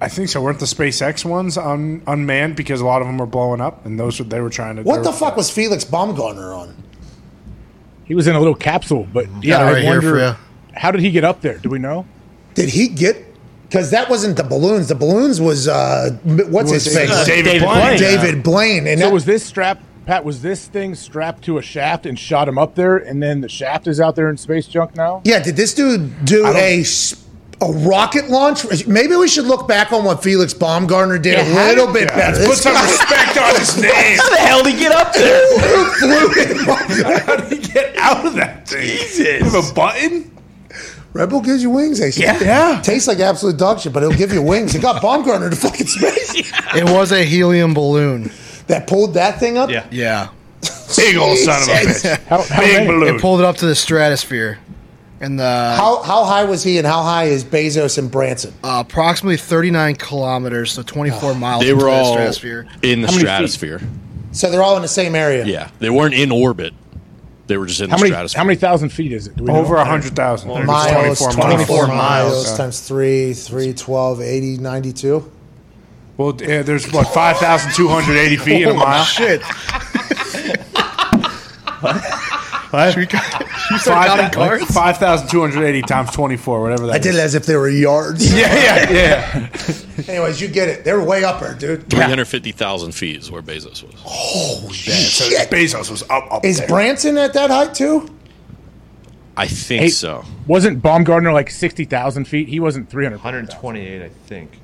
[0.00, 0.40] I think so.
[0.40, 3.98] Weren't the SpaceX ones un, unmanned because a lot of them were blowing up, and
[3.98, 4.82] those were, they were trying to.
[4.82, 6.76] What the were- fuck was Felix Baumgartner on?
[8.08, 10.38] He was in a little capsule, but yeah, Got it I right here wonder for
[10.78, 11.58] how did he get up there?
[11.58, 12.06] Do we know?
[12.54, 13.24] Did he get?
[13.68, 14.88] Because that wasn't the balloons.
[14.88, 17.10] The balloons was uh, what's his Was face?
[17.10, 17.80] it David David Blaine?
[17.80, 17.98] Blaine.
[17.98, 18.86] David Blaine.
[18.86, 20.24] And So that, was this strap, Pat?
[20.24, 23.48] Was this thing strapped to a shaft and shot him up there, and then the
[23.48, 25.20] shaft is out there in space junk now?
[25.24, 27.24] yeah, did this dude do don't- a s-
[27.60, 28.86] a rocket launch?
[28.86, 32.02] Maybe we should look back on what Felix Baumgartner did Yeah, a little did- bit
[32.10, 32.46] Yeah, better.
[32.46, 34.18] put some respect on his name.
[34.18, 35.46] How the hell did he get up there?
[35.98, 36.56] flew in-
[37.26, 38.82] How did he get out of that thing?
[38.82, 39.18] Jesus.
[39.18, 40.30] You have a button?
[41.14, 42.22] Red Bull gives you wings, they say.
[42.24, 42.38] Yeah.
[42.40, 42.80] Yeah.
[42.82, 44.74] Tastes like absolute dog shit, but it'll give you wings.
[44.74, 46.52] It got Baumgartner to fucking space.
[46.76, 48.30] It was a helium balloon.
[48.68, 49.70] That pulled that thing up?
[49.70, 49.86] Yeah.
[49.90, 50.28] Yeah.
[50.96, 52.18] Big old son of a bitch.
[52.26, 52.86] How, how Big many?
[52.86, 53.14] balloon.
[53.16, 54.58] It pulled it up to the stratosphere.
[55.20, 58.54] And the How, how high was he and how high is Bezos and Branson?
[58.62, 62.66] uh, approximately 39 kilometers, so 24 miles They into were the all stratosphere.
[62.82, 63.28] in the How many feet?
[63.28, 63.80] stratosphere.
[64.32, 65.44] So they're all in the same area.
[65.44, 66.72] Yeah, they weren't in orbit.
[67.48, 68.12] They were just in How the many?
[68.12, 68.38] stratosphere.
[68.38, 69.34] How many thousand feet is it?
[69.36, 70.50] Do we Over a hundred thousand.
[70.66, 71.90] Miles, 24, miles,
[72.44, 72.56] miles.
[72.56, 75.32] times 3, 3, 12, 80, 92.
[76.18, 79.04] Well, yeah, there's what five thousand two hundred eighty feet in a mile.
[79.04, 79.40] Shit.
[82.70, 82.92] What?
[82.92, 84.64] Should we, should we start counting cards?
[84.66, 87.46] Five thousand two hundred eighty times twenty four, whatever that I did it as if
[87.46, 88.32] they were yards.
[88.38, 89.48] Yeah, yeah, yeah.
[90.08, 90.84] Anyways, you get it.
[90.84, 91.90] They were way up there, dude.
[91.90, 93.94] 350,000 feet is where Bezos was.
[94.06, 95.50] Oh, So shit.
[95.50, 96.68] Bezos was up, up Is there.
[96.68, 98.08] Branson at that height, too?
[99.36, 100.24] I think Hey, so.
[100.46, 102.48] Wasn't Baumgartner like sixty thousand feet?
[102.48, 103.18] He wasn't three hundred.
[103.18, 104.58] 128, I think.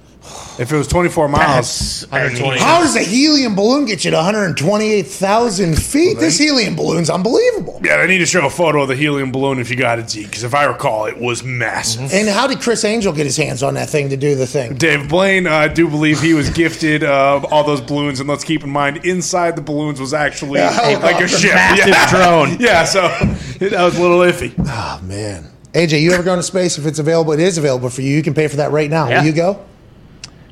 [0.59, 2.59] If it was twenty four miles, 120.
[2.61, 6.19] How does a helium balloon get you to 128,000 feet?
[6.19, 7.81] This helium balloon's unbelievable.
[7.85, 10.09] yeah, I need to show a photo of the helium balloon if you got it,
[10.11, 12.13] Z, because if I recall, it was massive.
[12.13, 14.75] And how did Criss Angel get his hands on that thing to do the thing?
[14.77, 18.45] Dave Blaine, uh, I do believe he was gifted uh, all those balloons, and let's
[18.45, 22.11] keep in mind, inside the balloons was actually Yeah, like a ship, Massive yeah.
[22.11, 22.57] drone.
[22.61, 23.01] Yeah, so
[23.59, 24.55] that was a little iffy.
[24.67, 25.51] Oh, man.
[25.73, 26.79] AJ, you ever going to space?
[26.79, 28.15] If it's available, it is available for you.
[28.15, 29.09] You can pay for that right now.
[29.09, 29.19] Yeah.
[29.21, 29.65] Will you go?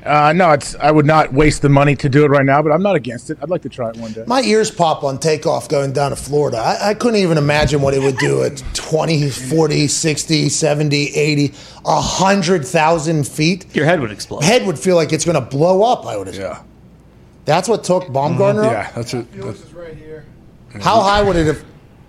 [0.05, 0.75] Uh, no, it's.
[0.75, 3.29] I would not waste the money to do it right now, but I'm not against
[3.29, 3.37] it.
[3.41, 4.23] I'd like to try it one day.
[4.27, 6.57] My ears pop on takeoff going down to Florida.
[6.57, 11.47] I, I couldn't even imagine what it would do at 20, 40, 60, 70, 80,
[11.83, 13.75] 100,000 feet.
[13.75, 14.43] Your head would explode.
[14.43, 16.63] Head would feel like it's going to blow up, I would have Yeah,
[17.45, 19.31] That's what took Baumgartner yeah, that's it.
[19.33, 20.25] That's, right here.
[20.81, 21.63] How high would it have?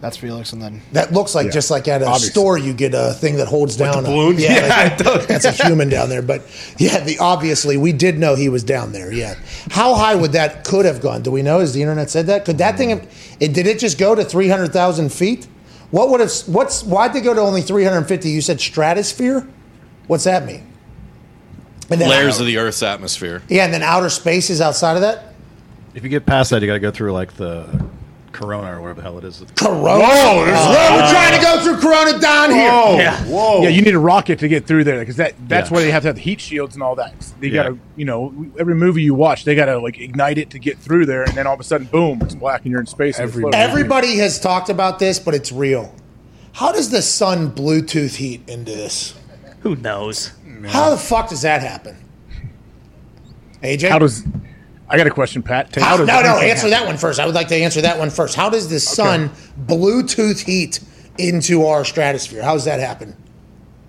[0.05, 1.53] That's Felix, and then That looks like Yeah.
[1.53, 2.29] just like at a Obviously.
[2.29, 4.37] store, you get a thing that holds down the a balloon?
[4.39, 6.21] Yeah, like- that's a human down there.
[6.21, 6.43] But
[6.77, 9.11] yeah, the obviously we did know he was down there.
[9.11, 9.35] Yeah,
[9.71, 11.23] how high would that could have gone?
[11.23, 11.61] Do we know?
[11.61, 12.45] Has the internet said that?
[12.45, 13.09] Could that thing have?
[13.41, 15.49] It, did it just go to three hundred thousand feet?
[15.91, 16.31] What would have?
[16.49, 18.29] What's why'd they go to only 350?
[18.29, 19.49] You said stratosphere.
[20.07, 20.67] What's that mean?
[21.91, 23.41] And then Layers of the Earth's atmosphere.
[23.49, 25.33] yeah, and then outer space is outside of that.
[25.95, 27.87] If you get past that, you got to go through like the
[28.35, 29.43] Corona or whatever the hell it is.
[29.57, 30.05] Corona.
[30.05, 32.71] Whoa, there's- oh, Whoa, we're trying to go through Corona down here.
[32.71, 33.25] Whoa, Yeah.
[33.25, 33.63] whoa.
[33.63, 35.77] Yeah, you need a rocket to get through there because that that's Yeah.
[35.77, 37.15] why they have to have the heat shields and all that.
[37.41, 37.63] They Yeah.
[37.63, 41.07] gotta, you know, every movie you watch, they gotta like ignite it to get through
[41.07, 43.19] there, and then all of a sudden, boom, it's black and you're in space.
[43.19, 43.61] and you're Every- floating.
[43.61, 45.95] Everybody has talked about this, but it's real.
[46.53, 49.15] How does the sun Bluetooth heat into this?
[49.61, 50.33] Who knows?
[50.67, 51.97] How the fuck does that happen?
[53.63, 53.89] AJ?
[53.89, 54.23] How does?
[54.89, 55.75] I got a question, Pat.
[55.75, 56.71] How- How does no, no, answer happen?
[56.71, 57.19] that one first.
[57.19, 58.35] I would like to answer that one first.
[58.35, 59.31] How does the sun
[59.67, 60.81] Bluetooth heat
[61.19, 62.43] into our stratosphere?
[62.43, 63.17] How does that happen?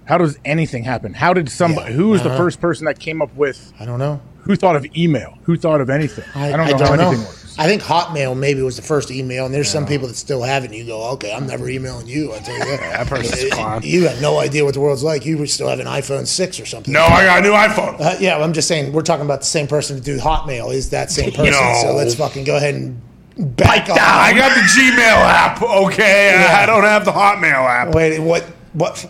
[0.05, 1.13] How does anything happen?
[1.13, 1.91] How did somebody?
[1.91, 1.97] Yeah.
[1.97, 2.37] Who was the Uh-huh.
[2.37, 3.73] first person that came up with?
[3.79, 4.21] I don't know.
[4.43, 5.37] Who thought of email?
[5.43, 6.23] Who thought of anything?
[6.35, 7.44] I, don't know how anything works.
[7.57, 10.63] I think Hotmail maybe was the first email, and there's some people that still have
[10.63, 10.67] it.
[10.67, 12.33] And you go, okay, I'm never emailing you.
[12.33, 12.79] I tell you that.
[12.79, 13.81] that person's a clown.
[13.83, 15.25] You have no idea what the world's like.
[15.25, 16.93] You still have an iPhone six or something.
[16.93, 17.99] No, I got a new iPhone.
[18.01, 20.89] Uh, yeah, I'm just saying we're talking about the same person to do Hotmail is
[20.89, 21.53] that same person.
[21.53, 21.79] No.
[21.81, 23.01] So let's fucking go ahead and
[23.37, 23.97] back off.
[23.99, 25.61] I got the Gmail app.
[25.61, 26.57] Okay, Yeah.
[26.59, 27.95] I don't have the Hotmail app.
[27.95, 28.43] Wait, what?
[28.73, 29.09] What?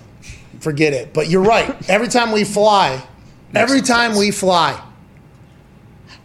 [0.59, 1.13] Forget it.
[1.13, 1.89] But you're right.
[1.89, 3.03] Every time we fly,
[3.53, 4.81] every time we fly,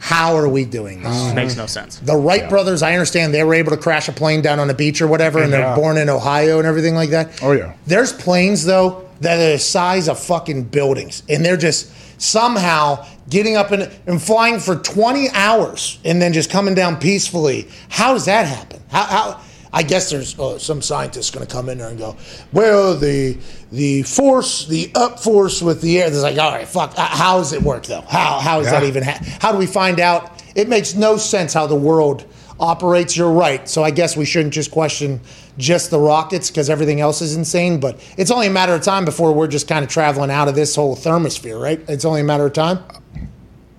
[0.01, 1.13] how are we doing this?
[1.15, 1.35] Oh.
[1.35, 1.99] Makes no sense.
[1.99, 4.75] The Wright brothers, I understand they were able to crash a plane down on the
[4.75, 7.39] beach or whatever, and they're born in Ohio and everything like that.
[7.43, 7.75] Oh, yeah.
[7.87, 13.57] There's planes though that are the size of fucking buildings, and they're just somehow getting
[13.57, 17.69] up and, and flying for 20 hours and then just coming down peacefully.
[17.91, 18.83] How does that happen?
[18.91, 19.05] How?
[19.05, 19.41] how
[19.73, 22.17] I guess there's uh, some scientist going to come in there and go,
[22.53, 23.39] well, the
[23.71, 26.09] the force, the up force with the air.
[26.09, 26.93] It's like, all right, fuck.
[26.99, 28.01] uh, How does it work though?
[28.03, 29.03] How how does that even?
[29.05, 30.43] Ha- how do we find out?
[30.57, 32.27] It makes no sense how the world
[32.59, 33.17] operates.
[33.17, 33.69] You're right.
[33.69, 35.21] So I guess we shouldn't just question
[35.57, 37.79] just the rockets because everything else is insane.
[37.79, 40.57] But it's only a matter of time before we're just kind of traveling out of
[40.57, 41.81] this whole thermosphere, right?
[41.89, 42.81] It's only a matter of time.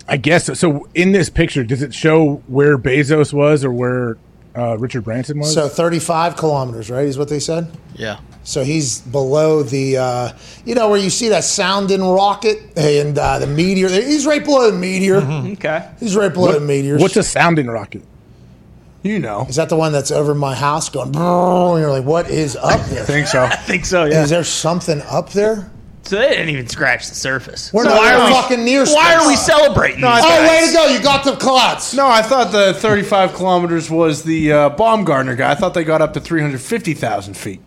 [0.07, 0.87] I guess so.
[0.95, 4.17] In this picture, does it show where Bezos was or where
[4.55, 5.53] uh, Richard Branson was?
[5.53, 7.05] So 35 kilometers, right?
[7.05, 7.71] Is what they said.
[7.95, 8.19] Yeah.
[8.43, 10.31] So he's below the, uh,
[10.65, 13.87] you know, where you see that sounding rocket and uh, the meteor.
[13.89, 15.21] He's right below the meteor.
[15.53, 15.87] Okay.
[15.99, 16.97] He's right below the meteor.
[16.97, 18.03] What's a sounding rocket?
[19.03, 19.45] You know.
[19.47, 21.11] Is that the one that's over my house going?
[21.11, 23.03] "Brrr," And you're like, what is up there?
[23.03, 23.43] I think so.
[23.43, 24.05] I think so.
[24.05, 24.23] Yeah.
[24.23, 25.71] Is there something up there?
[26.03, 27.71] So they didn't even scratch the surface.
[27.71, 29.15] We're So not why are we fucking near Why space.
[29.21, 30.01] are we celebrating?
[30.01, 30.49] No, I these thought- Oh, guys?
[30.61, 30.87] way to go!
[30.87, 31.93] You got the clouds.
[31.93, 35.51] No, I thought the 35 kilometers was the uh, Baumgartner guy.
[35.51, 37.61] I thought they got up to 350,000 feet.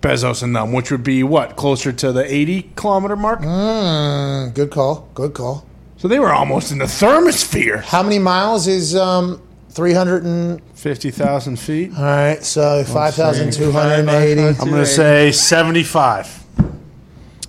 [0.00, 3.40] Bezos and them, which would be what, closer to the 80 kilometer mark?
[3.40, 5.08] Mm, good call.
[5.14, 5.64] Good call.
[5.98, 7.82] So they were almost in the thermosphere.
[7.84, 11.92] How many miles is um 300 and 50,000 feet.
[11.96, 12.42] all right?
[12.42, 14.40] So 5,280.
[14.42, 16.41] I'm going to say 75.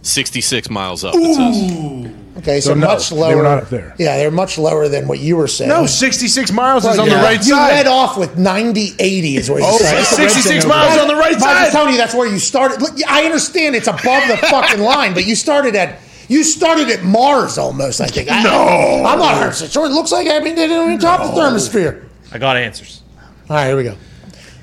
[0.04, 2.12] 66 miles up, it says.
[2.40, 3.38] Okay, so, So no, much they lower.
[3.38, 3.96] were not up there.
[3.98, 5.70] Yeah, they're much lower than what you were saying.
[5.70, 7.24] No, 66 miles is Well, on the yeah.
[7.24, 7.70] right you side.
[7.72, 10.04] led off with 90, 80 is what you Oh, said.
[10.04, 11.78] 66 miles on the right But I'm just side.
[11.78, 12.82] telling you, that's where you started.
[12.82, 16.00] Look, I understand it's above the fucking line, but you started at
[16.30, 18.00] you started at Mars almost.
[18.02, 18.30] I think.
[18.32, 19.04] I, No.
[19.06, 19.56] I'm not hurt.
[19.72, 22.08] Sure, it looks like I mean they didn't even top the thermosphere.
[22.32, 23.04] I got answers.
[23.50, 23.96] All right, here we go.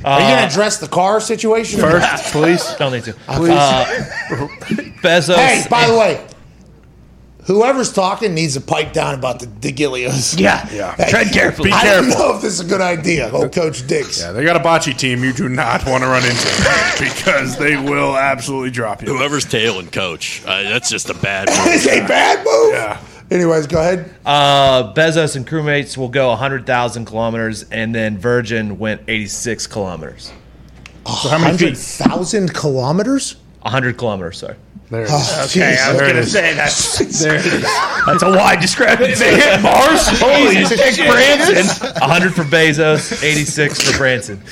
[0.02, 2.64] Are you going to address the car situation First, please.
[2.78, 3.12] Don't need to.
[3.12, 3.50] Please.
[3.50, 4.48] Uh,
[5.02, 5.36] Bezos.
[5.36, 6.27] Hey, by the way,
[7.47, 10.39] whoever's talking needs to pipe down about the DeGilios.
[10.39, 10.68] Yeah.
[10.72, 10.94] Yeah.
[11.09, 11.70] Tread carefully.
[11.70, 12.10] Be I careful.
[12.10, 13.31] don't know if this is a good idea.
[13.32, 14.20] Oh, Coach Diggs.
[14.20, 16.47] Yeah, they got a bocce team you do not want to run into
[17.01, 19.09] because they will absolutely drop you.
[19.16, 22.72] Whoever's tailing coach, uh, that's just a bad It's a bad move.
[22.74, 23.01] Yeah.
[23.31, 24.12] Anyways, go ahead.
[24.27, 30.32] Uh, Bezos and crewmates will go 100,000 kilometers, and then Virgin went 86 kilometers.
[31.06, 33.36] So how many Hundred kilometers.
[33.62, 34.56] 100 kilometers, sorry.
[34.90, 35.10] There it is.
[35.12, 35.78] Oh, Okay, jeez.
[35.78, 36.98] I was gonna say that's
[38.06, 39.14] that's a wide discrepancy.
[39.24, 40.08] They hit Mars.
[40.20, 41.86] Holy shit, Branson.
[42.00, 44.42] 100 for Bezos, 86 for Branson.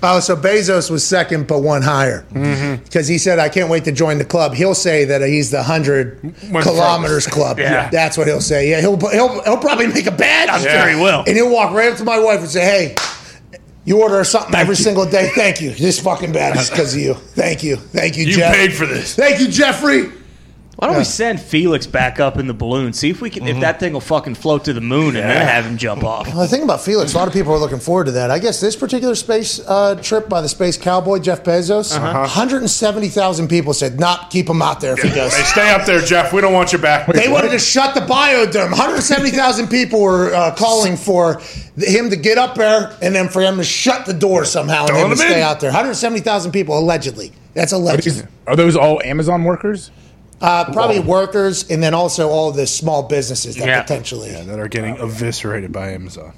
[0.00, 2.84] Oh, so Bezos was second, but one higher Mm-hmm.
[2.84, 5.62] because he said, "I can't wait to join the club." He'll say that he's the
[5.62, 6.22] hundred
[6.52, 7.58] Went kilometers club.
[7.58, 7.88] Yeah.
[7.90, 8.70] that's what he'll say.
[8.70, 10.48] Yeah, he'll he'll he'll probably make a badge.
[10.50, 11.24] I'm sure he will.
[11.26, 12.94] and he'll walk right up to my wife and say, "Hey."
[13.88, 15.30] You order something every single day.
[15.34, 15.70] Thank you.
[15.70, 17.14] This fucking bad is because of you.
[17.14, 17.76] Thank you.
[17.76, 18.32] Thank you, Jeff.
[18.34, 18.54] You Jeff.
[18.54, 19.14] paid for this.
[19.14, 20.10] Thank you, Jeffrey.
[20.78, 20.98] Why don't Yeah.
[21.00, 22.92] we send Felix back up in the balloon?
[22.92, 23.56] See if we can, Mm-hmm.
[23.56, 26.28] if that thing will fucking float to the moon and then have him jump off.
[26.28, 28.30] Well, the thing about Felix, a lot of people are looking forward to that.
[28.30, 32.26] I guess this particular space uh, trip by the space cowboy Jeff Bezos, Uh-huh.
[32.28, 36.00] 170,000 people said, "Not keep him out there if he does." Hey, stay up there,
[36.00, 36.32] Jeff.
[36.32, 37.06] We don't want you back.
[37.12, 38.70] They wanted to shut the biodome.
[38.70, 41.40] 170,000 people were uh, calling for
[41.76, 44.88] him to get up there and then for him to shut the door somehow and
[44.90, 45.44] Throw then to them stay in.
[45.44, 45.70] out there.
[45.70, 47.32] 170,000 people, allegedly.
[47.54, 48.04] That's Are, alleged.
[48.04, 49.90] these, are those all Amazon workers?
[50.40, 54.30] Uh, probably workers and then also all the small businesses that potentially.
[54.30, 56.32] Yeah, that are getting eviscerated by Amazon.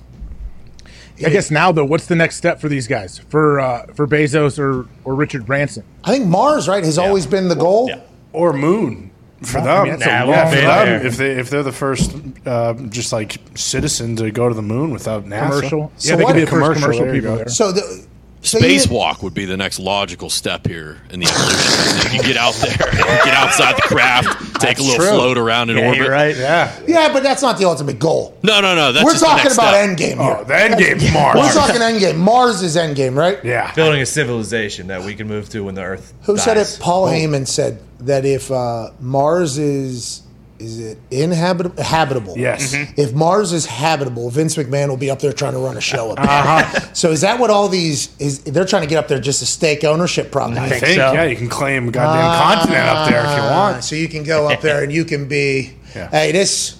[1.24, 3.18] I guess now though, what's the next step for these guys?
[3.18, 5.84] For uh, for Bezos or or Richard Branson?
[6.02, 7.90] I think Mars, right, has always been the goal.
[8.32, 9.10] Or Moon
[9.42, 9.84] for I them.
[9.84, 11.06] mean, that's a yeah, long for way them, there.
[11.06, 12.14] if they if they're the first,
[12.46, 15.48] uh, just like citizen to go to the moon without NASA.
[15.48, 15.92] Commercial?
[16.00, 17.46] Yeah, they could be the commercial, people there you go.
[17.46, 18.06] So the
[18.42, 22.14] so you- Spacewalk would be the next logical step here in the evolution.
[22.16, 25.08] you get out there, get outside the craft, take a little true.
[25.08, 26.08] float around in Yeah, orbit.
[26.08, 26.36] right.
[26.36, 26.72] Yeah.
[26.86, 28.36] Yeah, but that's not the ultimate goal.
[28.42, 28.92] No, no, no.
[28.92, 29.88] That's We're just the talking next about step.
[29.90, 30.36] endgame here.
[30.40, 31.36] Oh, the endgame's That's- Mars.
[31.36, 32.16] We're talking endgame.
[32.16, 33.38] Mars is endgame, right?
[33.44, 33.72] Yeah.
[33.74, 36.12] Building a civilization that we can move to when the Earth.
[36.22, 36.78] Who said it?
[36.80, 40.22] Paul Heyman said that if uh, Mars is
[40.60, 41.82] is it inhabitable?
[41.82, 42.38] Habitable.
[42.38, 42.74] Yes.
[42.74, 43.00] Mm-hmm.
[43.00, 46.10] If Mars is habitable, Vince McMahon will be up there trying to run a show
[46.10, 46.26] up there.
[46.26, 46.80] Uh-huh.
[46.92, 48.44] So is that what all these is?
[48.44, 50.58] They're trying to get up there just to stake ownership, probably.
[50.58, 51.12] I think, so.
[51.12, 53.84] yeah, you can claim a goddamn continent up there if you Ah, want.
[53.84, 56.08] So you can go up there and you can be, Yeah.
[56.10, 56.76] hey, this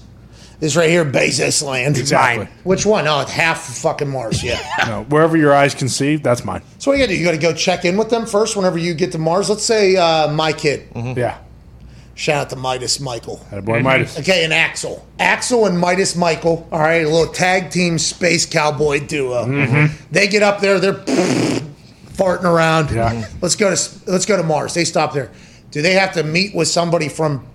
[0.60, 1.96] this right here, Bezos land.
[1.96, 2.44] Exactly.
[2.44, 2.52] Mine.
[2.64, 3.08] Which one?
[3.08, 4.44] Oh, it's half of fucking Mars.
[4.44, 4.60] Yeah.
[4.86, 6.62] No, wherever your eyes can see, that's mine.
[6.78, 7.18] So what you got to do?
[7.18, 9.48] You got to go check in with them first whenever you get to Mars.
[9.48, 10.88] Let's say uh, my kid.
[10.94, 11.38] Yeah.
[12.20, 13.40] Shout out to Midas Michael.
[13.50, 14.18] That boy Midas.
[14.18, 15.06] Okay, and Axel.
[15.18, 16.68] Axel and Midas Michael.
[16.70, 19.46] All right, a little tag team space cowboy duo.
[19.46, 19.90] Mhm.
[20.10, 20.92] They get up there, they're
[22.12, 22.90] farting around.
[22.90, 23.26] Yeah.
[23.40, 24.74] Let's go to let's go to Mars.
[24.74, 25.30] They stop there.
[25.70, 27.46] Do they have to meet with somebody from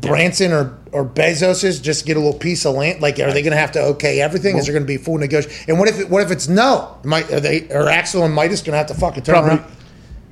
[0.00, 3.02] Branson or or Bezos's just to get a little piece of land?
[3.02, 4.56] Like, are they going to have to okay everything?
[4.56, 5.66] Is there going to be full negotiation?
[5.68, 6.96] And what if it, what if it's no?
[7.04, 9.58] Might are they are Axel and Midas going to have to fucking turn Probably.
[9.58, 9.72] around?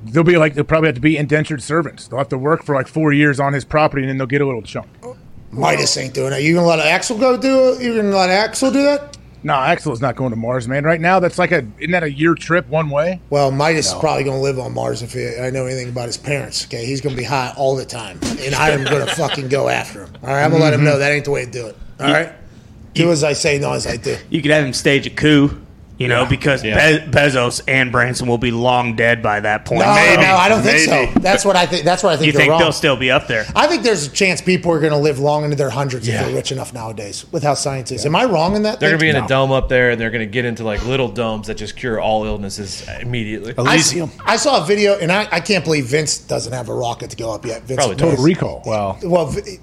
[0.05, 2.09] They'll be like they'll probably have to be indentured servants.
[2.09, 4.40] They'll have to work for like four years on his property, and then they'll get
[4.40, 4.89] a little chunk.
[5.51, 6.43] Midas ain't doing it.
[6.43, 7.82] You gonna let Axel go do it?
[7.82, 9.16] You gonna let Axel do that?
[9.43, 10.85] No, Axel is not going to Mars, man.
[10.85, 13.20] Right now, that's like a isn't that a year trip one way?
[13.31, 16.06] Well, Midas is probably going to live on Mars if he, I know anything about
[16.06, 16.66] his parents.
[16.66, 19.68] Okay, he's going to be high all the time, and I'm going to fucking go
[19.68, 20.14] after him.
[20.22, 20.90] All right, I'm going to let him mm-hmm.
[20.90, 21.77] know that ain't the way to do it.
[22.01, 22.32] All right,
[22.93, 24.16] do as I say, not as I do.
[24.28, 25.59] You could have him stage a coup,
[26.01, 29.81] you know, because Be- Bezos and Branson will be long dead by that point.
[29.82, 29.93] No, no,
[30.35, 31.12] I don't think Maybe.
[31.12, 31.20] so.
[31.20, 31.85] That's what I think.
[31.85, 32.27] That's what I think.
[32.27, 32.60] You they're think wrong.
[32.60, 33.44] they'll still be up there?
[33.55, 36.20] I think there's a chance people are going to live long into their hundreds Yeah.
[36.22, 38.06] if they're rich enough nowadays with how science is.
[38.06, 38.81] Am I wrong in that?
[38.81, 39.24] They're gonna be in thing?
[39.24, 42.01] a dome up there, and they're gonna get into like little domes that just cure
[42.01, 43.55] all illnesses immediately.
[43.59, 44.10] Elysium.
[44.24, 47.16] I saw a video, and I, I can't believe Vince doesn't have a rocket to
[47.16, 47.62] go up yet.
[47.64, 47.97] Vince Probably.
[47.97, 48.62] Total Recall.
[48.64, 48.98] Wow.
[49.02, 49.59] Well, vi-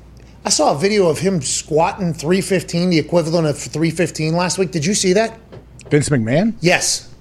[0.46, 4.72] I saw a video of him squatting 315, the equivalent of 315 last week.
[4.72, 5.38] Did you see that?
[5.90, 6.54] Vince McMahon?
[6.62, 7.14] Yes.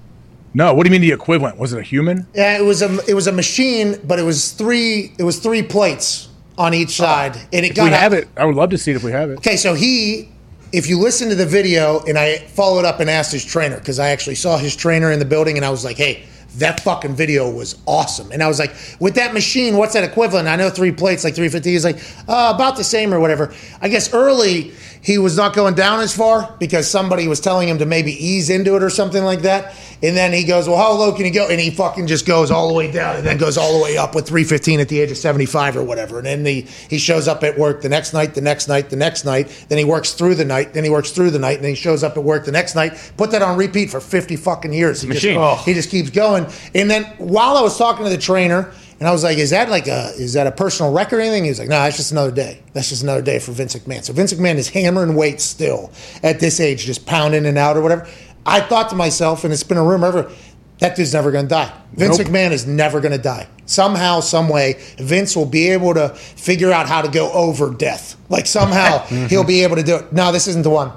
[0.55, 0.75] No.
[0.75, 1.59] What do you mean the equivalent?
[1.59, 2.27] Was it a human?
[2.35, 5.63] Yeah, it was a it was a machine, but it was three it was three
[5.63, 6.29] plates
[6.59, 8.79] on each side, and it If got we up- have it, I would love to
[8.79, 9.37] see it if we have it.
[9.39, 10.31] Okay, so he,
[10.73, 13.99] if you listen to the video, and I followed up and asked his trainer because
[13.99, 16.25] I actually saw his trainer in the building, and I was like, hey.
[16.59, 20.49] That fucking video was awesome, and I was like, "With that machine, what's that equivalent?"
[20.49, 21.73] I know three plates, like three fifty.
[21.73, 21.99] He's like,
[22.29, 23.53] uh, "About the same or whatever."
[23.83, 24.73] I guess early
[25.07, 28.51] he was not going down as far because somebody was telling him to maybe ease
[28.51, 29.73] into it or something like that.
[30.03, 32.51] And then he goes, "Well, how low can you go?" And he fucking just goes
[32.51, 34.89] all the way down, and then goes all the way up with three fifteen at
[34.89, 36.19] the age of seventy five or whatever.
[36.19, 38.97] And then the, he shows up at work the next night, the next night, the
[38.97, 39.67] next night.
[39.69, 40.75] Then he works through the night.
[40.75, 42.75] Then he works through the night, and then he shows up at work the next
[42.75, 43.13] night.
[43.17, 45.03] Put that on repeat for fifty fucking years.
[45.03, 45.35] He Machine.
[45.35, 46.49] Just, he just keeps going.
[46.75, 48.73] And then while I was talking to the trainer.
[48.99, 51.45] And I was like, "Is that like a is that a personal record or anything?"
[51.45, 52.63] He was like, "No, that's just another day.
[52.73, 55.93] That's just another day for Vince McMahon." So Vince McMahon is hammering weights still
[56.23, 58.09] at this age, just pounding and out or whatever.
[58.47, 60.33] I thought to myself, and it's been a rumor ever,
[60.79, 61.73] that dude's never going to die.
[61.95, 62.29] Vince Nope.
[62.29, 63.49] McMahon is never going to die.
[63.67, 68.17] Somehow, some way, Vince will be able to figure out how to go over death.
[68.29, 68.99] Like somehow
[69.29, 70.13] he'll be able to do it.
[70.13, 70.93] No, this isn't the one.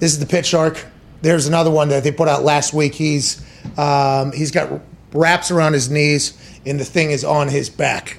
[0.00, 0.84] This is the pit shark.
[1.22, 2.94] There's another one that they put out last week.
[2.94, 3.42] He's
[3.78, 4.80] um, he's got
[5.14, 6.36] wraps around his knees,
[6.66, 8.18] and the thing is on his back.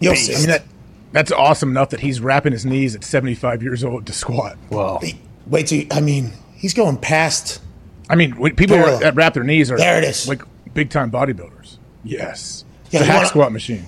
[0.00, 0.34] You'll see.
[0.34, 0.64] I mean, that,
[1.12, 4.58] that's awesome enough that he's wrapping his knees at 75 years old to squat.
[4.68, 5.00] Well,
[5.46, 7.62] Wait till I mean, he's going past.
[8.10, 9.00] I mean, when people Parallel.
[9.00, 10.28] that wrap their knees are There it is.
[10.28, 10.42] like
[10.74, 11.78] big time bodybuilders.
[12.04, 12.64] Yes.
[12.90, 13.86] Yeah, the you hack wanna- squat machine.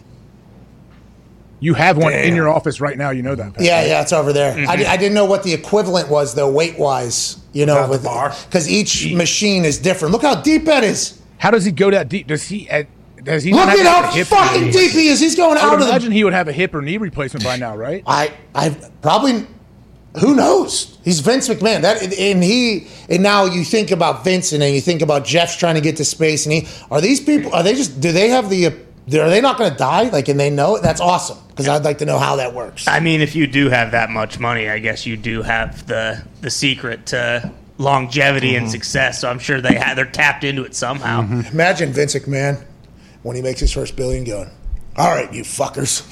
[1.62, 3.10] You have one in your office right now.
[3.10, 3.52] You know that.
[3.52, 3.62] Pat.
[3.62, 4.52] Yeah, yeah, it's over there.
[4.52, 4.92] I, di- mm-hmm.
[4.92, 7.36] I didn't know what the equivalent was though, weight wise.
[7.52, 8.34] You know, Without the with bar?
[8.46, 10.12] because each machine is different.
[10.12, 11.19] Look how deep that is.
[11.40, 12.26] How does he go that deep?
[12.26, 12.68] Does he?
[12.68, 12.86] At,
[13.24, 14.72] Does he Look at like how fucking knee?
[14.72, 15.20] deep he is.
[15.20, 16.98] He's going I out would of the imagine he would have a hip or knee
[16.98, 18.02] replacement by now, right?
[18.06, 19.46] I I probably
[20.20, 20.98] who knows?
[21.02, 21.80] He's Vince McMahon.
[21.80, 25.56] That and he and now you think about Vince and then you think about Jeff's
[25.56, 28.28] trying to get to space and he are these people are they just do they
[28.28, 30.82] have the are they not going to die like and they know it?
[30.82, 32.86] That's awesome because I'd like to know how that works.
[32.86, 36.22] I mean, if you do have that much money, I guess you do have the
[36.42, 37.50] the secret to
[37.80, 38.72] longevity and mm-hmm.
[38.72, 39.20] success.
[39.20, 41.22] So I'm sure they have, they're tapped into it somehow.
[41.22, 41.52] Mm-hmm.
[41.52, 42.62] Imagine Vince McMahon
[43.22, 44.50] when he makes his first billion going,
[44.96, 46.06] "All right, you fuckers."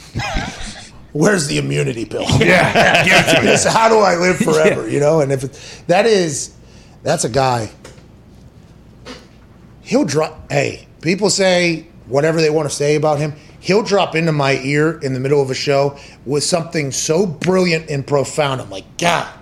[1.13, 2.27] Where's the immunity pill?
[2.39, 3.49] Yeah, give it to me.
[3.49, 4.89] Yes, how do I live forever?
[4.89, 6.55] You know, and if it, that is,
[7.03, 7.71] that's a guy.
[9.83, 10.51] He'll drop.
[10.51, 13.35] Hey, people say whatever they want to say about him.
[13.61, 17.91] He'll drop into my ear in the middle of a show with something so brilliant
[17.91, 18.61] and profound.
[18.61, 19.38] I'm like, God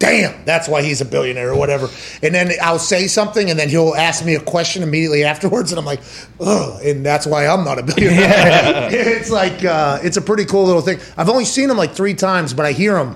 [0.00, 1.88] damn, that's why he's a billionaire or whatever.
[2.22, 5.78] And then I'll say something, and then he'll ask me a question immediately afterwards, and
[5.78, 6.00] I'm like,
[6.40, 8.88] ugh, and that's why I'm not a billionaire.
[8.90, 10.98] it's like, uh, it's a pretty cool little thing.
[11.16, 13.14] I've only seen him like three times, but I hear him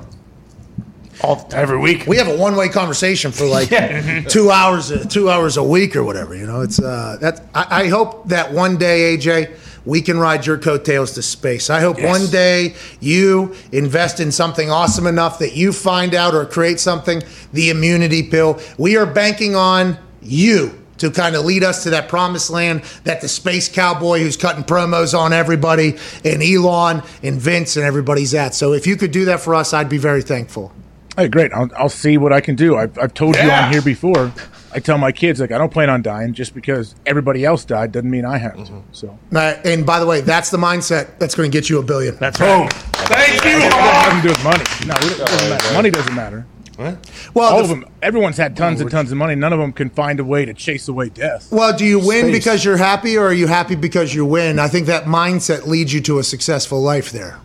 [1.23, 1.49] all.
[1.53, 2.07] Every week.
[2.07, 3.69] We have a one way conversation for like
[4.29, 6.35] two hours, uh, two hours a week or whatever.
[6.37, 7.41] You know, it's uh, that.
[7.55, 9.57] I, I hope that one day, AJ,
[9.87, 11.71] we can ride your coattails to space.
[11.71, 16.47] I hope one day you invest in something awesome enough that you find out or
[16.47, 18.59] create something, the immunity pill.
[18.79, 23.21] We are banking on you to kind of lead us to that promised land that
[23.21, 28.55] the space cowboy who's cutting promos on everybody and Elon and Vince and everybody's at.
[28.55, 30.73] So if you could do that for us, I'd be very thankful.
[31.17, 31.53] Hey, great.
[31.53, 32.77] I'll, I'll see what I can do.
[32.77, 33.67] I've, I've told you Yeah.
[33.67, 34.33] on here before.
[34.75, 37.93] I tell my kids like I don't plan on dying just because everybody else died
[37.93, 38.83] doesn't mean I have to.
[38.93, 41.83] So Uh, and by the way, that's the mindset that's going to get you a
[41.83, 42.17] billion.
[42.17, 42.69] That's Boom.
[42.71, 43.51] Thank you.
[43.59, 44.65] it doesn't to do with money.
[44.87, 45.75] No, it doesn't matter.
[45.75, 46.47] Money doesn't matter.
[46.77, 47.85] Well, All the- of them.
[48.03, 49.37] Everyone's had tons and tons of money.
[49.37, 51.53] None of them can find a way to chase away death.
[51.53, 52.33] Well, do you win Space.
[52.39, 54.59] because you're happy, or are you happy because you win?
[54.59, 57.39] I think that mindset leads you to a successful life there.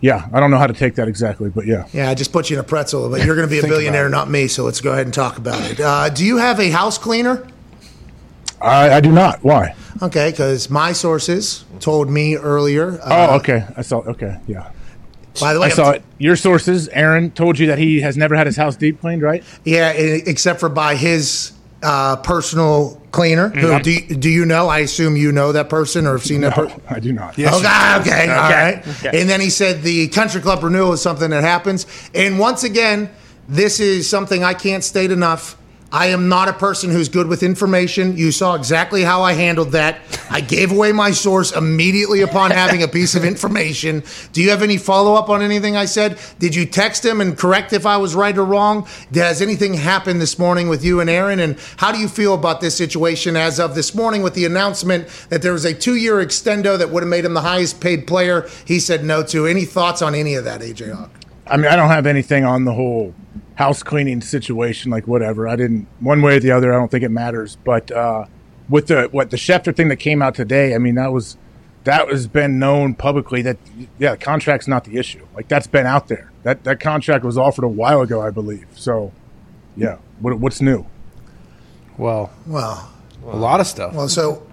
[0.00, 1.86] Yeah, I don't know how to take that exactly, but yeah.
[1.92, 4.08] Yeah, I just put you in a pretzel, but you're going to be a billionaire,
[4.08, 4.48] not me.
[4.48, 5.78] So let's go ahead and talk about it.
[5.78, 7.46] Uh, do you have a house cleaner?
[8.60, 9.42] I, I do not.
[9.42, 9.74] Why?
[10.02, 12.98] Okay, because my sources told me earlier.
[13.04, 13.66] oh, uh, okay.
[13.76, 13.98] I saw.
[13.98, 14.70] Okay, yeah.
[15.40, 16.02] By the way, I saw it.
[16.18, 19.44] Your sources, Aaron, told you that he has never had his house deep cleaned, right?
[19.64, 21.52] Yeah, except for by his
[21.82, 23.48] uh, personal cleaner.
[23.48, 23.82] Who, Mhm.
[23.82, 24.68] do, you, do you know?
[24.68, 26.80] I assume you know that person or have seen that No, person.
[26.88, 27.32] I do not.
[27.38, 28.84] okay, okay, all right.
[29.04, 29.20] Okay.
[29.20, 31.86] And then he said the country club renewal is something that happens.
[32.14, 33.08] And once again,
[33.48, 35.56] this is something I can't state enough.
[35.92, 38.16] I am not a person who's good with information.
[38.16, 39.98] You saw exactly how I handled that.
[40.30, 44.04] I gave away my source immediately upon having a piece of information.
[44.32, 46.20] Do you have any follow up on anything I said?
[46.38, 48.86] Did you text him and correct if I was right or wrong?
[49.14, 51.40] Has anything happened this morning with you and Aaron?
[51.40, 55.08] And how do you feel about this situation as of this morning with the announcement
[55.28, 58.06] that there was a two year extendo that would have made him the highest paid
[58.06, 58.48] player?
[58.64, 59.46] He said no to.
[59.46, 61.10] Any thoughts on any of that, AJ Hawk?
[61.48, 63.12] I mean, I don't have anything on the whole
[63.60, 65.46] house cleaning situation, like whatever.
[65.46, 66.72] I didn't one way or the other.
[66.72, 67.56] I don't think it matters.
[67.62, 68.24] But uh,
[68.70, 71.36] with the what the Schefter thing that came out today, I mean, that was
[71.84, 73.58] that has been known publicly that
[73.98, 75.26] yeah, the contract's not the issue.
[75.34, 76.32] Like that's been out there.
[76.42, 78.66] That that contract was offered a while ago, I believe.
[78.74, 79.12] So
[79.76, 80.86] yeah, what, what's new?
[81.98, 82.90] Well, Well,
[83.26, 83.94] a lot of stuff.
[83.94, 84.46] well, so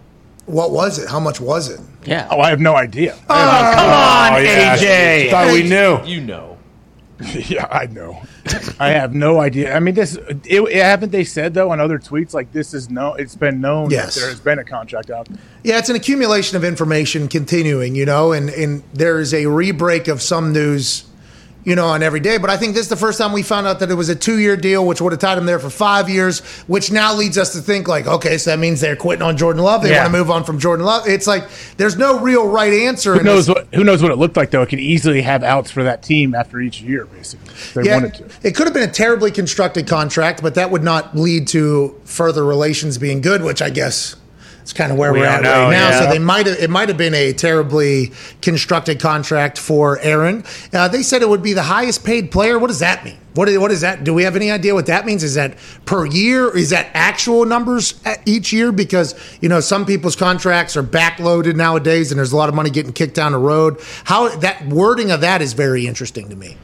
[0.47, 1.09] what was it?
[1.09, 1.79] How much was it?
[2.05, 2.27] Yeah.
[2.29, 3.13] Oh, I have no idea.
[3.29, 4.75] Oh, come on, Oh, yeah.
[4.75, 5.29] AJ.
[5.31, 6.03] Thought we knew.
[6.05, 6.57] You know.
[7.47, 8.21] yeah, I know.
[8.79, 9.75] I have no idea.
[9.75, 12.89] I mean, this it, it- haven't they said though on other tweets like this is
[12.89, 13.13] no.
[13.15, 14.15] It's been known Yes.
[14.15, 15.27] that there has been a contract out.
[15.63, 20.21] Yeah, it's an accumulation of information continuing, you know, and, and there's a rebreak of
[20.21, 21.03] some news,
[21.63, 22.37] you know, on every day.
[22.37, 24.15] But I think this is the first time we found out that it was a
[24.15, 27.37] two year deal, which would have tied him there for five years, which now leads
[27.37, 29.81] us to think, like, okay, so that means they're quitting on Jordan Love.
[29.81, 30.03] They Yeah.
[30.03, 31.07] want to move on from Jordan Love.
[31.07, 31.43] It's like
[31.77, 33.15] there's no real right answer.
[33.15, 34.61] Who knows what Who knows what it looked like though?
[34.61, 37.53] It could easily have outs for that team after each year, basically.
[37.73, 38.47] They yeah, wanted to.
[38.47, 42.45] it could have been a terribly constructed contract, but that would not lead to further
[42.45, 44.15] relations being good, which I guess
[44.67, 45.89] is kind of where We we are at know, right now.
[45.89, 45.99] yeah.
[45.99, 48.11] So they might have it might have been a terribly
[48.41, 50.43] constructed contract for Aaron.
[50.73, 52.59] Uh, they said it would be the highest paid player.
[52.59, 53.17] What does that mean?
[53.33, 54.03] What is, what is that?
[54.03, 55.23] Do we have any idea what that means?
[55.23, 56.55] Is that per year?
[56.55, 58.71] Is that actual numbers at each year?
[58.71, 62.69] Because you know some people's contracts are backloaded nowadays, and there's a lot of money
[62.69, 63.79] getting kicked down the road.
[64.05, 66.57] How that wording of that is very interesting to me.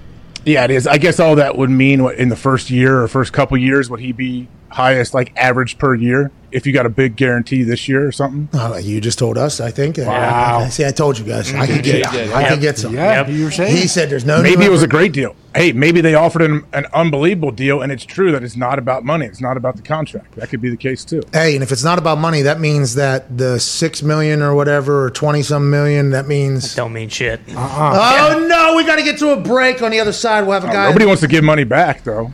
[0.46, 0.88] Yeah, it is.
[0.88, 3.90] I guess all that would mean what in the first year or first couple years
[3.90, 7.88] would he be highest like average per year if you got a big guarantee this
[7.88, 8.48] year or something?
[8.54, 9.98] Oh, you just told us, I think.
[9.98, 10.68] Wow.
[10.70, 11.52] See, I told you guys.
[11.54, 12.32] I could get, Yeah.
[12.36, 12.50] I Yep.
[12.50, 12.94] could get some.
[12.94, 13.76] Yeah, you were saying.
[13.76, 14.42] He said there's no.
[14.44, 15.36] Maybe it was a great deal.
[15.56, 19.04] hey, maybe they offered him an unbelievable deal, and it's true that it's not about
[19.06, 19.26] money.
[19.28, 20.36] It's not about the contract.
[20.36, 21.22] That could be the case too.
[21.32, 25.06] Hey, and if it's not about money, that means that the six million or whatever,
[25.06, 27.40] or twenty some million, that means don't mean shit.
[27.56, 28.34] Uh-uh.
[28.36, 29.82] Oh no, we got to get to a break.
[29.84, 30.88] On the other side, we'll have a guy.
[30.88, 32.32] Nobody wants to give money back, though.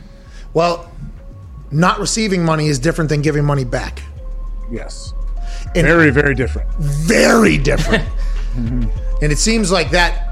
[0.54, 0.90] Well,
[1.70, 4.02] not receiving money is different than giving money back.
[4.70, 5.14] Yes,
[5.74, 6.68] very, very different.
[6.78, 8.04] Very different.
[8.56, 10.26] and it seems like that.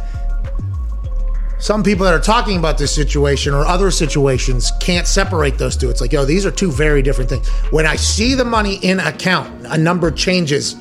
[1.61, 5.91] Some people that are talking about this situation or other situations can't separate those two.
[5.91, 7.49] It's like, yo, these are two very different things.
[7.73, 10.77] When I see the money in account, a number changes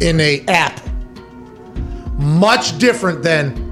[0.00, 0.80] in a app,
[2.16, 3.69] much different than,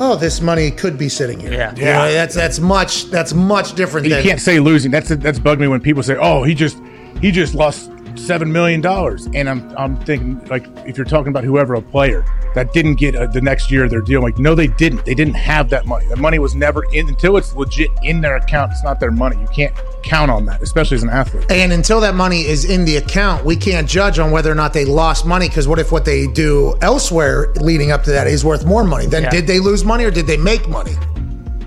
[0.00, 1.52] oh, this money could be sitting here.
[1.52, 1.74] Yeah.
[1.76, 4.90] You know, that's that's much that's much different You than can't say losing.
[4.90, 6.82] That's that's bugged me when people say, "Oh, he just
[7.20, 11.44] he just lost seven million dollars," and I'm I'm thinking like if you're talking about
[11.44, 12.24] whoever a player
[12.54, 15.04] that didn't get uh, the next year of their deal, like no, they didn't.
[15.04, 16.06] They didn't have that money.
[16.06, 18.72] That money was never in until it's legit in their account.
[18.72, 19.40] It's not their money.
[19.40, 21.50] You can't count on that, especially as an athlete.
[21.50, 24.72] And until that money is in the account, we can't judge on whether or not
[24.72, 25.48] they lost money.
[25.48, 29.06] Because what if what they do elsewhere leading up to that is worth more money?
[29.06, 29.30] Then Yeah.
[29.30, 30.92] did they lose money or did they make money?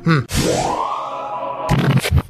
[0.06, 0.20] Hmm.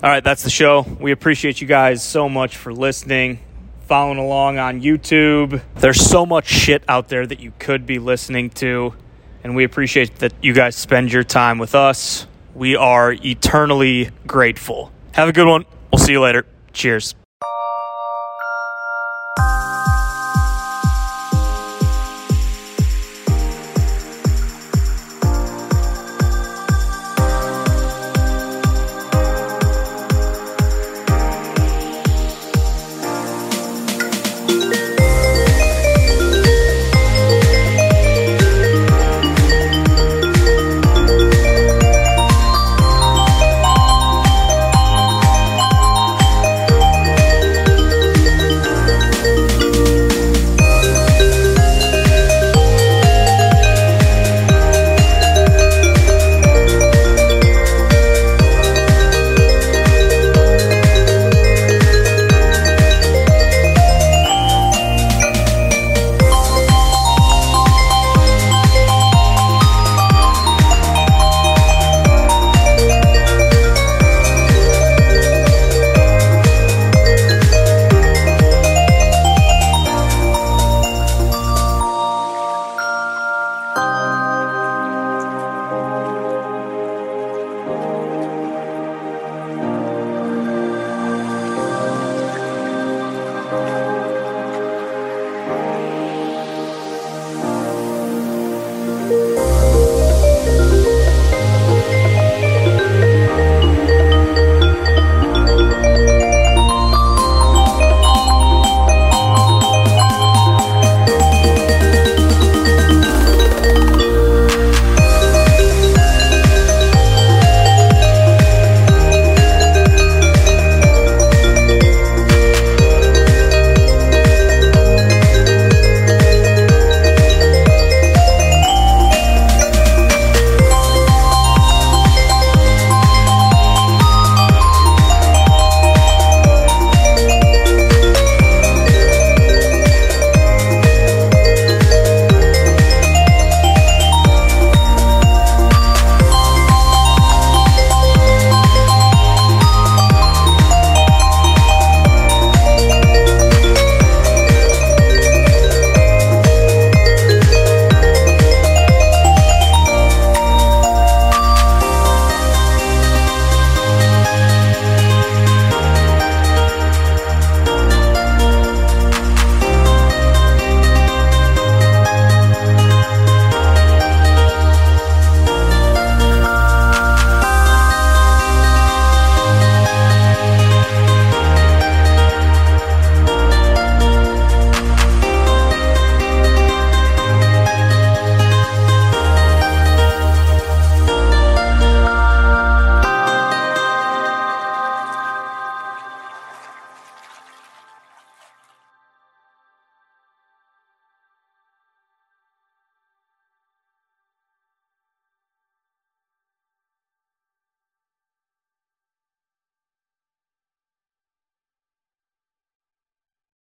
[0.04, 0.86] All right, that's the show.
[1.00, 3.40] We appreciate you guys so much for listening,
[3.86, 5.62] following along on YouTube.
[5.76, 8.94] There's so much shit out there that you could be listening to,
[9.44, 12.28] and we appreciate that you guys spend your time with us.
[12.56, 14.92] We are eternally grateful.
[15.14, 15.66] Have a good one.
[15.92, 16.46] We'll see you later.
[16.72, 17.16] Cheers.